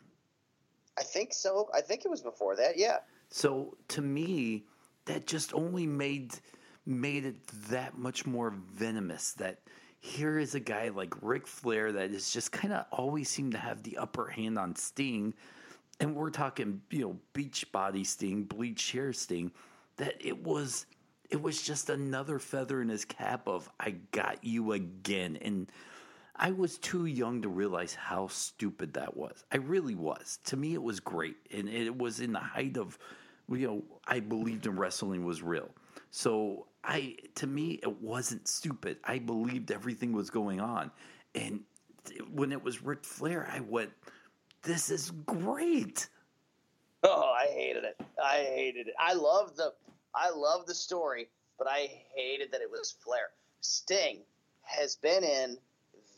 I 0.98 1.02
think 1.02 1.34
so. 1.34 1.68
I 1.74 1.82
think 1.82 2.06
it 2.06 2.10
was 2.10 2.22
before 2.22 2.56
that. 2.56 2.78
Yeah. 2.78 2.98
So 3.28 3.76
to 3.88 4.00
me, 4.00 4.64
that 5.04 5.26
just 5.26 5.52
only 5.52 5.86
made 5.86 6.32
made 6.86 7.26
it 7.26 7.46
that 7.68 7.98
much 7.98 8.24
more 8.24 8.54
venomous. 8.72 9.32
That 9.32 9.58
here 10.00 10.38
is 10.38 10.54
a 10.54 10.60
guy 10.60 10.88
like 10.88 11.12
Ric 11.20 11.46
Flair 11.46 11.92
that 11.92 12.12
is 12.12 12.32
just 12.32 12.50
kind 12.50 12.72
of 12.72 12.86
always 12.92 13.28
seemed 13.28 13.52
to 13.52 13.58
have 13.58 13.82
the 13.82 13.98
upper 13.98 14.26
hand 14.26 14.58
on 14.58 14.74
Sting, 14.74 15.34
and 16.00 16.14
we're 16.16 16.30
talking 16.30 16.80
you 16.88 17.00
know 17.00 17.16
beach 17.34 17.70
body 17.72 18.04
Sting, 18.04 18.44
bleach 18.44 18.92
hair 18.92 19.12
Sting. 19.12 19.52
That 19.98 20.14
it 20.18 20.42
was 20.42 20.86
it 21.30 21.40
was 21.42 21.62
just 21.62 21.90
another 21.90 22.38
feather 22.38 22.80
in 22.82 22.88
his 22.88 23.04
cap 23.04 23.46
of 23.48 23.70
I 23.78 23.96
got 24.12 24.42
you 24.44 24.72
again 24.72 25.38
and. 25.40 25.70
I 26.38 26.50
was 26.50 26.76
too 26.76 27.06
young 27.06 27.40
to 27.40 27.48
realize 27.48 27.94
how 27.94 28.26
stupid 28.28 28.92
that 28.92 29.16
was. 29.16 29.44
I 29.50 29.56
really 29.56 29.94
was. 29.94 30.38
To 30.44 30.56
me, 30.58 30.74
it 30.74 30.82
was 30.82 31.00
great, 31.00 31.36
and 31.50 31.66
it 31.66 31.96
was 31.96 32.20
in 32.20 32.32
the 32.32 32.38
height 32.40 32.76
of, 32.76 32.98
you 33.48 33.66
know, 33.66 33.84
I 34.06 34.20
believed 34.20 34.66
in 34.66 34.76
wrestling 34.76 35.24
was 35.24 35.42
real. 35.42 35.70
So 36.10 36.66
I, 36.84 37.16
to 37.36 37.46
me, 37.46 37.80
it 37.82 38.02
wasn't 38.02 38.48
stupid. 38.48 38.98
I 39.02 39.18
believed 39.18 39.70
everything 39.70 40.12
was 40.12 40.28
going 40.28 40.60
on, 40.60 40.90
and 41.34 41.60
when 42.30 42.52
it 42.52 42.62
was 42.62 42.82
Ric 42.82 43.02
Flair, 43.02 43.48
I 43.50 43.60
went, 43.60 43.90
"This 44.60 44.90
is 44.90 45.12
great." 45.24 46.06
Oh, 47.02 47.32
I 47.32 47.46
hated 47.46 47.84
it. 47.84 48.00
I 48.22 48.38
hated 48.54 48.88
it. 48.88 48.94
I 48.98 49.14
love 49.14 49.56
the, 49.56 49.72
I 50.16 50.30
love 50.30 50.66
the 50.66 50.74
story, 50.74 51.28
but 51.58 51.68
I 51.68 51.90
hated 52.14 52.52
that 52.52 52.62
it 52.62 52.70
was 52.70 52.96
Flair. 53.04 53.30
Sting 53.60 54.22
has 54.62 54.96
been 54.96 55.22
in 55.22 55.58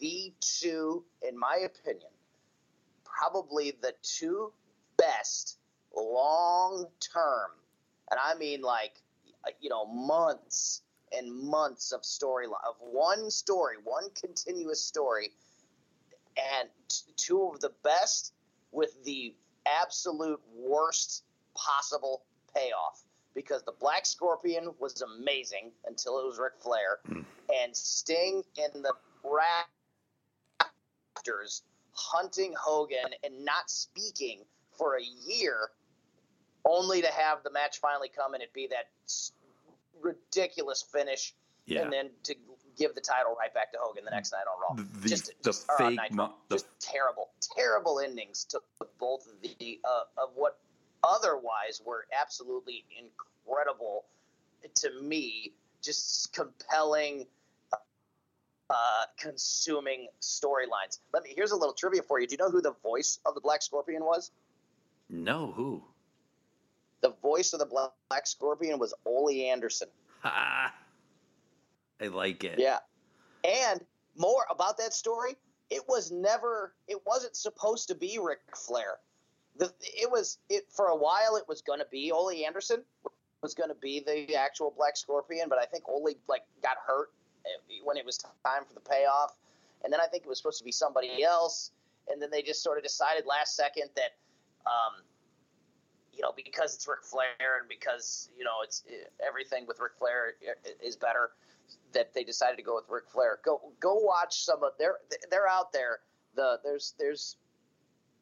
the 0.00 0.32
two, 0.40 1.04
in 1.26 1.36
my 1.36 1.58
opinion, 1.64 2.10
probably 3.04 3.72
the 3.82 3.94
two 4.02 4.52
best 4.96 5.58
long 5.96 6.86
term, 7.00 7.50
and 8.10 8.20
I 8.22 8.38
mean 8.38 8.62
like, 8.62 9.02
you 9.60 9.68
know, 9.68 9.86
months 9.86 10.82
and 11.12 11.32
months 11.32 11.90
of 11.92 12.04
story 12.04 12.46
of 12.46 12.76
one 12.80 13.30
story, 13.30 13.76
one 13.82 14.10
continuous 14.10 14.82
story, 14.82 15.30
and 16.36 16.68
t- 16.88 17.12
two 17.16 17.42
of 17.52 17.60
the 17.60 17.72
best 17.82 18.32
with 18.70 19.02
the 19.04 19.34
absolute 19.66 20.40
worst 20.54 21.24
possible 21.54 22.22
payoff. 22.54 23.02
Because 23.38 23.62
the 23.62 23.74
Black 23.78 24.04
Scorpion 24.04 24.74
was 24.80 25.00
amazing 25.00 25.70
until 25.86 26.18
it 26.18 26.26
was 26.26 26.40
Ric 26.40 26.54
Flair, 26.58 26.98
mm. 27.08 27.24
and 27.62 27.76
Sting 27.76 28.42
in 28.56 28.82
the 28.82 28.92
rafters 31.14 31.62
hunting 31.92 32.52
Hogan 32.60 33.14
and 33.22 33.44
not 33.44 33.70
speaking 33.70 34.40
for 34.76 34.96
a 34.96 35.04
year, 35.24 35.70
only 36.64 37.00
to 37.00 37.06
have 37.12 37.44
the 37.44 37.52
match 37.52 37.78
finally 37.78 38.08
come 38.08 38.34
and 38.34 38.42
it 38.42 38.52
be 38.52 38.66
that 38.72 38.88
ridiculous 40.02 40.82
finish, 40.82 41.32
yeah. 41.66 41.82
and 41.82 41.92
then 41.92 42.10
to 42.24 42.34
give 42.76 42.96
the 42.96 43.00
title 43.00 43.36
right 43.38 43.54
back 43.54 43.70
to 43.70 43.78
Hogan 43.80 44.04
the 44.04 44.10
next 44.10 44.32
night 44.32 44.46
on 44.52 44.76
Raw. 44.76 44.84
The, 45.00 45.08
just, 45.08 45.26
the 45.26 45.50
just, 45.50 45.70
fake, 45.78 46.00
mo- 46.10 46.34
just 46.50 46.66
terrible, 46.80 47.28
terrible 47.40 48.00
endings 48.00 48.46
to 48.46 48.60
both 48.98 49.28
of 49.28 49.40
the 49.42 49.78
uh, 49.84 50.24
of 50.24 50.30
what 50.34 50.58
otherwise 51.08 51.80
were 51.84 52.06
absolutely 52.20 52.84
incredible 52.98 54.04
to 54.74 55.02
me, 55.02 55.52
just 55.82 56.32
compelling 56.32 57.26
uh, 58.70 59.04
consuming 59.18 60.08
storylines. 60.20 60.98
Let 61.12 61.22
me. 61.22 61.32
Here's 61.34 61.52
a 61.52 61.56
little 61.56 61.72
trivia 61.72 62.02
for 62.02 62.20
you. 62.20 62.26
Do 62.26 62.34
you 62.34 62.38
know 62.38 62.50
who 62.50 62.60
the 62.60 62.74
voice 62.82 63.18
of 63.24 63.34
the 63.34 63.40
Black 63.40 63.62
Scorpion 63.62 64.04
was? 64.04 64.30
No, 65.08 65.52
who? 65.52 65.82
The 67.00 67.14
voice 67.22 67.52
of 67.52 67.60
the 67.60 67.66
Black 67.66 68.26
Scorpion 68.26 68.78
was 68.78 68.92
Ole 69.06 69.30
Anderson. 69.30 69.88
Ha! 70.22 70.74
I 72.00 72.06
like 72.08 72.44
it. 72.44 72.58
Yeah, 72.58 72.78
and 73.44 73.84
more 74.16 74.44
about 74.50 74.76
that 74.78 74.92
story. 74.92 75.36
It 75.70 75.82
was 75.88 76.10
never. 76.10 76.74
It 76.88 76.98
wasn't 77.06 77.36
supposed 77.36 77.88
to 77.88 77.94
be 77.94 78.18
Ric 78.20 78.40
Flair. 78.54 78.98
The, 79.58 79.72
it 79.80 80.10
was 80.10 80.38
it 80.48 80.64
for 80.70 80.86
a 80.86 80.96
while. 80.96 81.36
It 81.36 81.44
was 81.48 81.62
going 81.62 81.80
to 81.80 81.86
be 81.90 82.12
Ole 82.12 82.44
Anderson 82.46 82.84
was 83.42 83.54
going 83.54 83.68
to 83.68 83.76
be 83.76 84.02
the 84.04 84.34
actual 84.34 84.72
Black 84.76 84.96
Scorpion, 84.96 85.48
but 85.48 85.58
I 85.58 85.64
think 85.64 85.88
Ole 85.88 86.14
like 86.28 86.42
got 86.62 86.76
hurt 86.84 87.10
eh, 87.46 87.80
when 87.84 87.96
it 87.96 88.04
was 88.04 88.18
time 88.18 88.64
for 88.66 88.74
the 88.74 88.80
payoff. 88.80 89.36
And 89.84 89.92
then 89.92 90.00
I 90.00 90.06
think 90.06 90.24
it 90.24 90.28
was 90.28 90.38
supposed 90.38 90.58
to 90.58 90.64
be 90.64 90.72
somebody 90.72 91.22
else. 91.22 91.70
And 92.08 92.20
then 92.20 92.30
they 92.30 92.42
just 92.42 92.62
sort 92.62 92.78
of 92.78 92.84
decided 92.84 93.26
last 93.26 93.54
second 93.54 93.90
that, 93.94 94.16
um, 94.66 95.02
you 96.12 96.22
know, 96.22 96.32
because 96.34 96.74
it's 96.74 96.88
Ric 96.88 97.04
Flair 97.04 97.60
and 97.60 97.68
because 97.68 98.30
you 98.36 98.44
know 98.44 98.62
it's 98.64 98.82
eh, 98.88 99.04
everything 99.24 99.66
with 99.66 99.78
Ric 99.78 99.92
Flair 99.98 100.34
eh, 100.46 100.70
is 100.82 100.96
better, 100.96 101.30
that 101.92 102.12
they 102.14 102.24
decided 102.24 102.56
to 102.56 102.62
go 102.62 102.74
with 102.74 102.86
Ric 102.88 103.08
Flair. 103.08 103.38
Go 103.44 103.60
go 103.78 103.94
watch 103.94 104.42
some 104.44 104.64
of 104.64 104.72
they're 104.78 104.98
they're 105.30 105.46
out 105.46 105.72
there. 105.72 106.00
The 106.34 106.58
there's 106.64 106.94
there's 106.98 107.36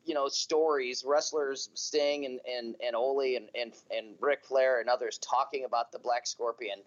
you 0.07 0.15
know 0.15 0.29
stories 0.29 1.05
wrestlers 1.07 1.69
Sting 1.75 2.25
and 2.25 2.41
and 2.51 2.77
and 2.85 2.97
Ole 2.97 3.37
and 3.37 3.49
and 3.55 3.75
and 3.95 4.15
Ric 4.21 4.45
Flair 4.45 4.81
and 4.81 4.89
others 4.89 5.19
talking 5.19 5.65
about 5.65 5.93
the 5.93 5.99
Black 5.99 6.27
Scorpion 6.27 6.79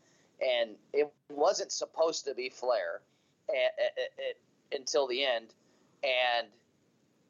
and 0.42 0.72
it 0.94 1.12
wasn't 1.30 1.72
supposed 1.72 2.26
to 2.26 2.34
be 2.34 2.50
Flair 2.50 3.02
until 4.72 5.08
the 5.08 5.26
end. 5.26 5.48
And 6.04 6.48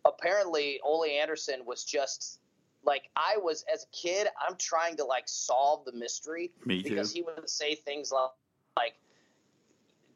apparently, 0.05 0.79
Ole 0.83 1.05
Anderson 1.05 1.65
was 1.65 1.83
just 1.83 2.39
like 2.83 3.09
I 3.15 3.37
was 3.37 3.65
as 3.73 3.83
a 3.83 3.95
kid. 3.95 4.27
I'm 4.47 4.55
trying 4.57 4.97
to 4.97 5.05
like 5.05 5.23
solve 5.27 5.85
the 5.85 5.91
mystery 5.91 6.51
because 6.65 7.11
he 7.11 7.21
would 7.21 7.49
say 7.49 7.75
things 7.75 8.11
like, 8.11 8.29
like, 8.77 8.93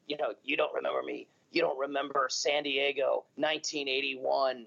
you 0.08 0.18
know, 0.18 0.34
you 0.44 0.56
don't 0.56 0.74
remember 0.74 1.02
me. 1.02 1.28
You 1.52 1.62
don't 1.62 1.78
remember 1.78 2.28
San 2.30 2.64
Diego, 2.64 3.26
1981. 3.36 4.66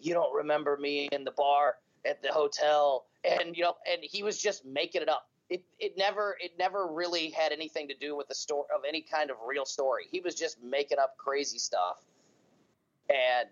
You 0.00 0.14
don't 0.14 0.34
remember 0.34 0.76
me 0.76 1.08
in 1.12 1.24
the 1.24 1.32
bar 1.32 1.76
at 2.06 2.22
the 2.22 2.32
hotel, 2.32 3.06
and 3.24 3.56
you 3.56 3.62
know, 3.62 3.76
and 3.90 4.00
he 4.02 4.22
was 4.22 4.38
just 4.38 4.64
making 4.64 5.02
it 5.02 5.08
up 5.08 5.30
it, 5.50 5.64
it 5.80 5.98
never 5.98 6.36
it 6.40 6.52
never 6.58 6.86
really 6.86 7.30
had 7.30 7.52
anything 7.52 7.88
to 7.88 7.94
do 7.94 8.16
with 8.16 8.28
the 8.28 8.34
story 8.34 8.66
of 8.74 8.82
any 8.88 9.02
kind 9.02 9.30
of 9.30 9.36
real 9.44 9.66
story. 9.66 10.06
He 10.10 10.20
was 10.20 10.36
just 10.36 10.62
making 10.62 10.98
up 10.98 11.16
crazy 11.18 11.58
stuff, 11.58 11.98
and 13.10 13.48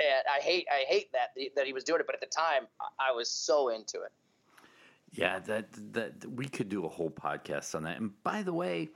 and 0.00 0.24
I 0.28 0.42
hate 0.42 0.66
I 0.70 0.84
hate 0.88 1.12
that 1.12 1.30
that 1.54 1.66
he 1.66 1.72
was 1.72 1.84
doing 1.84 2.00
it. 2.00 2.06
But 2.06 2.16
at 2.16 2.20
the 2.20 2.26
time, 2.26 2.66
I 2.98 3.12
was 3.12 3.30
so 3.30 3.68
into 3.68 4.02
it. 4.02 4.12
Yeah, 5.12 5.38
that 5.40 5.68
that 5.92 6.26
we 6.28 6.46
could 6.46 6.68
do 6.68 6.84
a 6.84 6.88
whole 6.88 7.10
podcast 7.10 7.74
on 7.76 7.84
that. 7.84 7.98
And 8.00 8.10
by 8.24 8.42
the 8.42 8.52
way, 8.52 8.90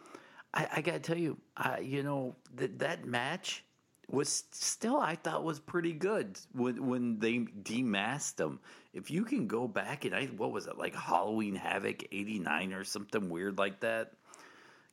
I, 0.52 0.68
I 0.76 0.80
got 0.80 0.94
to 0.94 1.00
tell 1.00 1.16
you, 1.16 1.38
I, 1.56 1.78
you 1.78 2.02
know 2.02 2.34
that 2.56 2.80
that 2.80 3.04
match 3.06 3.64
was 4.10 4.44
still 4.50 4.98
I 4.98 5.14
thought 5.14 5.44
was 5.44 5.60
pretty 5.60 5.92
good 5.92 6.38
when 6.52 6.86
when 6.86 7.18
they 7.18 7.38
demasked 7.38 8.40
him. 8.40 8.60
If 8.92 9.10
you 9.10 9.24
can 9.24 9.46
go 9.46 9.68
back 9.68 10.04
and 10.04 10.14
I 10.14 10.26
what 10.26 10.52
was 10.52 10.66
it 10.66 10.78
like 10.78 10.94
Halloween 10.94 11.54
Havoc 11.54 12.04
'89 12.10 12.72
or 12.72 12.84
something 12.84 13.28
weird 13.28 13.58
like 13.58 13.80
that. 13.80 14.12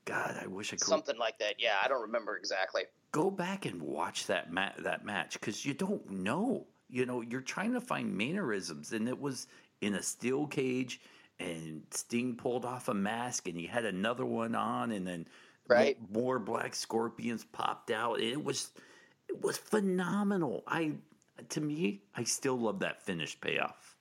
God, 0.05 0.37
I 0.41 0.47
wish 0.47 0.71
I 0.71 0.77
could 0.77 0.87
something 0.87 1.17
like 1.17 1.37
that. 1.39 1.55
Yeah, 1.59 1.75
I 1.83 1.87
don't 1.89 2.01
remember 2.01 2.37
exactly. 2.37 2.83
Go 3.11 3.29
back 3.29 3.65
and 3.65 3.81
watch 3.81 4.27
that 4.27 4.51
ma- 4.53 4.71
that 4.79 5.03
match 5.03 5.33
because 5.33 5.65
you 5.65 5.73
don't 5.73 6.09
know. 6.09 6.65
You 6.89 7.05
know, 7.05 7.19
you're 7.21 7.41
trying 7.41 7.73
to 7.73 7.81
find 7.81 8.17
mannerisms, 8.17 8.93
and 8.93 9.09
it 9.09 9.19
was 9.19 9.47
in 9.81 9.95
a 9.95 10.01
steel 10.01 10.47
cage, 10.47 11.01
and 11.39 11.81
Sting 11.91 12.35
pulled 12.35 12.63
off 12.63 12.87
a 12.87 12.93
mask, 12.93 13.49
and 13.49 13.57
he 13.57 13.65
had 13.65 13.83
another 13.83 14.25
one 14.25 14.55
on, 14.55 14.91
and 14.91 15.05
then 15.05 15.27
right 15.67 15.97
more 16.13 16.39
black 16.39 16.73
scorpions 16.73 17.43
popped 17.43 17.91
out. 17.91 18.21
It 18.21 18.41
was 18.41 18.71
it 19.29 19.41
was 19.41 19.57
phenomenal. 19.57 20.63
I 20.67 20.93
to 21.49 21.61
me, 21.61 22.01
I 22.15 22.23
still 22.23 22.57
love 22.57 22.79
that 22.79 23.03
finished 23.03 23.41
payoff. 23.41 23.95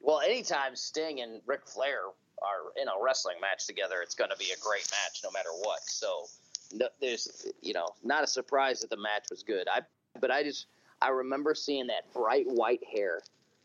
Well, 0.00 0.20
anytime 0.20 0.76
Sting 0.76 1.20
and 1.20 1.40
Ric 1.46 1.66
Flair 1.66 2.00
are 2.42 2.80
in 2.80 2.88
a 2.88 3.02
wrestling 3.02 3.36
match 3.40 3.66
together, 3.66 4.02
it's 4.02 4.14
going 4.14 4.30
to 4.30 4.36
be 4.36 4.50
a 4.54 4.60
great 4.60 4.86
match 4.90 5.20
no 5.24 5.30
matter 5.30 5.48
what. 5.62 5.80
So 5.84 6.26
no, 6.74 6.88
there's 7.00 7.46
you 7.62 7.72
know 7.72 7.88
not 8.02 8.24
a 8.24 8.26
surprise 8.26 8.80
that 8.80 8.90
the 8.90 8.96
match 8.96 9.26
was 9.30 9.42
good. 9.42 9.66
I 9.68 9.80
but 10.20 10.30
I 10.30 10.42
just 10.42 10.66
I 11.00 11.08
remember 11.08 11.54
seeing 11.54 11.86
that 11.88 12.12
bright 12.12 12.46
white 12.46 12.82
hair 12.84 13.20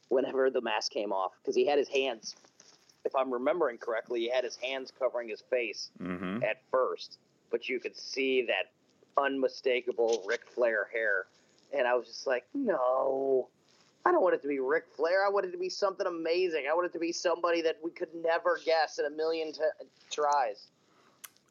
whenever 0.10 0.50
the 0.50 0.62
mask 0.62 0.92
came 0.92 1.12
off 1.12 1.34
because 1.42 1.56
he 1.56 1.66
had 1.66 1.78
his 1.78 1.90
hands. 1.90 2.36
If 3.06 3.16
I'm 3.16 3.32
remembering 3.32 3.78
correctly, 3.78 4.22
he 4.22 4.30
had 4.30 4.44
his 4.44 4.58
hands 4.58 4.92
covering 4.98 5.30
his 5.30 5.42
face 5.42 5.90
mm-hmm. 6.02 6.44
at 6.44 6.62
first, 6.70 7.18
but 7.50 7.70
you 7.70 7.80
could 7.80 7.96
see 7.96 8.46
that 8.48 8.72
unmistakable 9.18 10.24
Ric 10.28 10.46
Flair 10.46 10.88
hair. 10.94 11.26
And 11.78 11.88
I 11.88 11.94
was 11.96 12.08
just 12.08 12.26
like, 12.28 12.46
no, 12.54 13.48
I 14.06 14.12
don't 14.12 14.24
want 14.24 14.36
it 14.36 14.42
to 14.42 14.48
be 14.48 14.60
Ric 14.60 14.86
Flair. 14.96 15.26
I 15.26 15.30
want 15.30 15.46
it 15.46 15.52
to 15.52 15.58
be 15.58 15.70
something 15.70 16.08
amazing. 16.08 16.66
I 16.70 16.74
want 16.74 16.88
it 16.88 16.94
to 16.94 17.00
be 17.00 17.12
somebody 17.12 17.62
that 17.62 17.78
we 17.84 17.92
could 17.92 18.10
never 18.24 18.60
guess 18.66 18.98
in 19.00 19.06
a 19.06 19.10
million 19.10 19.52
t- 19.54 19.60
tries. 20.12 20.68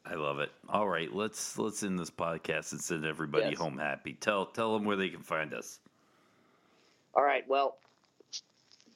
I 0.05 0.15
love 0.15 0.39
it. 0.39 0.51
All 0.71 0.89
right, 0.89 1.13
let's 1.13 1.59
let's 1.59 1.83
end 1.83 1.99
this 1.99 2.11
podcast 2.11 2.73
and 2.73 2.81
send 2.81 3.05
everybody 3.05 3.51
Yes. 3.51 3.59
home 3.59 3.77
happy. 3.77 4.15
Tell 4.15 4.47
tell 4.47 4.73
them 4.73 4.85
where 4.87 4.97
they 4.97 5.11
can 5.11 5.23
find 5.23 5.53
us. 5.53 5.81
All 7.15 7.23
right. 7.25 7.47
Well, 7.47 7.77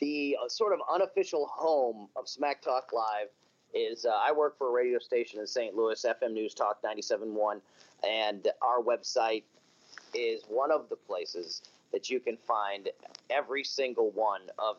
the 0.00 0.36
uh, 0.42 0.48
sort 0.48 0.72
of 0.72 0.80
unofficial 0.92 1.46
home 1.52 2.08
of 2.16 2.28
Smack 2.28 2.62
Talk 2.62 2.92
Live 2.92 3.28
is 3.74 4.04
uh, 4.06 4.10
I 4.10 4.32
work 4.32 4.56
for 4.56 4.68
a 4.68 4.72
radio 4.72 4.98
station 4.98 5.38
in 5.40 5.46
St. 5.46 5.74
Louis, 5.74 6.02
FM 6.02 6.32
News 6.32 6.54
Talk 6.54 6.82
97.1, 6.82 7.60
and 8.08 8.48
our 8.60 8.80
website 8.82 9.44
is 10.14 10.42
one 10.48 10.70
of 10.70 10.88
the 10.88 10.96
places 10.96 11.62
that 11.92 12.10
you 12.10 12.20
can 12.20 12.36
find 12.36 12.88
every 13.30 13.64
single 13.64 14.10
one 14.10 14.42
of 14.58 14.76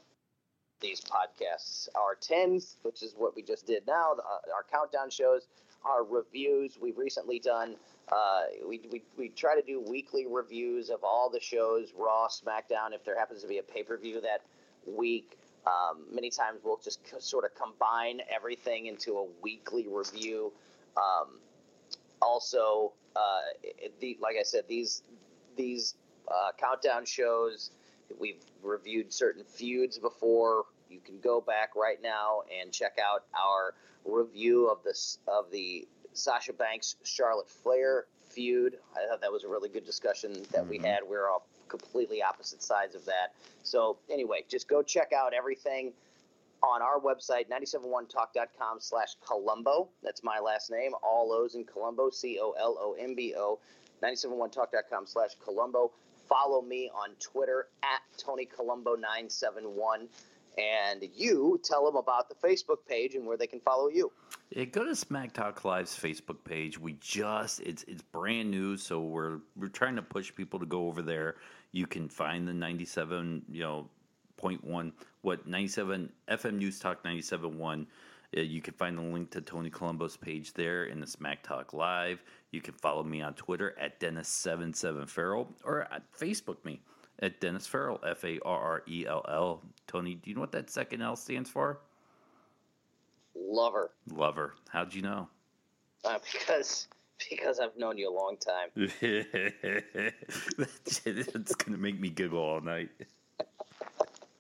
these 0.82 1.02
podcasts. 1.02 1.88
Our 1.96 2.16
tens, 2.20 2.78
which 2.84 3.02
is 3.04 3.14
what 3.18 3.36
we 3.36 3.42
just 3.42 3.66
did 3.66 3.88
now, 3.88 4.14
uh, 4.14 4.54
our 4.54 4.66
countdown 4.72 5.10
shows, 5.10 5.48
our 5.86 6.04
reviews. 6.04 6.78
We've 6.82 6.98
recently 6.98 7.40
done. 7.40 7.76
Uh, 8.12 8.44
we, 8.68 8.82
we, 8.92 9.02
we 9.18 9.30
try 9.30 9.56
to 9.56 9.62
do 9.62 9.80
weekly 9.80 10.26
reviews 10.30 10.90
of 10.90 11.04
all 11.04 11.30
the 11.30 11.40
shows, 11.40 11.94
Raw, 11.98 12.28
SmackDown. 12.28 12.94
If 12.94 13.06
there 13.06 13.18
happens 13.18 13.42
to 13.42 13.48
be 13.48 13.60
a 13.60 13.64
pay 13.64 13.84
per 13.84 13.98
view 13.98 14.22
that 14.22 14.42
week, 14.86 15.38
um, 15.66 16.04
many 16.14 16.30
times 16.30 16.60
we'll 16.64 16.80
just 16.84 17.00
c- 17.08 17.16
sort 17.20 17.46
of 17.46 17.56
combine 17.56 18.20
everything 18.30 18.88
into 18.88 19.18
a 19.18 19.26
weekly 19.42 19.88
review. 19.90 20.52
Um, 20.98 21.40
also, 22.22 22.92
uh, 23.16 23.42
it, 23.64 24.00
the, 24.00 24.18
like 24.22 24.36
I 24.40 24.44
said, 24.44 24.64
these 24.68 25.04
these 25.56 25.96
uh, 26.28 26.52
countdown 26.58 27.06
shows, 27.06 27.72
we've 28.20 28.44
reviewed 28.64 29.14
certain 29.14 29.44
feuds 29.44 30.00
before. 30.00 30.64
You 30.90 31.00
can 31.00 31.20
go 31.20 31.42
back 31.42 31.76
right 31.76 32.02
now 32.02 32.42
and 32.62 32.72
check 32.72 32.98
out 33.04 33.26
our 33.40 33.74
review 34.06 34.68
of 34.68 34.84
this 34.84 35.20
of 35.28 35.52
the 35.52 35.88
Sasha 36.14 36.54
Banks 36.54 36.96
Charlotte 37.04 37.50
Flair 37.50 38.06
feud. 38.30 38.78
I 38.96 39.08
thought 39.08 39.22
that 39.22 39.32
was 39.32 39.44
a 39.44 39.48
really 39.48 39.70
good 39.70 39.86
discussion 39.86 40.34
that 40.52 40.68
we 40.68 40.80
Mhm. 40.80 40.86
had. 40.86 41.04
We 41.08 41.16
are 41.16 41.30
all 41.30 41.46
completely 41.68 42.22
opposite 42.22 42.62
sides 42.64 42.96
of 42.96 43.06
that. 43.06 43.34
So 43.64 43.98
anyway, 44.10 44.46
just 44.48 44.68
go 44.68 44.82
check 44.84 45.12
out 45.14 45.34
everything 45.34 45.94
on 46.64 46.82
our 46.82 47.00
website, 47.00 47.50
971talk.com 47.50 48.80
slash 48.80 49.16
Colombo. 49.26 49.90
That's 50.02 50.24
my 50.24 50.40
last 50.40 50.72
name, 50.72 50.94
all 51.04 51.32
O's 51.34 51.56
in 51.56 51.66
C-O-L-O-M-B-O, 52.12 53.60
971talk.com 54.02 55.06
slash 55.06 55.32
Colombo. 55.44 55.92
Follow 56.28 56.62
me 56.62 56.90
on 56.96 57.10
Twitter 57.20 57.68
at 57.84 58.02
Tony 58.18 58.46
Colombo 58.46 58.96
971 58.96 60.08
and 60.58 61.04
you 61.16 61.60
tell 61.64 61.86
them 61.86 61.96
about 61.96 62.30
the 62.30 62.36
Facebook 62.36 62.86
page 62.88 63.16
and 63.16 63.26
where 63.26 63.38
they 63.38 63.48
can 63.48 63.60
follow 63.60 63.90
you. 63.90 64.12
Yeah, 64.52 64.66
go 64.66 64.86
to 64.86 64.96
Smack 64.96 65.34
Talk 65.34 65.66
Live's 65.66 65.98
Facebook 65.98 66.44
page. 66.44 66.80
We 66.80 66.94
just 67.02 67.60
it's 67.62 67.84
it's 67.88 68.04
brand 68.04 68.52
new, 68.52 68.78
so 68.78 69.00
we're 69.02 69.40
we're 69.56 69.70
trying 69.70 69.96
to 69.96 70.02
push 70.02 70.34
people 70.34 70.60
to 70.60 70.66
go 70.66 70.88
over 70.88 71.02
there. 71.02 71.36
You 71.72 71.88
can 71.88 72.08
find 72.08 72.48
the 72.48 72.54
ninety 72.54 72.86
seven, 72.86 73.44
you 73.50 73.62
know, 73.62 73.90
point 74.44 74.64
one 74.66 74.92
what 75.22 75.48
ninety 75.48 75.70
seven 75.70 76.12
FM 76.28 76.56
News 76.56 76.78
Talk 76.78 77.04
ninety 77.06 77.22
seven 77.22 77.58
one. 77.58 77.88
Uh, 78.36 78.42
you 78.42 78.62
can 78.62 78.74
find 78.74 78.98
the 78.98 79.02
link 79.02 79.32
to 79.32 79.40
Tony 79.40 79.70
Colombo's 79.70 80.18
page 80.18 80.52
there 80.54 80.84
in 80.86 81.00
the 81.00 81.08
Smack 81.08 81.44
Talk 81.44 81.72
Live. 81.74 82.22
You 82.52 82.60
can 82.60 82.74
follow 82.74 83.04
me 83.04 83.22
on 83.22 83.36
Twitter 83.36 83.74
at 83.80 84.00
Dennis77 84.02 85.08
Farrell 85.08 85.48
or 85.64 85.88
at 85.94 86.04
Facebook 86.12 86.58
me 86.66 86.82
at 87.20 87.40
Dennis 87.40 87.66
Farrell, 87.68 88.02
F 88.06 88.26
A 88.26 88.38
R 88.44 88.60
R 88.60 88.84
E 88.88 89.06
L 89.08 89.24
L. 89.30 89.62
Tony, 89.88 90.16
do 90.16 90.30
you 90.30 90.36
know 90.36 90.42
what 90.42 90.52
that 90.52 90.70
second 90.70 91.02
L 91.02 91.16
stands 91.16 91.50
for? 91.50 91.80
Lover, 93.36 93.92
Lover. 94.12 94.56
How'd 94.70 94.94
you 94.94 95.04
know? 95.04 95.30
uh, 96.04 96.20
because 96.34 96.90
because 97.30 97.60
I've 97.60 97.78
known 97.78 97.98
you 97.98 98.10
a 98.10 98.14
long 98.14 98.36
time. 98.38 98.70
That's 101.06 101.56
gonna 101.56 101.78
make 101.78 101.98
me 102.00 102.10
giggle 102.10 102.40
all 102.40 102.60
night. 102.60 102.90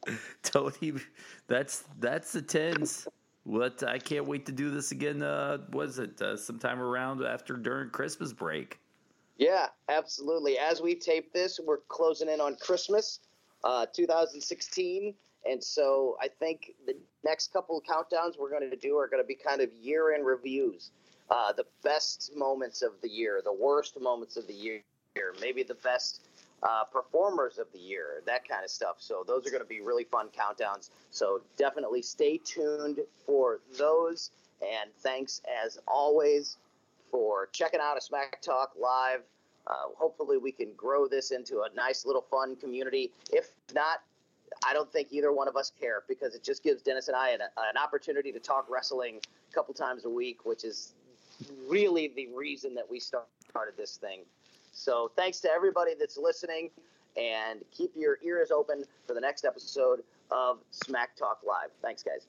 Tony, 0.44 0.94
that's 1.48 1.84
that's 2.00 2.32
the 2.32 2.42
tens. 2.42 3.08
What 3.44 3.84
I 3.84 4.00
can't 4.00 4.26
wait 4.26 4.46
to 4.46 4.52
do 4.52 4.70
this 4.70 4.92
again. 4.92 5.22
Uh, 5.22 5.60
was 5.72 6.00
it 6.00 6.22
uh, 6.22 6.38
sometime 6.38 6.80
around 6.80 7.24
after 7.24 7.56
during 7.56 7.90
Christmas 7.90 8.32
break? 8.32 8.80
Yeah, 9.38 9.68
absolutely. 9.90 10.58
As 10.58 10.82
we 10.82 10.96
tape 10.96 11.34
this, 11.34 11.60
we're 11.64 11.80
closing 11.90 12.30
in 12.30 12.40
on 12.40 12.56
Christmas, 12.56 13.20
uh, 13.64 13.86
2016, 13.94 15.14
and 15.46 15.64
so 15.64 16.18
I 16.22 16.28
think 16.28 16.72
the 16.86 16.96
next 17.26 17.52
couple 17.52 17.78
of 17.78 17.84
countdowns 17.84 18.40
we're 18.40 18.52
going 18.52 18.70
to 18.70 18.78
do 18.78 18.98
are 18.98 19.08
going 19.08 19.24
to 19.24 19.28
be 19.28 19.36
kind 19.36 19.62
of 19.62 19.74
year-end 19.74 20.26
reviews. 20.26 20.92
Uh, 21.30 21.52
the 21.52 21.66
best 21.84 22.32
moments 22.36 22.82
of 22.82 22.92
the 23.02 23.10
year, 23.10 23.42
the 23.44 23.54
worst 23.54 24.00
moments 24.00 24.38
of 24.38 24.48
the 24.48 24.54
year, 24.54 24.82
maybe 25.42 25.64
the 25.64 25.76
best 25.76 26.22
uh, 26.64 26.86
performers 26.86 27.58
of 27.58 27.68
the 27.74 27.80
year, 27.80 28.24
that 28.26 28.48
kind 28.48 28.64
of 28.64 28.70
stuff. 28.70 28.96
So 29.00 29.24
those 29.28 29.46
are 29.46 29.50
going 29.50 29.62
to 29.62 29.68
be 29.68 29.82
really 29.82 30.06
fun 30.06 30.28
countdowns. 30.28 30.90
So 31.12 31.42
definitely 31.58 32.02
stay 32.02 32.40
tuned 32.44 33.00
for 33.26 33.60
those. 33.78 34.32
And 34.62 34.90
thanks 35.00 35.42
as 35.64 35.78
always 35.88 36.58
for 37.12 37.50
checking 37.52 37.82
out 37.82 37.98
a 37.98 38.02
Smack 38.02 38.42
Talk 38.42 38.72
Live. 38.82 39.22
Uh, 39.68 39.74
hopefully, 39.98 40.38
we 40.38 40.52
can 40.52 40.74
grow 40.76 41.08
this 41.08 41.32
into 41.32 41.62
a 41.62 41.76
nice 41.76 42.06
little 42.06 42.26
fun 42.30 42.56
community. 42.56 43.12
If 43.32 43.52
not, 43.74 44.02
I 44.66 44.74
don't 44.74 44.92
think 44.92 45.10
either 45.12 45.32
one 45.32 45.48
of 45.48 45.56
us 45.56 45.72
care 45.80 46.04
because 46.08 46.36
it 46.36 46.44
just 46.44 46.64
gives 46.64 46.82
Dennis 46.82 47.08
and 47.08 47.16
I 47.16 47.30
an, 47.30 47.42
an 47.42 47.78
opportunity 47.82 48.32
to 48.32 48.40
talk 48.40 48.68
wrestling 48.70 49.20
a 49.50 49.54
couple 49.54 49.74
times 49.74 50.06
a 50.06 50.10
week, 50.10 50.46
which 50.46 50.64
is 50.64 50.94
really 51.68 52.12
the 52.16 52.28
reason 52.28 52.76
that 52.76 52.90
we 52.90 53.00
start- 53.00 53.28
started 53.50 53.76
this 53.78 53.98
thing. 53.98 54.22
So, 54.74 55.12
thanks 55.16 55.40
to 55.42 55.50
everybody 55.50 55.94
that's 55.98 56.18
listening, 56.18 56.70
and 57.16 57.62
keep 57.72 57.92
your 57.96 58.18
ears 58.24 58.52
open 58.52 58.84
for 59.08 59.14
the 59.14 59.22
next 59.22 59.46
episode 59.46 60.04
of 60.32 60.60
Smack 60.72 61.16
Talk 61.16 61.40
Live. 61.48 61.70
Thanks, 61.82 62.04
guys. 62.04 62.28